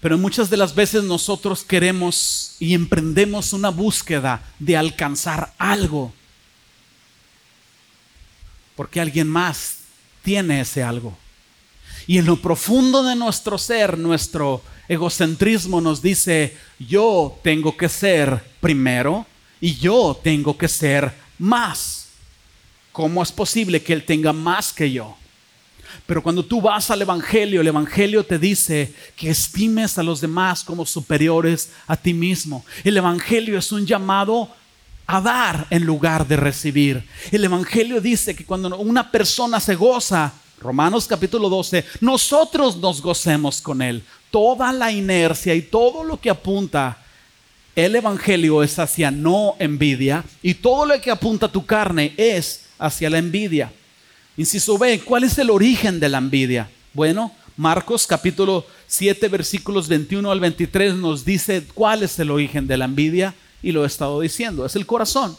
Pero 0.00 0.16
muchas 0.16 0.48
de 0.48 0.56
las 0.56 0.74
veces 0.74 1.04
nosotros 1.04 1.62
queremos 1.62 2.56
y 2.58 2.74
emprendemos 2.74 3.52
una 3.52 3.68
búsqueda 3.68 4.42
de 4.58 4.76
alcanzar 4.76 5.52
algo. 5.58 6.12
Porque 8.76 9.00
alguien 9.00 9.28
más 9.28 9.78
tiene 10.22 10.60
ese 10.60 10.82
algo. 10.82 11.16
Y 12.06 12.18
en 12.18 12.26
lo 12.26 12.36
profundo 12.40 13.02
de 13.02 13.14
nuestro 13.14 13.58
ser, 13.58 13.98
nuestro 13.98 14.62
egocentrismo 14.90 15.80
nos 15.80 16.02
dice, 16.02 16.56
yo 16.80 17.38
tengo 17.44 17.76
que 17.76 17.88
ser 17.88 18.42
primero 18.60 19.24
y 19.60 19.76
yo 19.76 20.18
tengo 20.20 20.58
que 20.58 20.66
ser 20.66 21.12
más. 21.38 22.08
¿Cómo 22.90 23.22
es 23.22 23.30
posible 23.30 23.80
que 23.84 23.92
Él 23.92 24.04
tenga 24.04 24.32
más 24.32 24.72
que 24.72 24.90
yo? 24.90 25.16
Pero 26.06 26.24
cuando 26.24 26.44
tú 26.44 26.60
vas 26.60 26.90
al 26.90 27.02
Evangelio, 27.02 27.60
el 27.60 27.68
Evangelio 27.68 28.24
te 28.24 28.36
dice 28.36 28.92
que 29.14 29.30
estimes 29.30 29.96
a 29.96 30.02
los 30.02 30.20
demás 30.20 30.64
como 30.64 30.84
superiores 30.84 31.70
a 31.86 31.96
ti 31.96 32.12
mismo. 32.12 32.64
El 32.82 32.96
Evangelio 32.96 33.56
es 33.58 33.70
un 33.70 33.86
llamado 33.86 34.50
a 35.06 35.20
dar 35.20 35.68
en 35.70 35.84
lugar 35.84 36.26
de 36.26 36.36
recibir. 36.36 37.08
El 37.30 37.44
Evangelio 37.44 38.00
dice 38.00 38.34
que 38.34 38.44
cuando 38.44 38.76
una 38.76 39.08
persona 39.08 39.60
se 39.60 39.76
goza, 39.76 40.32
Romanos 40.60 41.06
capítulo 41.06 41.48
12, 41.48 41.86
nosotros 42.00 42.76
nos 42.76 43.00
gocemos 43.00 43.62
con 43.62 43.80
Él. 43.80 44.02
Toda 44.30 44.72
la 44.72 44.92
inercia 44.92 45.54
y 45.54 45.62
todo 45.62 46.04
lo 46.04 46.20
que 46.20 46.30
apunta 46.30 46.98
el 47.74 47.96
Evangelio 47.96 48.62
es 48.62 48.78
hacia 48.78 49.10
no 49.10 49.56
envidia 49.58 50.24
y 50.42 50.54
todo 50.54 50.86
lo 50.86 51.00
que 51.00 51.10
apunta 51.10 51.50
tu 51.50 51.64
carne 51.64 52.12
es 52.16 52.66
hacia 52.78 53.10
la 53.10 53.18
envidia. 53.18 53.72
Inciso 54.36 54.78
B, 54.78 55.00
¿cuál 55.00 55.24
es 55.24 55.38
el 55.38 55.50
origen 55.50 56.00
de 56.00 56.08
la 56.08 56.18
envidia? 56.18 56.68
Bueno, 56.92 57.32
Marcos 57.56 58.06
capítulo 58.06 58.66
7 58.86 59.28
versículos 59.28 59.86
21 59.86 60.30
al 60.30 60.40
23 60.40 60.94
nos 60.94 61.24
dice 61.24 61.64
cuál 61.74 62.02
es 62.02 62.18
el 62.18 62.30
origen 62.30 62.66
de 62.66 62.76
la 62.76 62.86
envidia 62.86 63.34
y 63.62 63.72
lo 63.72 63.84
he 63.84 63.86
estado 63.86 64.20
diciendo, 64.20 64.64
es 64.64 64.76
el 64.76 64.86
corazón. 64.86 65.36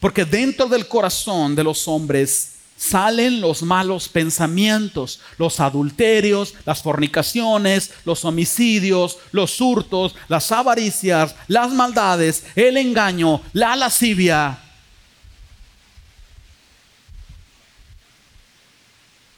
Porque 0.00 0.24
dentro 0.24 0.66
del 0.66 0.86
corazón 0.88 1.54
de 1.54 1.64
los 1.64 1.86
hombres 1.86 2.59
salen 2.80 3.42
los 3.42 3.62
malos 3.62 4.08
pensamientos, 4.08 5.20
los 5.36 5.60
adulterios, 5.60 6.54
las 6.64 6.82
fornicaciones, 6.82 7.92
los 8.06 8.24
homicidios, 8.24 9.18
los 9.32 9.60
hurtos, 9.60 10.16
las 10.28 10.50
avaricias, 10.50 11.36
las 11.46 11.72
maldades, 11.72 12.42
el 12.56 12.78
engaño, 12.78 13.42
la 13.52 13.76
lascivia. 13.76 14.58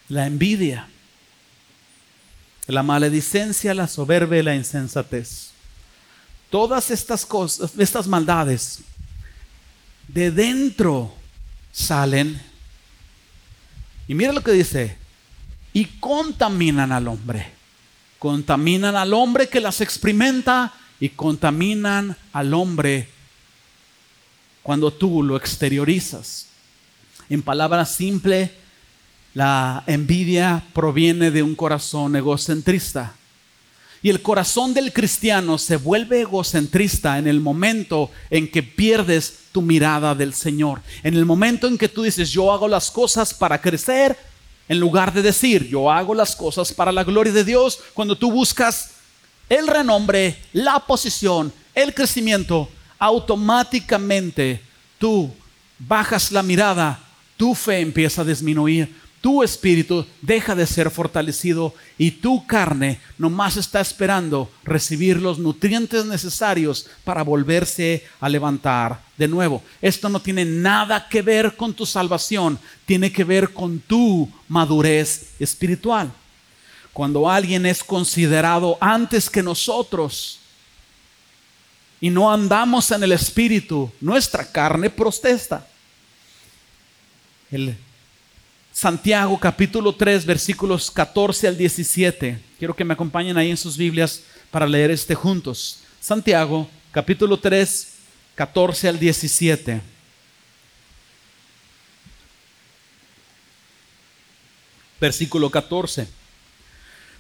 La 0.09 0.27
envidia, 0.27 0.89
la 2.69 2.85
maledicencia, 2.85 3.75
la 3.75 3.89
soberbia 3.89 4.39
y 4.39 4.43
la 4.45 4.55
insensatez. 4.55 5.51
Todas 6.49 6.93
estas 6.93 7.27
cosas, 7.27 7.73
estas 7.77 8.07
maldades, 8.07 8.83
de 10.07 10.31
dentro 10.31 11.13
salen 11.73 12.52
y 14.09 14.15
mira 14.15 14.33
lo 14.33 14.43
que 14.43 14.53
dice, 14.53 14.97
y 15.73 15.85
contaminan 15.85 16.93
al 16.93 17.09
hombre. 17.09 17.47
Contaminan 18.19 18.95
al 18.95 19.15
hombre 19.15 19.49
que 19.49 19.61
las 19.61 19.81
experimenta 19.81 20.73
y 21.01 21.09
contaminan 21.11 22.17
al 22.33 22.55
hombre 22.55 23.09
cuando 24.63 24.93
tú 24.93 25.23
lo 25.23 25.37
exteriorizas. 25.37 26.47
En 27.29 27.43
palabras 27.43 27.95
simples, 27.95 28.51
la 29.35 29.83
envidia 29.87 30.63
proviene 30.73 31.31
de 31.31 31.43
un 31.43 31.55
corazón 31.55 32.15
egocentrista. 32.15 33.15
Y 34.03 34.11
el 34.11 34.21
corazón 34.21 34.75
del 34.75 34.93
cristiano 34.93 35.59
se 35.59 35.77
vuelve 35.77 36.21
egocentrista 36.21 37.19
en 37.19 37.27
el 37.27 37.41
momento 37.41 38.11
en 38.31 38.51
que 38.51 38.63
pierdes 38.63 39.42
tu 39.53 39.63
mirada 39.63 40.15
del 40.15 40.35
Señor. 40.35 40.81
En 41.03 41.15
el 41.15 41.25
momento 41.25 41.69
en 41.69 41.79
que 41.79 41.89
tú 41.89 42.03
dices, 42.03 42.31
yo 42.31 42.51
hago 42.53 42.67
las 42.67 42.91
cosas 42.91 43.33
para 43.33 43.61
crecer, 43.61 44.17
en 44.69 44.81
lugar 44.81 45.13
de 45.13 45.23
decir, 45.23 45.69
yo 45.69 45.91
hago 45.91 46.15
las 46.15 46.35
cosas 46.35 46.73
para 46.73 46.91
la 46.91 47.05
gloria 47.05 47.33
de 47.33 47.45
Dios, 47.45 47.79
cuando 47.93 48.17
tú 48.17 48.33
buscas 48.33 48.93
el 49.49 49.67
renombre, 49.67 50.39
la 50.53 50.81
posición, 50.81 51.53
el 51.75 51.93
crecimiento, 51.93 52.69
automáticamente 52.99 54.63
tú 54.99 55.31
bajas 55.79 56.33
la 56.33 56.43
mirada, 56.43 57.01
tu 57.37 57.55
fe 57.55 57.81
empieza 57.81 58.23
a 58.23 58.25
disminuir 58.25 59.02
tu 59.23 59.45
espíritu 59.45 60.05
deja 60.21 60.55
de 60.57 60.67
ser 60.67 60.91
fortalecido 60.91 61.73
y 61.97 62.11
tu 62.11 62.45
carne 62.45 63.01
nomás 63.17 63.57
está 63.57 63.81
esperando 63.81 64.51
recibir 64.65 65.23
los 65.23 65.39
nutrientes 65.39 66.05
necesarios 66.05 66.89
para 67.05 67.23
volverse 67.23 68.05
a 68.21 68.29
levantar 68.29 69.01
de 69.17 69.29
nuevo. 69.29 69.63
Esto 69.81 70.09
no 70.09 70.21
tiene 70.21 70.45
nada 70.45 71.09
que 71.09 71.23
ver 71.23 71.57
con 71.57 71.73
tu 71.73 71.87
salvación, 71.87 72.59
tiene 72.85 73.13
que 73.13 73.23
ver 73.23 73.53
con 73.53 73.79
tu 73.79 74.29
madurez 74.49 75.31
espiritual. 75.39 76.13
Cuando 76.93 77.31
alguien 77.31 77.65
es 77.65 77.85
considerado 77.85 78.77
antes 78.81 79.31
que 79.31 79.43
nosotros 79.43 80.41
y 82.01 82.11
no 82.11 82.31
andamos 82.31 82.91
en 82.91 83.05
el 83.05 83.13
espíritu, 83.13 83.91
nuestra 84.01 84.45
carne 84.51 84.91
protesta. 84.91 85.65
El 87.53 87.77
Santiago 88.83 89.39
capítulo 89.39 89.95
3 89.95 90.27
versículos 90.27 90.91
14 90.91 91.47
al 91.47 91.57
17. 91.57 92.41
Quiero 92.59 92.75
que 92.75 92.85
me 92.85 92.95
acompañen 92.95 93.37
ahí 93.37 93.49
en 93.49 93.57
sus 93.57 93.77
Biblias 93.77 94.25
para 94.51 94.67
leer 94.67 94.91
este 94.91 95.15
juntos. 95.15 95.85
Santiago 96.01 96.69
capítulo 96.91 97.39
3 97.39 97.93
14 98.35 98.89
al 98.89 98.99
17. 98.99 99.81
Versículo 105.01 105.49
14. 105.49 106.09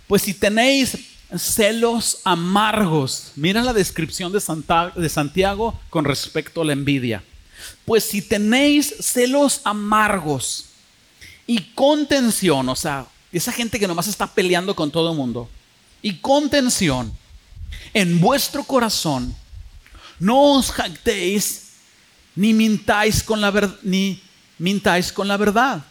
Pues 0.08 0.22
si 0.22 0.34
tenéis 0.34 0.98
celos 1.38 2.22
amargos, 2.24 3.30
mira 3.36 3.62
la 3.62 3.72
descripción 3.72 4.32
de, 4.32 4.42
de 4.96 5.08
Santiago 5.08 5.80
con 5.90 6.04
respecto 6.06 6.62
a 6.62 6.64
la 6.64 6.72
envidia. 6.72 7.22
Pues 7.84 8.02
si 8.02 8.20
tenéis 8.20 8.92
celos 8.98 9.60
amargos, 9.62 10.71
y 11.46 11.58
contención, 11.74 12.68
o 12.68 12.76
sea, 12.76 13.06
esa 13.32 13.52
gente 13.52 13.78
que 13.78 13.88
nomás 13.88 14.08
está 14.08 14.26
peleando 14.26 14.74
con 14.74 14.90
todo 14.90 15.10
el 15.10 15.16
mundo, 15.16 15.48
y 16.02 16.14
contención 16.14 17.12
en 17.94 18.20
vuestro 18.20 18.64
corazón, 18.64 19.34
no 20.18 20.54
os 20.54 20.70
jactéis 20.70 21.72
ni 22.34 22.54
mintáis 22.54 23.22
con 23.22 23.40
la 23.40 23.52
ni 23.82 24.22
mintáis 24.58 25.12
con 25.12 25.28
la 25.28 25.36
verdad. 25.36 25.84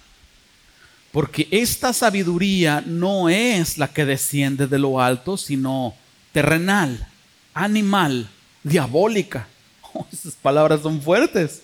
Porque 1.12 1.48
esta 1.52 1.92
sabiduría 1.92 2.82
no 2.86 3.28
es 3.28 3.78
la 3.78 3.90
que 3.90 4.06
desciende 4.06 4.68
de 4.68 4.80
lo 4.80 5.02
alto, 5.02 5.38
sino 5.38 5.94
terrenal, 6.32 7.08
animal, 7.54 8.30
diabólica. 8.64 9.48
Oh, 9.94 10.08
esas 10.14 10.34
palabras 10.36 10.82
son 10.82 11.02
fuertes. 11.02 11.64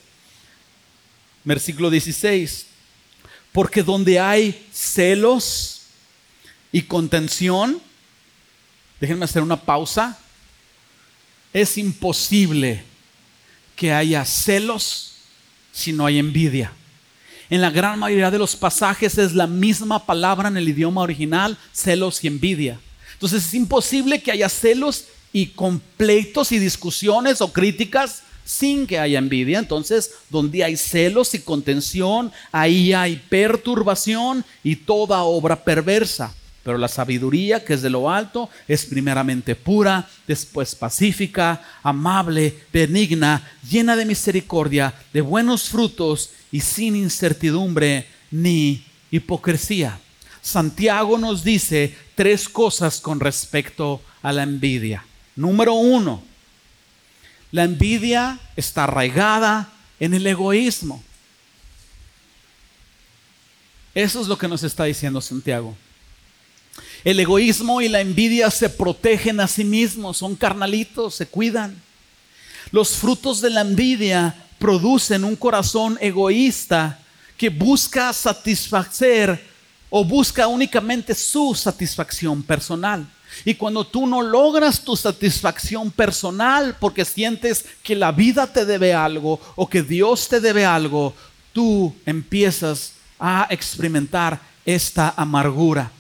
Versículo 1.46 1.90
16. 1.90 2.67
Porque 3.52 3.84
donde 3.84 4.20
hay 4.20 4.68
celos 4.72 5.82
y 6.72 6.84
contención, 6.84 7.82
déjenme 9.00 9.26
hacer 9.26 9.42
una 9.42 9.60
pausa, 9.60 10.18
es 11.54 11.78
imposible 11.78 12.84
que 13.76 13.92
haya 13.92 14.26
celos 14.26 15.14
si 15.72 15.94
no 15.94 16.06
hay 16.06 16.20
envidia. 16.20 16.72
En 17.50 17.62
la 17.62 17.70
gran 17.70 17.98
mayoría 18.00 18.30
de 18.30 18.40
los 18.40 18.56
pasajes 18.56 19.18
es 19.18 19.34
la 19.34 19.48
misma 19.48 20.06
palabra 20.06 20.50
en 20.50 20.58
el 20.58 20.68
idioma 20.68 21.02
original, 21.02 21.58
celos 21.72 22.24
y 22.24 22.28
envidia. 22.28 22.80
Entonces 23.14 23.46
es 23.46 23.54
imposible 23.54 24.22
que 24.22 24.32
haya 24.32 24.50
celos 24.50 25.06
y 25.32 25.48
completos 25.48 26.52
y 26.52 26.60
discusiones 26.60 27.42
o 27.42 27.54
críticas 27.54 28.24
sin 28.48 28.88
que 28.88 28.98
haya 28.98 29.20
envidia. 29.20 29.60
Entonces, 29.60 30.12
donde 30.30 30.64
hay 30.64 30.78
celos 30.78 31.34
y 31.34 31.40
contención, 31.40 32.32
ahí 32.52 32.94
hay 32.94 33.22
perturbación 33.30 34.46
y 34.64 34.78
toda 34.78 35.24
obra 35.24 35.64
perversa. 35.64 36.34
Pero 36.64 36.78
la 36.78 36.88
sabiduría 36.88 37.64
que 37.64 37.74
es 37.74 37.82
de 37.82 37.90
lo 37.90 38.10
alto 38.10 38.50
es 38.68 38.86
primeramente 38.86 39.56
pura, 39.56 40.08
después 40.28 40.76
pacífica, 40.76 41.62
amable, 41.84 42.58
benigna, 42.74 43.50
llena 43.70 43.96
de 43.96 44.06
misericordia, 44.06 44.94
de 45.14 45.22
buenos 45.22 45.70
frutos 45.70 46.32
y 46.52 46.62
sin 46.62 46.96
incertidumbre 46.96 48.08
ni 48.32 48.84
hipocresía. 49.12 50.00
Santiago 50.42 51.18
nos 51.18 51.44
dice 51.44 51.96
tres 52.16 52.48
cosas 52.48 53.02
con 53.02 53.20
respecto 53.20 54.02
a 54.22 54.32
la 54.32 54.44
envidia. 54.44 55.06
Número 55.36 55.74
uno, 55.74 56.24
la 57.52 57.64
envidia 57.64 58.40
está 58.56 58.84
arraigada 58.84 59.72
en 60.00 60.14
el 60.14 60.28
egoísmo. 60.28 61.04
Eso 63.96 64.22
es 64.22 64.28
lo 64.28 64.38
que 64.38 64.48
nos 64.48 64.64
está 64.64 64.84
diciendo 64.84 65.22
Santiago. 65.22 65.76
El 67.04 67.20
egoísmo 67.20 67.82
y 67.82 67.90
la 67.90 68.02
envidia 68.02 68.52
se 68.52 68.70
protegen 68.70 69.40
a 69.40 69.48
sí 69.48 69.64
mismos, 69.64 70.18
son 70.18 70.36
carnalitos, 70.36 71.16
se 71.16 71.26
cuidan. 71.26 71.82
Los 72.72 72.96
frutos 72.96 73.42
de 73.42 73.50
la 73.50 73.62
envidia 73.62 74.36
producen 74.60 75.24
un 75.24 75.36
corazón 75.36 75.98
egoísta 76.02 77.00
que 77.38 77.50
busca 77.50 78.12
satisfacer 78.14 79.44
o 79.90 80.04
busca 80.04 80.48
únicamente 80.48 81.16
su 81.16 81.56
satisfacción 81.56 82.44
personal. 82.44 83.08
Y 83.46 83.56
cuando 83.56 83.86
tú 83.86 84.08
no 84.08 84.22
logras 84.22 84.82
tu 84.84 84.96
satisfacción 84.96 85.92
personal 85.92 86.76
porque 86.80 87.06
sientes 87.06 87.66
que 87.84 87.96
la 87.96 88.12
vida 88.12 88.52
te 88.52 88.66
debe 88.66 88.94
algo 88.94 89.40
o 89.56 89.68
que 89.68 89.84
Dios 89.84 90.28
te 90.28 90.40
debe 90.40 90.66
algo, 90.66 91.14
tú 91.54 91.94
empiezas 92.06 92.94
a 93.20 93.48
experimentar 93.50 94.40
esta 94.66 95.14
amargura. 95.16 95.92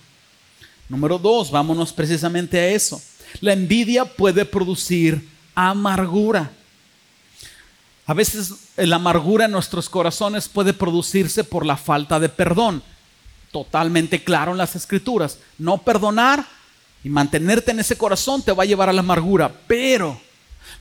Número 0.89 1.17
dos, 1.17 1.51
vámonos 1.51 1.91
precisamente 1.91 2.59
a 2.59 2.67
eso. 2.67 3.01
La 3.41 3.53
envidia 3.53 4.05
puede 4.05 4.45
producir 4.45 5.27
amargura. 5.53 6.51
A 8.05 8.13
veces 8.13 8.53
la 8.77 8.95
amargura 8.95 9.45
en 9.45 9.51
nuestros 9.51 9.89
corazones 9.89 10.47
puede 10.47 10.73
producirse 10.73 11.43
por 11.43 11.65
la 11.65 11.75
falta 11.75 12.19
de 12.19 12.29
perdón. 12.29 12.81
Totalmente 13.51 14.23
claro 14.23 14.51
en 14.51 14.57
las 14.57 14.75
escrituras. 14.75 15.39
No 15.57 15.79
perdonar 15.79 16.45
y 17.07 17.09
mantenerte 17.09 17.71
en 17.71 17.79
ese 17.79 17.97
corazón 17.97 18.41
te 18.41 18.51
va 18.51 18.63
a 18.63 18.65
llevar 18.65 18.89
a 18.89 18.93
la 18.93 18.99
amargura. 18.99 19.49
Pero 19.65 20.19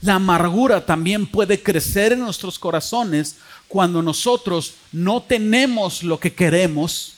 la 0.01 0.15
amargura 0.15 0.85
también 0.85 1.25
puede 1.25 1.63
crecer 1.63 2.11
en 2.11 2.19
nuestros 2.19 2.59
corazones 2.59 3.37
cuando 3.69 4.01
nosotros 4.01 4.73
no 4.91 5.23
tenemos 5.23 6.03
lo 6.03 6.19
que 6.19 6.33
queremos, 6.33 7.13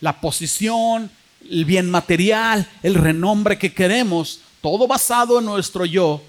la 0.00 0.20
posición, 0.20 1.12
el 1.48 1.64
bien 1.64 1.88
material, 1.88 2.68
el 2.82 2.96
renombre 2.96 3.56
que 3.56 3.72
queremos, 3.72 4.40
todo 4.60 4.88
basado 4.88 5.38
en 5.38 5.44
nuestro 5.44 5.84
yo, 5.84 6.20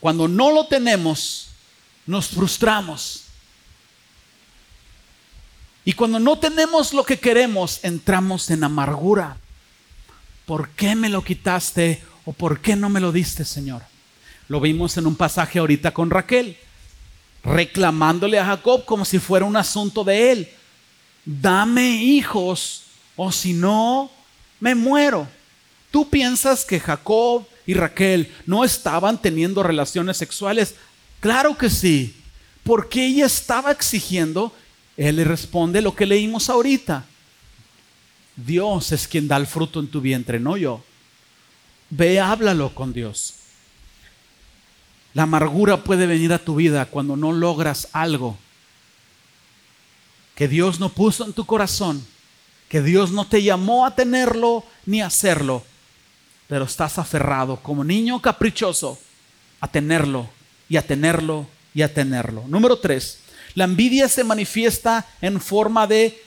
cuando 0.00 0.28
no 0.28 0.52
lo 0.52 0.66
tenemos, 0.68 1.48
nos 2.06 2.28
frustramos. 2.28 3.24
Y 5.84 5.92
cuando 5.92 6.18
no 6.18 6.38
tenemos 6.38 6.94
lo 6.94 7.04
que 7.04 7.18
queremos, 7.18 7.80
entramos 7.82 8.48
en 8.50 8.64
amargura. 8.64 9.36
¿Por 10.46 10.70
qué 10.70 10.94
me 10.94 11.08
lo 11.08 11.22
quitaste 11.22 12.02
o 12.24 12.32
por 12.32 12.60
qué 12.60 12.76
no 12.76 12.88
me 12.88 13.00
lo 13.00 13.10
diste, 13.10 13.44
Señor? 13.44 13.82
Lo 14.48 14.60
vimos 14.60 14.96
en 14.96 15.08
un 15.08 15.16
pasaje 15.16 15.58
ahorita 15.58 15.92
con 15.92 16.08
Raquel, 16.08 16.56
reclamándole 17.42 18.38
a 18.38 18.46
Jacob 18.46 18.84
como 18.84 19.04
si 19.04 19.18
fuera 19.18 19.44
un 19.44 19.56
asunto 19.56 20.04
de 20.04 20.30
él. 20.30 20.48
Dame 21.24 21.90
hijos 22.02 22.84
o 23.16 23.32
si 23.32 23.52
no, 23.54 24.08
me 24.60 24.76
muero. 24.76 25.26
¿Tú 25.90 26.08
piensas 26.08 26.64
que 26.64 26.78
Jacob 26.78 27.44
y 27.66 27.74
Raquel 27.74 28.32
no 28.46 28.62
estaban 28.62 29.20
teniendo 29.20 29.64
relaciones 29.64 30.16
sexuales? 30.16 30.76
Claro 31.18 31.58
que 31.58 31.70
sí. 31.70 32.14
Porque 32.62 33.04
ella 33.06 33.26
estaba 33.26 33.72
exigiendo, 33.72 34.52
él 34.96 35.16
le 35.16 35.24
responde 35.24 35.82
lo 35.82 35.96
que 35.96 36.06
leímos 36.06 36.48
ahorita. 36.50 37.04
Dios 38.36 38.92
es 38.92 39.08
quien 39.08 39.28
da 39.28 39.36
el 39.36 39.46
fruto 39.46 39.80
en 39.80 39.88
tu 39.88 40.00
vientre, 40.00 40.38
no 40.38 40.56
yo. 40.56 40.84
Ve, 41.90 42.20
háblalo 42.20 42.74
con 42.74 42.92
Dios. 42.92 43.34
La 45.14 45.22
amargura 45.22 45.82
puede 45.82 46.06
venir 46.06 46.32
a 46.32 46.38
tu 46.38 46.56
vida 46.56 46.86
cuando 46.86 47.16
no 47.16 47.32
logras 47.32 47.88
algo 47.92 48.36
que 50.34 50.48
Dios 50.48 50.78
no 50.78 50.90
puso 50.90 51.24
en 51.24 51.32
tu 51.32 51.46
corazón 51.46 52.06
que 52.68 52.82
Dios 52.82 53.12
no 53.12 53.26
te 53.26 53.42
llamó 53.42 53.86
a 53.86 53.94
tenerlo 53.94 54.64
ni 54.84 55.00
a 55.00 55.06
hacerlo, 55.06 55.64
pero 56.48 56.64
estás 56.64 56.98
aferrado 56.98 57.62
como 57.62 57.84
niño 57.84 58.20
caprichoso 58.20 58.98
a 59.60 59.68
tenerlo 59.68 60.28
y 60.68 60.76
a 60.76 60.86
tenerlo 60.86 61.46
y 61.74 61.82
a 61.82 61.92
tenerlo. 61.92 62.44
Número 62.48 62.78
tres, 62.78 63.20
la 63.54 63.64
envidia 63.64 64.08
se 64.08 64.24
manifiesta 64.24 65.06
en 65.20 65.40
forma 65.40 65.86
de 65.86 66.22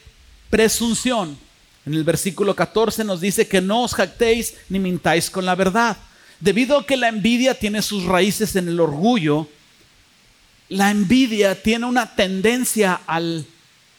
presunción. 0.50 1.38
En 1.90 1.96
el 1.96 2.04
versículo 2.04 2.56
14 2.56 3.04
nos 3.04 3.20
dice 3.20 3.48
que 3.48 3.62
no 3.62 3.82
os 3.82 3.96
jactéis 3.96 4.54
ni 4.70 4.78
mintáis 4.78 5.32
con 5.32 5.44
la 5.44 5.56
verdad. 5.56 5.98
Debido 6.40 6.78
a 6.78 6.86
que 6.86 6.96
la 6.96 7.08
envidia 7.08 7.58
tiene 7.58 7.82
sus 7.82 8.06
raíces 8.06 8.56
en 8.56 8.68
el 8.68 8.80
orgullo, 8.80 9.50
la 10.68 10.92
envidia 10.92 11.60
tiene 11.60 11.88
una 11.88 12.16
tendencia 12.16 13.02
a 13.08 13.20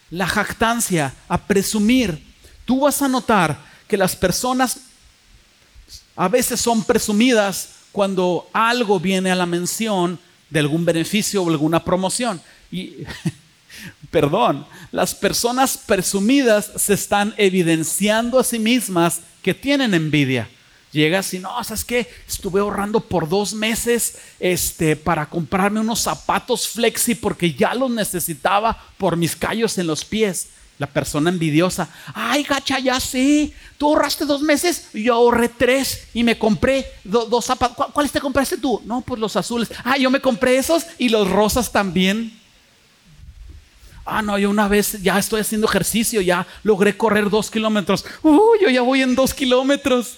la 0.09 0.27
jactancia, 0.29 1.13
a 1.27 1.49
presumir, 1.49 2.23
tú 2.65 2.83
vas 2.83 3.03
a 3.03 3.09
notar 3.09 3.59
que 3.89 3.97
las 3.97 4.15
personas 4.15 4.83
a 6.15 6.29
veces 6.29 6.61
son 6.61 6.85
presumidas 6.85 7.71
cuando 7.91 8.49
algo 8.53 9.01
viene 9.01 9.33
a 9.33 9.35
la 9.35 9.47
mención 9.47 10.17
de 10.49 10.61
algún 10.61 10.85
beneficio 10.85 11.43
o 11.43 11.51
alguna 11.51 11.85
promoción. 11.85 12.41
Y, 12.71 12.99
perdón, 14.11 14.67
las 14.93 15.15
personas 15.15 15.79
presumidas 15.79 16.71
se 16.77 16.95
están 16.95 17.35
evidenciando 17.37 18.39
a 18.39 18.45
sí 18.45 18.59
mismas 18.59 19.21
que 19.43 19.55
tienen 19.55 19.95
envidia. 19.95 20.49
Llegas 20.93 21.33
y 21.35 21.39
no, 21.39 21.63
¿sabes 21.63 21.85
qué? 21.85 22.11
Estuve 22.27 22.61
ahorrando 22.61 22.99
por 22.99 23.29
dos 23.29 23.55
meses 23.55 24.19
este, 24.41 24.97
para 24.97 25.27
comprarme 25.27 25.79
unos 25.79 26.01
zapatos 26.01 26.69
flexi 26.69 27.15
porque 27.15 27.55
ya 27.55 27.75
los 27.75 27.91
necesitaba 27.91 28.77
por 28.99 29.17
mis 29.17 29.37
callos 29.37 29.79
en 29.79 29.87
los 29.87 30.05
pies. 30.05 30.49
La 30.79 30.89
persona 30.89 31.31
envidiosa, 31.31 31.91
ay, 32.15 32.43
gacha, 32.43 32.79
ya 32.79 32.99
sí, 32.99 33.53
tú 33.77 33.89
ahorraste 33.89 34.25
dos 34.25 34.41
meses, 34.41 34.87
yo 34.95 35.15
ahorré 35.15 35.51
tres 35.51 36.09
y 36.15 36.25
me 36.25 36.39
compré 36.39 36.87
dos 37.05 37.45
zapatos. 37.45 37.89
¿Cuáles 37.93 38.11
te 38.11 38.21
compraste 38.21 38.57
tú? 38.57 38.81
No, 38.87 39.03
pues 39.03 39.21
los 39.21 39.37
azules. 39.37 39.71
Ah, 39.85 39.99
yo 39.99 40.11
me 40.11 40.23
compré 40.23 40.57
esos 40.57 40.87
y 40.97 41.11
los 41.11 41.31
rosas 41.31 41.71
también. 41.71 42.40
Ah, 44.05 44.23
no, 44.23 44.39
yo 44.39 44.51
una 44.51 44.67
vez 44.69 45.01
ya 45.03 45.19
estoy 45.19 45.41
haciendo 45.41 45.67
ejercicio, 45.67 46.21
ya 46.21 46.47
logré 46.63 46.97
correr 46.97 47.31
dos 47.31 47.51
kilómetros. 47.51 48.05
Uh, 48.23 48.57
yo 48.61 48.69
ya 48.69 48.83
voy 48.83 49.03
en 49.03 49.15
dos 49.15 49.35
kilómetros. 49.35 50.17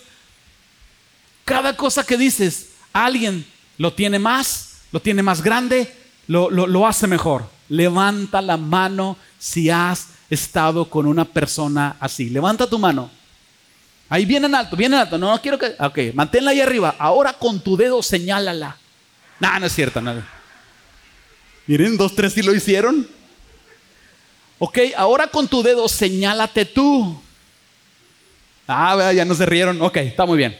Cada 1.44 1.76
cosa 1.76 2.04
que 2.04 2.16
dices, 2.16 2.70
alguien 2.92 3.44
lo 3.78 3.92
tiene 3.92 4.18
más, 4.18 4.82
lo 4.92 5.00
tiene 5.00 5.22
más 5.22 5.42
grande, 5.42 5.92
lo, 6.26 6.50
lo 6.50 6.86
hace 6.86 7.06
mejor. 7.06 7.44
Levanta 7.68 8.40
la 8.40 8.56
mano 8.56 9.16
si 9.38 9.70
has 9.70 10.08
estado 10.30 10.88
con 10.88 11.06
una 11.06 11.24
persona 11.24 11.96
así? 12.00 12.30
Levanta 12.30 12.66
tu 12.66 12.78
mano. 12.78 13.10
Ahí 14.08 14.24
viene 14.24 14.46
en 14.46 14.54
alto, 14.54 14.76
viene 14.76 14.96
en 14.96 15.02
alto. 15.02 15.18
No, 15.18 15.30
no 15.30 15.40
quiero 15.40 15.58
que. 15.58 15.74
Ok, 15.78 16.14
manténla 16.14 16.50
ahí 16.50 16.60
arriba. 16.60 16.94
Ahora 16.98 17.32
con 17.32 17.60
tu 17.60 17.76
dedo 17.76 18.02
señálala. 18.02 18.76
No, 19.40 19.58
no 19.58 19.66
es 19.66 19.74
cierto, 19.74 20.00
nada. 20.00 20.26
Miren, 21.66 21.96
dos, 21.96 22.14
tres 22.14 22.32
sí 22.34 22.42
lo 22.42 22.54
hicieron. 22.54 23.06
Ok, 24.64 24.78
ahora 24.96 25.26
con 25.26 25.48
tu 25.48 25.60
dedo 25.60 25.88
señálate 25.88 26.64
tú. 26.64 27.20
Ah, 28.68 29.12
ya 29.12 29.24
no 29.24 29.34
se 29.34 29.44
rieron. 29.44 29.82
Ok, 29.82 29.96
está 29.96 30.24
muy 30.24 30.38
bien. 30.38 30.56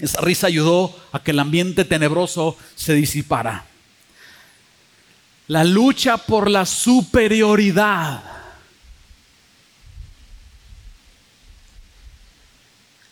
Esa 0.00 0.20
risa 0.20 0.48
ayudó 0.48 0.92
a 1.12 1.22
que 1.22 1.30
el 1.30 1.38
ambiente 1.38 1.84
tenebroso 1.84 2.56
se 2.74 2.94
disipara. 2.94 3.64
La 5.46 5.62
lucha 5.62 6.16
por 6.16 6.50
la 6.50 6.66
superioridad 6.66 8.24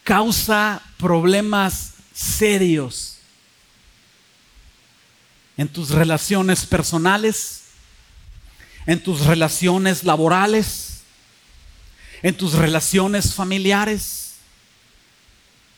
causa 0.02 0.82
problemas 0.98 1.92
serios 2.12 3.18
en 5.56 5.68
tus 5.68 5.90
relaciones 5.90 6.66
personales, 6.66 7.65
en 8.86 9.02
tus 9.02 9.26
relaciones 9.26 10.04
laborales, 10.04 11.00
en 12.22 12.34
tus 12.36 12.54
relaciones 12.54 13.34
familiares 13.34 14.34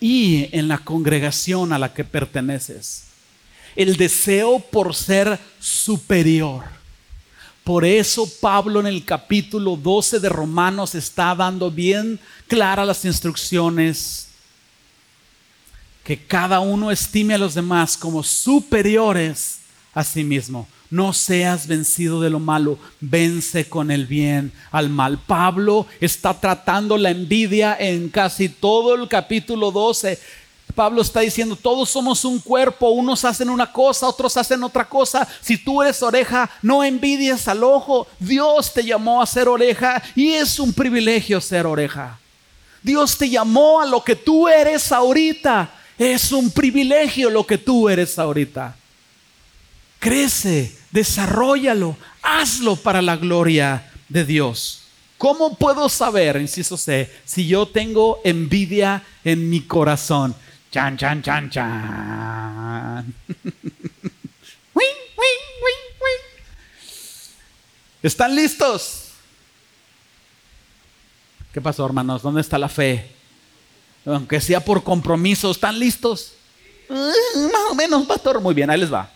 y 0.00 0.48
en 0.52 0.68
la 0.68 0.78
congregación 0.78 1.72
a 1.72 1.78
la 1.78 1.92
que 1.92 2.04
perteneces. 2.04 3.04
El 3.74 3.96
deseo 3.96 4.60
por 4.60 4.94
ser 4.94 5.38
superior. 5.58 6.64
Por 7.64 7.84
eso 7.84 8.26
Pablo 8.40 8.80
en 8.80 8.86
el 8.86 9.04
capítulo 9.04 9.76
12 9.76 10.20
de 10.20 10.28
Romanos 10.28 10.94
está 10.94 11.34
dando 11.34 11.70
bien 11.70 12.18
claras 12.46 12.86
las 12.86 13.04
instrucciones, 13.04 14.28
que 16.02 16.18
cada 16.18 16.60
uno 16.60 16.90
estime 16.90 17.34
a 17.34 17.38
los 17.38 17.54
demás 17.54 17.96
como 17.96 18.22
superiores 18.22 19.58
a 19.92 20.02
sí 20.02 20.24
mismo. 20.24 20.66
No 20.90 21.12
seas 21.12 21.66
vencido 21.66 22.20
de 22.20 22.30
lo 22.30 22.40
malo, 22.40 22.78
vence 23.00 23.68
con 23.68 23.90
el 23.90 24.06
bien 24.06 24.52
al 24.70 24.88
mal. 24.88 25.18
Pablo 25.18 25.86
está 26.00 26.34
tratando 26.34 26.96
la 26.96 27.10
envidia 27.10 27.76
en 27.78 28.08
casi 28.08 28.48
todo 28.48 28.94
el 28.94 29.08
capítulo 29.08 29.70
12 29.70 30.18
Pablo 30.78 31.02
está 31.02 31.18
diciendo, 31.18 31.56
todos 31.56 31.90
somos 31.90 32.24
un 32.24 32.38
cuerpo, 32.38 32.90
unos 32.90 33.24
hacen 33.24 33.50
una 33.50 33.72
cosa, 33.72 34.06
otros 34.06 34.36
hacen 34.36 34.62
otra 34.62 34.88
cosa. 34.88 35.26
Si 35.40 35.58
tú 35.58 35.82
eres 35.82 36.00
oreja, 36.04 36.48
no 36.62 36.84
envidies 36.84 37.48
al 37.48 37.64
ojo. 37.64 38.06
Dios 38.20 38.72
te 38.72 38.84
llamó 38.84 39.20
a 39.20 39.26
ser 39.26 39.48
oreja 39.48 40.00
y 40.14 40.28
es 40.34 40.60
un 40.60 40.72
privilegio 40.72 41.40
ser 41.40 41.66
oreja. 41.66 42.20
Dios 42.80 43.18
te 43.18 43.28
llamó 43.28 43.80
a 43.80 43.86
lo 43.86 44.04
que 44.04 44.14
tú 44.14 44.46
eres 44.46 44.92
ahorita. 44.92 45.68
Es 45.98 46.30
un 46.30 46.48
privilegio 46.48 47.28
lo 47.28 47.44
que 47.44 47.58
tú 47.58 47.88
eres 47.88 48.16
ahorita. 48.16 48.76
Crece, 49.98 50.77
desarrollalo, 50.90 51.96
hazlo 52.22 52.76
para 52.76 53.02
la 53.02 53.16
gloria 53.16 53.90
de 54.08 54.24
Dios. 54.24 54.82
¿Cómo 55.16 55.56
puedo 55.56 55.88
saber, 55.88 56.36
inciso 56.36 56.76
C, 56.76 57.12
si 57.24 57.46
yo 57.46 57.66
tengo 57.66 58.20
envidia 58.24 59.02
en 59.24 59.50
mi 59.50 59.62
corazón? 59.62 60.34
Chan, 60.70 60.96
chan, 60.96 61.22
chan, 61.22 61.50
chan. 61.50 63.14
¿Están 68.02 68.34
listos? 68.34 69.08
¿Qué 71.52 71.60
pasó, 71.60 71.84
hermanos? 71.84 72.22
¿Dónde 72.22 72.40
está 72.40 72.56
la 72.56 72.68
fe? 72.68 73.10
Aunque 74.06 74.40
sea 74.40 74.64
por 74.64 74.84
compromiso, 74.84 75.50
¿están 75.50 75.78
listos? 75.78 76.34
Mm, 76.88 77.52
más 77.52 77.62
o 77.70 77.74
menos, 77.74 78.06
pastor. 78.06 78.40
Muy 78.40 78.54
bien, 78.54 78.70
ahí 78.70 78.78
les 78.78 78.92
va. 78.92 79.10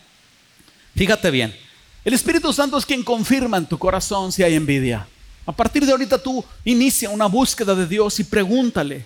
Fíjate 0.95 1.31
bien. 1.31 1.62
El 2.05 2.13
Espíritu 2.13 2.51
Santo 2.51 2.77
es 2.77 2.85
quien 2.85 3.01
confirma 3.01 3.57
en 3.57 3.65
tu 3.65 3.77
corazón 3.77 4.31
si 4.31 4.43
hay 4.43 4.55
envidia. 4.55 5.07
A 5.45 5.53
partir 5.53 5.85
de 5.85 5.91
ahorita 5.91 6.17
tú 6.21 6.43
inicia 6.65 7.09
una 7.09 7.27
búsqueda 7.27 7.73
de 7.75 7.87
Dios 7.87 8.19
y 8.19 8.25
pregúntale. 8.25 9.05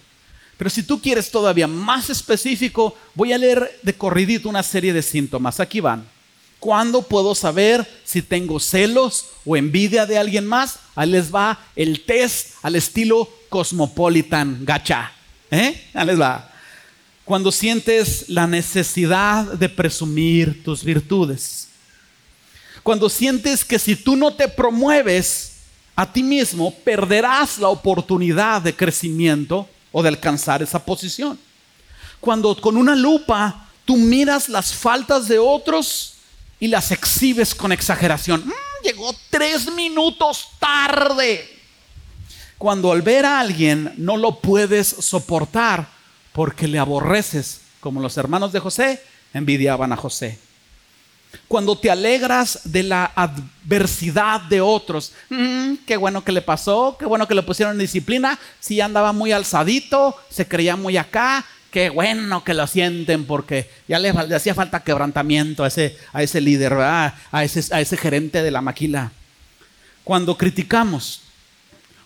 Pero 0.58 0.70
si 0.72 0.82
tú 0.82 1.00
quieres 1.00 1.30
todavía 1.30 1.68
más 1.68 2.10
específico, 2.10 2.98
voy 3.14 3.34
a 3.34 3.38
leer 3.38 3.80
de 3.84 3.94
corridito 3.94 4.50
una 4.50 4.64
serie 4.64 4.94
de 4.94 5.04
síntomas. 5.04 5.60
Aquí 5.60 5.80
van. 5.80 6.08
¿Cuándo 6.60 7.04
puedo 7.04 7.36
saber 7.36 7.88
si 8.04 8.24
tengo 8.24 8.60
celos 8.60 9.28
o 9.46 9.56
envidia 9.56 10.08
de 10.08 10.18
alguien 10.18 10.48
más? 10.48 10.80
Ahí 10.96 11.12
les 11.12 11.34
va 11.34 11.60
el 11.76 12.04
test 12.04 12.56
al 12.64 12.76
estilo 12.76 13.30
cosmopolitan 13.50 14.66
gacha. 14.66 15.12
¿Eh? 15.52 15.90
Ahí 15.94 16.08
les 16.08 16.20
va. 16.20 16.52
Cuando 17.24 17.52
sientes 17.52 18.26
la 18.28 18.48
necesidad 18.48 19.46
de 19.54 19.70
presumir 19.70 20.64
tus 20.64 20.84
virtudes. 20.84 21.67
Cuando 22.88 23.10
sientes 23.10 23.66
que 23.66 23.80
si 23.80 23.98
tú 23.98 24.16
no 24.16 24.34
te 24.34 24.48
promueves 24.48 25.58
a 25.94 26.10
ti 26.10 26.24
mismo, 26.24 26.74
perderás 26.86 27.58
la 27.58 27.68
oportunidad 27.68 28.62
de 28.62 28.74
crecimiento 28.74 29.68
o 29.92 30.02
de 30.02 30.08
alcanzar 30.08 30.64
esa 30.64 30.86
posición. 30.86 31.38
Cuando 32.22 32.56
con 32.56 32.78
una 32.78 32.96
lupa 32.96 33.68
tú 33.84 33.98
miras 33.98 34.48
las 34.48 34.74
faltas 34.74 35.28
de 35.28 35.38
otros 35.38 36.14
y 36.62 36.70
las 36.70 36.92
exhibes 36.92 37.54
con 37.54 37.74
exageración. 37.74 38.48
Mm, 38.48 38.86
llegó 38.86 39.14
tres 39.30 39.70
minutos 39.74 40.48
tarde. 40.58 41.46
Cuando 42.58 42.94
al 42.94 43.02
ver 43.02 43.26
a 43.26 43.42
alguien 43.42 43.96
no 43.98 44.16
lo 44.16 44.40
puedes 44.40 44.88
soportar 44.88 45.90
porque 46.32 46.70
le 46.70 46.80
aborreces, 46.80 47.60
como 47.82 48.00
los 48.00 48.16
hermanos 48.16 48.54
de 48.54 48.62
José 48.62 49.04
envidiaban 49.34 49.92
a 49.92 49.98
José. 49.98 50.47
Cuando 51.48 51.78
te 51.78 51.90
alegras 51.90 52.60
de 52.66 52.84
la 52.84 53.06
adversidad 53.16 54.42
de 54.42 54.60
otros, 54.60 55.14
mm, 55.30 55.76
qué 55.86 55.96
bueno 55.96 56.24
que 56.24 56.32
le 56.32 56.42
pasó, 56.42 56.98
qué 57.00 57.06
bueno 57.06 57.28
que 57.28 57.36
le 57.36 57.44
pusieron 57.44 57.78
disciplina, 57.78 58.38
si 58.60 58.82
andaba 58.82 59.14
muy 59.14 59.32
alzadito, 59.32 60.16
se 60.30 60.48
creía 60.48 60.76
muy 60.76 60.98
acá, 60.98 61.46
qué 61.72 61.90
bueno 61.90 62.44
que 62.44 62.54
lo 62.54 62.68
sienten 62.68 63.26
porque 63.26 63.70
ya 63.88 64.00
le, 64.00 64.10
hacía 64.10 64.56
falta 64.56 64.84
quebrantamiento 64.84 65.64
a 65.64 65.68
ese, 65.68 65.98
a 66.12 66.22
ese 66.22 66.42
líder, 66.42 66.74
A, 66.74 67.14
ese, 67.44 67.74
a 67.74 67.80
ese 67.80 67.96
gerente 67.96 68.42
de 68.42 68.52
la 68.52 68.62
maquila. 68.62 69.12
Cuando 70.04 70.38
criticamos, 70.38 71.22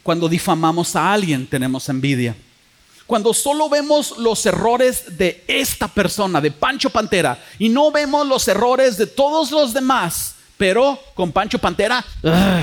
cuando 0.03 0.29
difamamos 0.29 0.95
a 0.95 1.13
alguien, 1.13 1.47
tenemos 1.47 1.87
envidia. 1.89 2.35
Cuando 3.11 3.33
solo 3.33 3.67
vemos 3.67 4.17
los 4.19 4.45
errores 4.45 5.17
de 5.17 5.43
esta 5.45 5.89
persona, 5.89 6.39
de 6.39 6.49
Pancho 6.49 6.89
Pantera, 6.89 7.37
y 7.59 7.67
no 7.67 7.91
vemos 7.91 8.25
los 8.25 8.47
errores 8.47 8.95
de 8.95 9.05
todos 9.05 9.51
los 9.51 9.73
demás, 9.73 10.35
pero 10.55 10.97
con 11.13 11.33
Pancho 11.33 11.59
Pantera, 11.59 12.05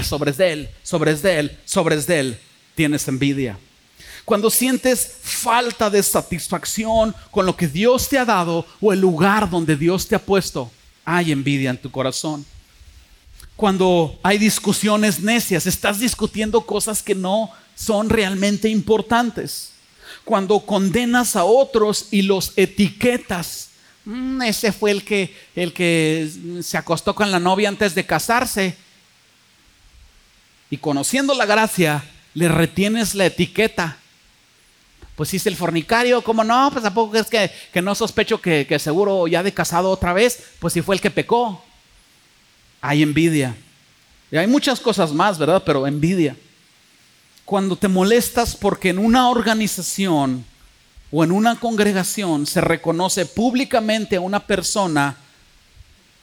sobre 0.03 0.30
él, 0.51 0.70
sobre 0.82 1.11
él, 1.11 1.59
sobre 1.66 1.96
él, 1.96 2.40
tienes 2.74 3.07
envidia. 3.09 3.59
Cuando 4.24 4.49
sientes 4.49 5.18
falta 5.20 5.90
de 5.90 6.03
satisfacción 6.03 7.14
con 7.30 7.44
lo 7.44 7.55
que 7.55 7.68
Dios 7.68 8.09
te 8.09 8.16
ha 8.16 8.24
dado 8.24 8.64
o 8.80 8.94
el 8.94 9.03
lugar 9.03 9.51
donde 9.51 9.76
Dios 9.76 10.09
te 10.09 10.14
ha 10.14 10.18
puesto, 10.18 10.70
hay 11.05 11.30
envidia 11.30 11.68
en 11.68 11.76
tu 11.76 11.90
corazón. 11.90 12.46
Cuando 13.55 14.18
hay 14.22 14.38
discusiones 14.38 15.20
necias, 15.20 15.66
estás 15.66 16.01
discutiendo 16.01 16.62
cosas 16.62 17.03
que 17.03 17.14
no 17.14 17.51
son 17.74 18.09
realmente 18.09 18.70
importantes 18.70 19.74
cuando 20.24 20.61
condenas 20.61 21.36
a 21.36 21.44
otros 21.44 22.09
y 22.11 22.22
los 22.22 22.52
etiquetas. 22.56 23.70
Mm, 24.04 24.42
ese 24.42 24.72
fue 24.72 24.90
el 24.90 25.04
que, 25.04 25.34
el 25.54 25.72
que 25.72 26.30
se 26.62 26.78
acostó 26.78 27.14
con 27.14 27.30
la 27.30 27.38
novia 27.38 27.68
antes 27.68 27.94
de 27.94 28.06
casarse. 28.06 28.76
Y 30.70 30.76
conociendo 30.78 31.34
la 31.34 31.46
gracia, 31.46 32.04
le 32.34 32.48
retienes 32.48 33.14
la 33.14 33.26
etiqueta. 33.26 33.98
Pues 35.16 35.34
es 35.34 35.46
el 35.46 35.56
fornicario, 35.56 36.22
¿cómo 36.22 36.44
no? 36.44 36.70
Pues 36.70 36.82
tampoco 36.84 37.16
es 37.16 37.26
que, 37.26 37.50
que 37.72 37.82
no 37.82 37.94
sospecho 37.94 38.40
que, 38.40 38.66
que 38.66 38.78
seguro 38.78 39.26
ya 39.26 39.42
de 39.42 39.52
casado 39.52 39.90
otra 39.90 40.12
vez, 40.12 40.44
pues 40.61 40.74
si 40.74 40.82
fue 40.82 40.94
el 40.94 41.00
que 41.00 41.11
pecó. 41.11 41.64
Hay 42.80 43.02
envidia. 43.02 43.56
Y 44.30 44.36
hay 44.36 44.46
muchas 44.46 44.78
cosas 44.78 45.12
más, 45.12 45.38
¿verdad? 45.38 45.62
Pero 45.64 45.86
envidia 45.86 46.36
cuando 47.49 47.76
te 47.76 47.88
molestas 47.88 48.55
porque 48.55 48.90
en 48.90 48.99
una 48.99 49.30
organización 49.30 50.44
o 51.11 51.24
en 51.24 51.32
una 51.32 51.59
congregación 51.59 52.46
se 52.46 52.61
reconoce 52.61 53.24
públicamente 53.24 54.16
a 54.16 54.20
una 54.20 54.46
persona 54.46 55.16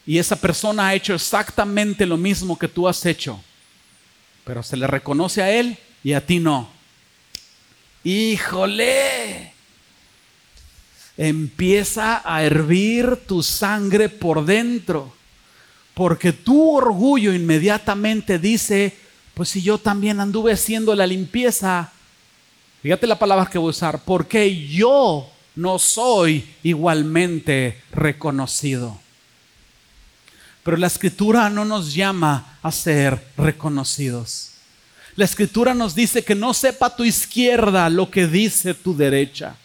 y 0.05 0.19
esa 0.19 0.35
persona 0.35 0.87
ha 0.87 0.93
hecho 0.93 1.15
exactamente 1.15 2.05
lo 2.05 2.15
mismo 2.15 2.59
que 2.59 2.67
tú 2.67 2.87
has 2.87 3.03
hecho, 3.07 3.43
pero 4.43 4.61
se 4.61 4.77
le 4.77 4.85
reconoce 4.85 5.41
a 5.41 5.49
él 5.49 5.79
y 6.03 6.13
a 6.13 6.23
ti 6.23 6.37
no. 6.37 6.69
Híjole, 8.03 9.51
empieza 11.17 12.21
a 12.23 12.43
hervir 12.43 13.25
tu 13.25 13.41
sangre 13.41 14.09
por 14.09 14.45
dentro, 14.45 15.11
porque 15.95 16.33
tu 16.33 16.69
orgullo 16.69 17.33
inmediatamente 17.33 18.37
dice, 18.37 18.95
pues 19.35 19.49
si 19.49 19.61
yo 19.61 19.77
también 19.77 20.19
anduve 20.19 20.53
haciendo 20.53 20.95
la 20.95 21.05
limpieza, 21.05 21.91
fíjate 22.81 23.05
la 23.05 23.19
palabra 23.19 23.49
que 23.51 23.57
voy 23.57 23.67
a 23.67 23.69
usar, 23.71 23.99
porque 24.03 24.65
yo 24.67 25.29
no 25.55 25.77
soy 25.77 26.47
igualmente 26.63 27.81
reconocido. 27.91 28.97
Pero 30.63 30.77
la 30.77 30.87
escritura 30.87 31.49
no 31.49 31.65
nos 31.65 31.93
llama 31.93 32.57
a 32.63 32.71
ser 32.71 33.23
reconocidos. 33.37 34.51
La 35.17 35.25
escritura 35.25 35.73
nos 35.73 35.95
dice 35.95 36.23
que 36.23 36.33
no 36.33 36.53
sepa 36.53 36.95
tu 36.95 37.03
izquierda 37.03 37.89
lo 37.89 38.09
que 38.09 38.27
dice 38.27 38.73
tu 38.73 38.95
derecha. 38.95 39.57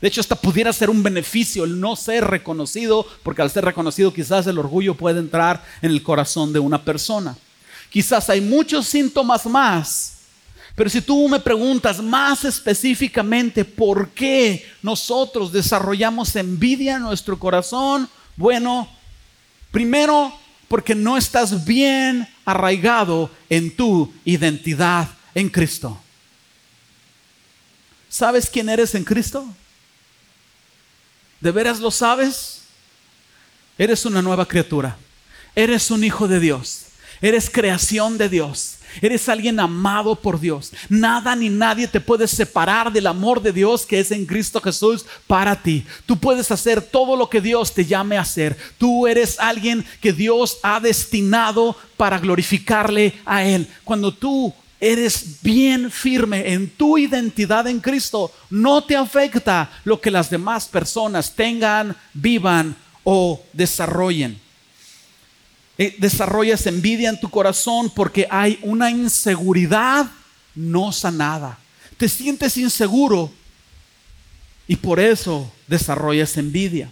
De 0.00 0.08
hecho, 0.08 0.20
hasta 0.20 0.36
pudiera 0.36 0.72
ser 0.72 0.88
un 0.88 1.02
beneficio 1.02 1.64
el 1.64 1.80
no 1.80 1.96
ser 1.96 2.24
reconocido, 2.26 3.06
porque 3.22 3.42
al 3.42 3.50
ser 3.50 3.64
reconocido 3.64 4.12
quizás 4.12 4.46
el 4.46 4.58
orgullo 4.58 4.94
puede 4.94 5.20
entrar 5.20 5.64
en 5.82 5.90
el 5.90 6.02
corazón 6.02 6.52
de 6.52 6.58
una 6.58 6.82
persona. 6.84 7.36
Quizás 7.90 8.30
hay 8.30 8.40
muchos 8.40 8.86
síntomas 8.86 9.44
más. 9.46 10.14
Pero 10.74 10.88
si 10.88 11.02
tú 11.02 11.28
me 11.28 11.40
preguntas 11.40 12.00
más 12.00 12.44
específicamente 12.44 13.64
por 13.64 14.10
qué 14.10 14.66
nosotros 14.82 15.52
desarrollamos 15.52 16.34
envidia 16.36 16.96
en 16.96 17.02
nuestro 17.02 17.38
corazón, 17.38 18.08
bueno, 18.36 18.88
primero 19.70 20.32
porque 20.68 20.94
no 20.94 21.16
estás 21.18 21.64
bien 21.64 22.28
arraigado 22.44 23.30
en 23.48 23.74
tu 23.76 24.12
identidad 24.24 25.08
en 25.34 25.48
Cristo. 25.48 26.00
¿Sabes 28.08 28.48
quién 28.48 28.68
eres 28.68 28.94
en 28.94 29.04
Cristo? 29.04 29.46
¿De 31.40 31.50
veras 31.50 31.80
lo 31.80 31.90
sabes? 31.90 32.62
Eres 33.76 34.04
una 34.04 34.22
nueva 34.22 34.46
criatura. 34.46 34.96
Eres 35.54 35.90
un 35.90 36.04
hijo 36.04 36.28
de 36.28 36.38
Dios. 36.38 36.86
Eres 37.20 37.50
creación 37.50 38.16
de 38.16 38.28
Dios. 38.28 38.76
Eres 39.00 39.28
alguien 39.28 39.60
amado 39.60 40.16
por 40.16 40.40
Dios. 40.40 40.72
Nada 40.88 41.36
ni 41.36 41.48
nadie 41.48 41.86
te 41.86 42.00
puede 42.00 42.26
separar 42.26 42.92
del 42.92 43.06
amor 43.06 43.40
de 43.40 43.52
Dios 43.52 43.86
que 43.86 44.00
es 44.00 44.10
en 44.10 44.26
Cristo 44.26 44.60
Jesús 44.60 45.04
para 45.26 45.62
ti. 45.62 45.84
Tú 46.06 46.18
puedes 46.18 46.50
hacer 46.50 46.82
todo 46.82 47.16
lo 47.16 47.30
que 47.30 47.40
Dios 47.40 47.72
te 47.72 47.84
llame 47.84 48.16
a 48.16 48.22
hacer. 48.22 48.56
Tú 48.78 49.06
eres 49.06 49.38
alguien 49.38 49.84
que 50.00 50.12
Dios 50.12 50.58
ha 50.62 50.80
destinado 50.80 51.76
para 51.96 52.18
glorificarle 52.18 53.14
a 53.24 53.44
Él. 53.44 53.68
Cuando 53.84 54.12
tú 54.12 54.52
eres 54.80 55.40
bien 55.42 55.90
firme 55.90 56.52
en 56.52 56.68
tu 56.70 56.98
identidad 56.98 57.66
en 57.68 57.80
Cristo, 57.80 58.32
no 58.48 58.82
te 58.82 58.96
afecta 58.96 59.70
lo 59.84 60.00
que 60.00 60.10
las 60.10 60.30
demás 60.30 60.66
personas 60.66 61.34
tengan, 61.36 61.96
vivan 62.14 62.74
o 63.04 63.40
desarrollen. 63.52 64.40
Eh, 65.78 65.96
desarrollas 65.98 66.66
envidia 66.66 67.08
en 67.08 67.20
tu 67.20 67.30
corazón 67.30 67.90
porque 67.94 68.26
hay 68.30 68.58
una 68.62 68.90
inseguridad 68.90 70.10
no 70.54 70.92
sanada. 70.92 71.58
Te 71.96 72.08
sientes 72.08 72.56
inseguro 72.56 73.30
y 74.68 74.76
por 74.76 75.00
eso 75.00 75.50
desarrollas 75.66 76.36
envidia. 76.36 76.90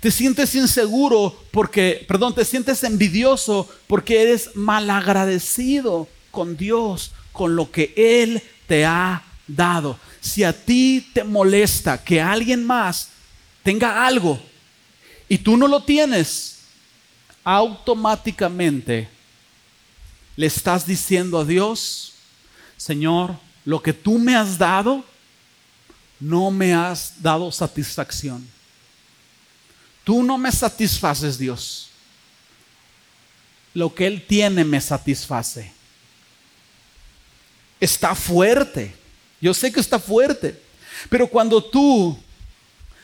Te 0.00 0.10
sientes 0.10 0.54
inseguro 0.54 1.36
porque, 1.52 2.04
perdón, 2.08 2.34
te 2.34 2.44
sientes 2.44 2.82
envidioso 2.82 3.68
porque 3.86 4.22
eres 4.22 4.50
malagradecido 4.54 6.08
con 6.30 6.56
Dios 6.56 7.12
con 7.30 7.54
lo 7.54 7.70
que 7.70 7.92
Él 7.96 8.42
te 8.66 8.84
ha 8.84 9.22
dado. 9.46 9.98
Si 10.20 10.42
a 10.42 10.52
ti 10.52 11.06
te 11.12 11.22
molesta 11.24 12.02
que 12.02 12.20
alguien 12.20 12.64
más 12.64 13.08
tenga 13.62 14.04
algo 14.04 14.40
y 15.28 15.38
tú 15.38 15.56
no 15.56 15.68
lo 15.68 15.84
tienes, 15.84 16.51
automáticamente 17.44 19.08
le 20.36 20.46
estás 20.46 20.86
diciendo 20.86 21.38
a 21.38 21.44
Dios, 21.44 22.14
Señor, 22.76 23.36
lo 23.64 23.82
que 23.82 23.92
tú 23.92 24.18
me 24.18 24.34
has 24.34 24.58
dado, 24.58 25.04
no 26.18 26.50
me 26.50 26.74
has 26.74 27.20
dado 27.22 27.50
satisfacción. 27.52 28.46
Tú 30.04 30.22
no 30.22 30.36
me 30.38 30.50
satisfaces, 30.50 31.38
Dios. 31.38 31.88
Lo 33.74 33.94
que 33.94 34.06
Él 34.06 34.24
tiene 34.26 34.64
me 34.64 34.80
satisface 34.80 35.72
está 37.80 38.14
fuerte. 38.14 38.94
Yo 39.40 39.54
sé 39.54 39.72
que 39.72 39.80
está 39.80 39.98
fuerte. 39.98 40.60
Pero 41.08 41.26
cuando 41.26 41.62
tú 41.62 42.18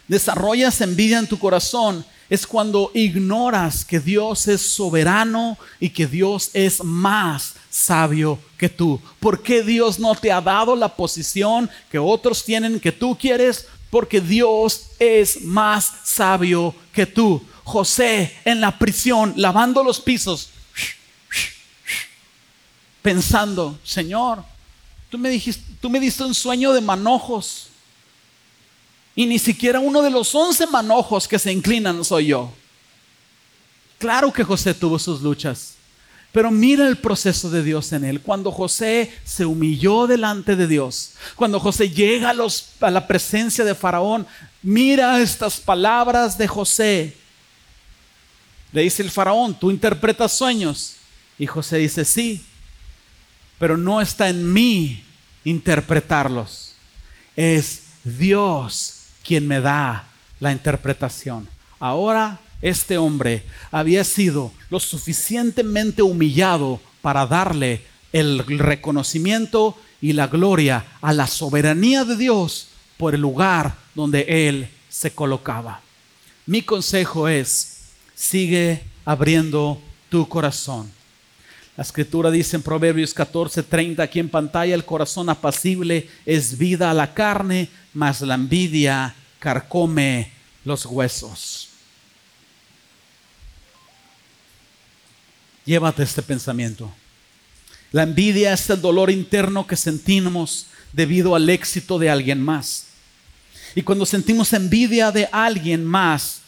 desarrollas 0.07 0.81
envidia 0.81 1.19
en 1.19 1.27
tu 1.27 1.39
corazón, 1.39 2.05
es 2.29 2.47
cuando 2.47 2.91
ignoras 2.95 3.85
que 3.85 4.01
Dios 4.01 4.49
es 4.49 4.61
soberano 4.61 5.57
y 5.81 5.91
que 5.91 6.07
Dios 6.07 6.51
es 6.53 6.83
más 6.83 7.55
sabio 7.71 8.39
que 8.57 8.69
tú. 8.69 9.01
¿Por 9.21 9.43
qué 9.43 9.63
Dios 9.63 9.99
no 9.99 10.15
te 10.15 10.31
ha 10.31 10.41
dado 10.41 10.77
la 10.77 10.95
posición 10.95 11.71
que 11.91 11.99
otros 11.99 12.45
tienen 12.45 12.81
que 12.81 12.93
tú 12.93 13.17
quieres? 13.17 13.67
Porque 13.91 14.21
Dios 14.21 14.91
es 14.99 15.43
más 15.43 15.93
sabio 16.05 16.75
que 16.93 17.07
tú. 17.07 17.43
José 17.65 18.35
en 18.45 18.61
la 18.61 18.79
prisión, 18.79 19.35
lavando 19.37 19.85
los 19.85 20.01
pisos, 20.01 20.51
pensando, 23.03 23.79
Señor, 23.85 24.43
Tú 25.11 25.17
me 25.17 25.31
dijiste, 25.31 25.65
tú 25.81 25.89
me 25.89 26.01
diste 26.01 26.23
un 26.25 26.35
sueño 26.35 26.73
de 26.73 26.81
manojos. 26.81 27.68
Y 29.19 29.27
ni 29.27 29.41
siquiera 29.41 29.81
uno 29.81 30.01
de 30.01 30.11
los 30.11 30.33
once 30.33 30.65
manojos 30.69 31.27
que 31.27 31.41
se 31.41 31.51
inclinan 31.51 32.05
soy 32.05 32.27
yo. 32.27 32.53
Claro 33.99 34.33
que 34.33 34.45
José 34.45 34.75
tuvo 34.75 34.97
sus 34.97 35.23
luchas. 35.23 35.75
Pero 36.31 36.53
mira 36.53 36.87
el 36.87 36.99
proceso 36.99 37.51
de 37.51 37.65
Dios 37.65 37.93
en 37.93 38.05
él. 38.05 38.21
Cuando 38.21 38.53
José 38.53 39.13
se 39.25 39.45
humilló 39.45 40.07
delante 40.07 40.55
de 40.55 40.69
Dios, 40.69 41.15
cuando 41.35 41.59
José 41.59 41.91
llega 41.91 42.31
a, 42.31 42.33
los, 42.33 42.69
a, 42.79 42.93
la 42.93 43.09
presencia 43.09 43.65
de 43.65 43.75
Faraón, 43.75 44.25
mira 44.63 45.21
estas 45.21 45.59
palabras 45.59 46.39
de 46.39 46.47
José. 46.47 47.17
Le 48.71 48.83
dice 48.83 49.03
el 49.03 49.11
Faraón, 49.11 49.59
tú 49.59 49.73
interpretas 49.73 50.31
sueños. 50.31 50.95
Y 51.41 51.47
José 51.49 51.79
dice, 51.79 52.05
sí, 52.05 52.47
pero 53.59 53.77
no 53.77 54.01
está 54.01 54.29
en 54.29 54.53
mí 54.53 55.03
interpretarlos. 55.43 56.75
Es 57.35 57.83
Dios 58.05 58.95
quien 59.29 59.47
me 59.47 59.61
da 59.61 60.09
la 60.41 60.53
interpretación. 60.53 61.47
Ahora 61.79 62.41
este 62.63 62.97
hombre 62.97 63.45
había 63.71 64.03
sido 64.03 64.53
lo 64.71 64.81
suficientemente 64.81 66.01
humillado 66.01 66.81
para 67.03 67.27
darle 67.27 67.83
el 68.15 68.39
reconocimiento 68.59 69.77
y 70.01 70.15
la 70.15 70.29
gloria 70.29 70.87
a 71.03 71.13
la 71.13 71.27
soberanía 71.27 72.07
de 72.07 72.17
Dios 72.17 72.69
por 72.97 73.15
el 73.15 73.21
lugar 73.21 73.75
donde 73.95 74.49
él 74.49 74.71
se 74.89 75.11
colocaba. 75.11 75.83
Mi 76.47 76.63
consejo 76.63 77.29
es, 77.29 77.91
sigue 78.15 78.83
abriendo 79.05 79.79
tu 80.09 80.27
corazón 80.27 80.91
la 81.79 81.83
escritura 81.83 82.33
dice 82.33 82.57
en 82.57 82.63
Proverbios 82.63 83.15
14, 83.15 83.63
30, 83.63 84.03
aquí 84.03 84.19
en 84.19 84.29
pantalla, 84.29 84.75
el 84.75 84.85
corazón 84.85 85.31
apacible 85.31 86.09
es 86.27 86.59
vida 86.59 86.91
a 86.91 86.95
la 86.95 87.15
carne, 87.15 87.69
mas 87.95 88.21
la 88.21 88.35
envidia 88.35 89.15
carcome 89.39 90.33
los 90.65 90.87
huesos. 90.87 91.69
Llévate 95.65 96.03
este 96.03 96.23
pensamiento. 96.23 96.91
La 97.93 98.03
envidia 98.03 98.53
es 98.53 98.69
el 98.71 98.81
dolor 98.81 99.11
interno 99.11 99.67
que 99.67 99.77
sentimos 99.77 100.67
debido 100.93 101.35
al 101.35 101.49
éxito 101.49 101.99
de 101.99 102.11
alguien 102.11 102.43
más. 102.43 102.87
Y 103.75 103.83
cuando 103.83 104.07
sentimos 104.07 104.53
envidia 104.53 105.11
de 105.11 105.29
alguien 105.31 105.85
más, 105.85 106.41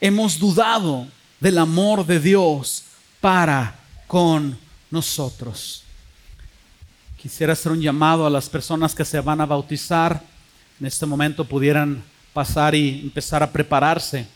hemos 0.00 0.38
dudado 0.38 1.06
del 1.40 1.58
amor 1.58 2.04
de 2.04 2.20
Dios 2.20 2.84
para 3.20 3.78
con 4.06 4.58
nosotros. 4.90 5.82
Quisiera 7.20 7.54
hacer 7.54 7.72
un 7.72 7.80
llamado 7.80 8.26
a 8.26 8.30
las 8.30 8.48
personas 8.48 8.94
que 8.94 9.04
se 9.04 9.20
van 9.20 9.40
a 9.40 9.46
bautizar. 9.46 10.22
En 10.78 10.86
este 10.86 11.06
momento 11.06 11.44
pudieran 11.44 12.02
pasar 12.34 12.74
y 12.74 13.00
empezar 13.00 13.42
a 13.42 13.50
prepararse. 13.50 14.26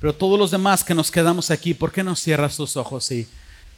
Pero 0.00 0.14
todos 0.14 0.38
los 0.38 0.50
demás 0.50 0.82
que 0.84 0.94
nos 0.94 1.10
quedamos 1.10 1.50
aquí, 1.50 1.74
¿por 1.74 1.92
qué 1.92 2.02
no 2.02 2.16
cierras 2.16 2.56
tus 2.56 2.76
ojos? 2.76 3.10
Y 3.10 3.26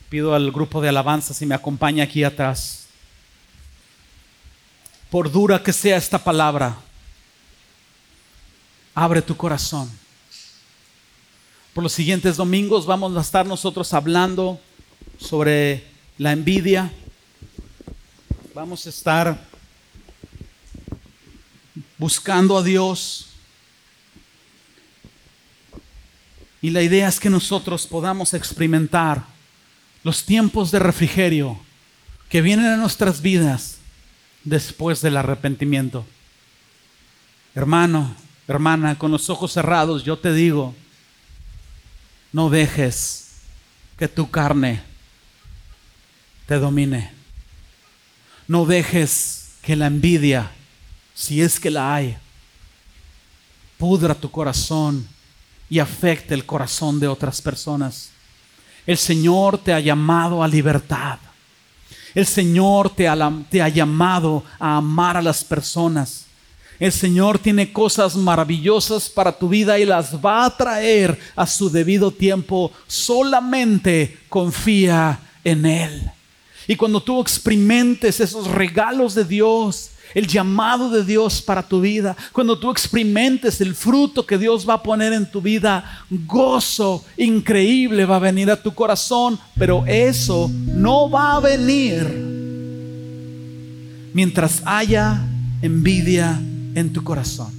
pido 0.09 0.35
al 0.35 0.53
grupo 0.53 0.81
de 0.81 0.91
alabanza 0.91 1.35
si 1.35 1.47
me 1.47 1.55
acompaña 1.55 2.05
aquí 2.05 2.23
atrás. 2.23 2.87
Por 5.11 5.33
dura 5.33 5.63
que 5.63 5.73
sea 5.73 5.97
esta 5.97 6.23
palabra, 6.23 6.77
abre 8.95 9.23
tu 9.23 9.37
corazón. 9.37 9.91
Por 11.73 11.83
los 11.83 11.93
siguientes 11.93 12.37
domingos 12.37 12.85
vamos 12.85 13.17
a 13.17 13.21
estar 13.21 13.47
nosotros 13.47 13.95
hablando 13.95 14.61
sobre 15.19 15.85
la 16.19 16.33
envidia. 16.33 16.93
Vamos 18.55 18.85
a 18.87 18.91
estar 18.91 19.49
buscando 21.97 22.59
a 22.59 22.63
Dios. 22.63 23.28
Y 26.61 26.71
la 26.71 26.83
idea 26.83 27.09
es 27.09 27.21
que 27.21 27.31
nosotros 27.31 27.87
podamos 27.87 28.35
experimentar 28.35 29.25
los 30.03 30.25
tiempos 30.25 30.71
de 30.71 30.79
refrigerio 30.79 31.59
que 32.29 32.43
vienen 32.43 32.67
a 32.67 32.77
nuestras 32.77 33.23
vidas 33.23 33.79
después 34.45 35.01
del 35.01 35.17
arrepentimiento. 35.17 36.05
Hermano, 37.55 38.15
hermana, 38.47 38.99
con 38.99 39.11
los 39.11 39.31
ojos 39.31 39.53
cerrados, 39.53 40.05
yo 40.05 40.19
te 40.19 40.33
digo, 40.33 40.75
no 42.33 42.51
dejes 42.51 43.29
que 43.97 44.09
tu 44.09 44.31
carne 44.31 44.83
te 46.47 46.59
domine. 46.59 47.13
No 48.47 48.65
dejes 48.65 49.51
que 49.61 49.77
la 49.77 49.87
envidia, 49.87 50.51
si 51.15 51.43
es 51.43 51.61
que 51.61 51.71
la 51.71 51.95
hay, 51.95 52.17
pudra 53.77 54.15
tu 54.15 54.31
corazón 54.31 55.07
y 55.71 55.79
afecte 55.79 56.35
el 56.35 56.47
corazón 56.47 56.99
de 57.01 57.09
otras 57.09 57.43
personas. 57.43 58.11
El 58.87 58.97
Señor 58.97 59.59
te 59.59 59.73
ha 59.73 59.81
llamado 59.81 60.43
a 60.43 60.49
libertad. 60.49 61.19
El 62.15 62.27
Señor 62.27 62.91
te 62.91 63.07
ha, 63.07 63.33
te 63.51 63.61
ha, 63.61 63.69
llamado 63.69 64.43
a 64.59 64.79
amar 64.79 65.17
a 65.17 65.23
las 65.23 65.45
personas. 65.45 66.25
El 66.79 66.93
Señor 66.93 67.39
tiene 67.39 67.73
cosas 67.73 68.17
maravillosas 68.17 69.09
para 69.11 69.37
tu 69.37 69.49
vida 69.49 69.79
y 69.79 69.85
las 69.85 70.15
va 70.25 70.45
a 70.45 70.57
traer 70.57 71.19
a 71.37 71.47
su 71.47 71.69
debido 71.69 72.11
tiempo. 72.11 72.73
Solamente 72.87 74.21
confía 74.29 75.21
en 75.45 75.67
Él. 75.67 76.11
Y 76.67 76.77
cuando 76.77 77.03
tú 77.03 77.21
experimentes 77.21 78.21
esos 78.21 78.47
regalos 78.47 79.15
de 79.15 79.25
Dios, 79.25 79.91
el 80.15 80.27
llamado 80.27 80.91
de 80.91 81.05
Dios 81.05 81.43
para 81.43 81.63
tu 81.63 81.81
vida, 81.81 82.17
cuando 82.33 82.59
tú 82.59 82.71
experimentes 82.71 83.61
el 83.61 83.75
fruto 83.75 84.27
que 84.27 84.39
Dios 84.39 84.69
va 84.69 84.75
a 84.75 84.83
poner 84.83 85.13
en 85.13 85.31
tu 85.31 85.41
vida, 85.41 86.05
gozo 86.11 87.05
increíble 87.17 88.05
va 88.05 88.17
a 88.17 88.21
venir 88.21 88.51
a 88.51 88.63
tu 88.63 88.75
corazón, 88.75 89.39
pero 89.57 89.85
eso 89.87 90.51
no 90.67 91.11
va 91.11 91.37
a 91.37 91.41
venir 91.41 92.05
mientras 94.13 94.63
haya 94.65 95.21
envidia 95.63 96.41
en 96.75 96.93
tu 96.93 97.03
corazón. 97.05 97.58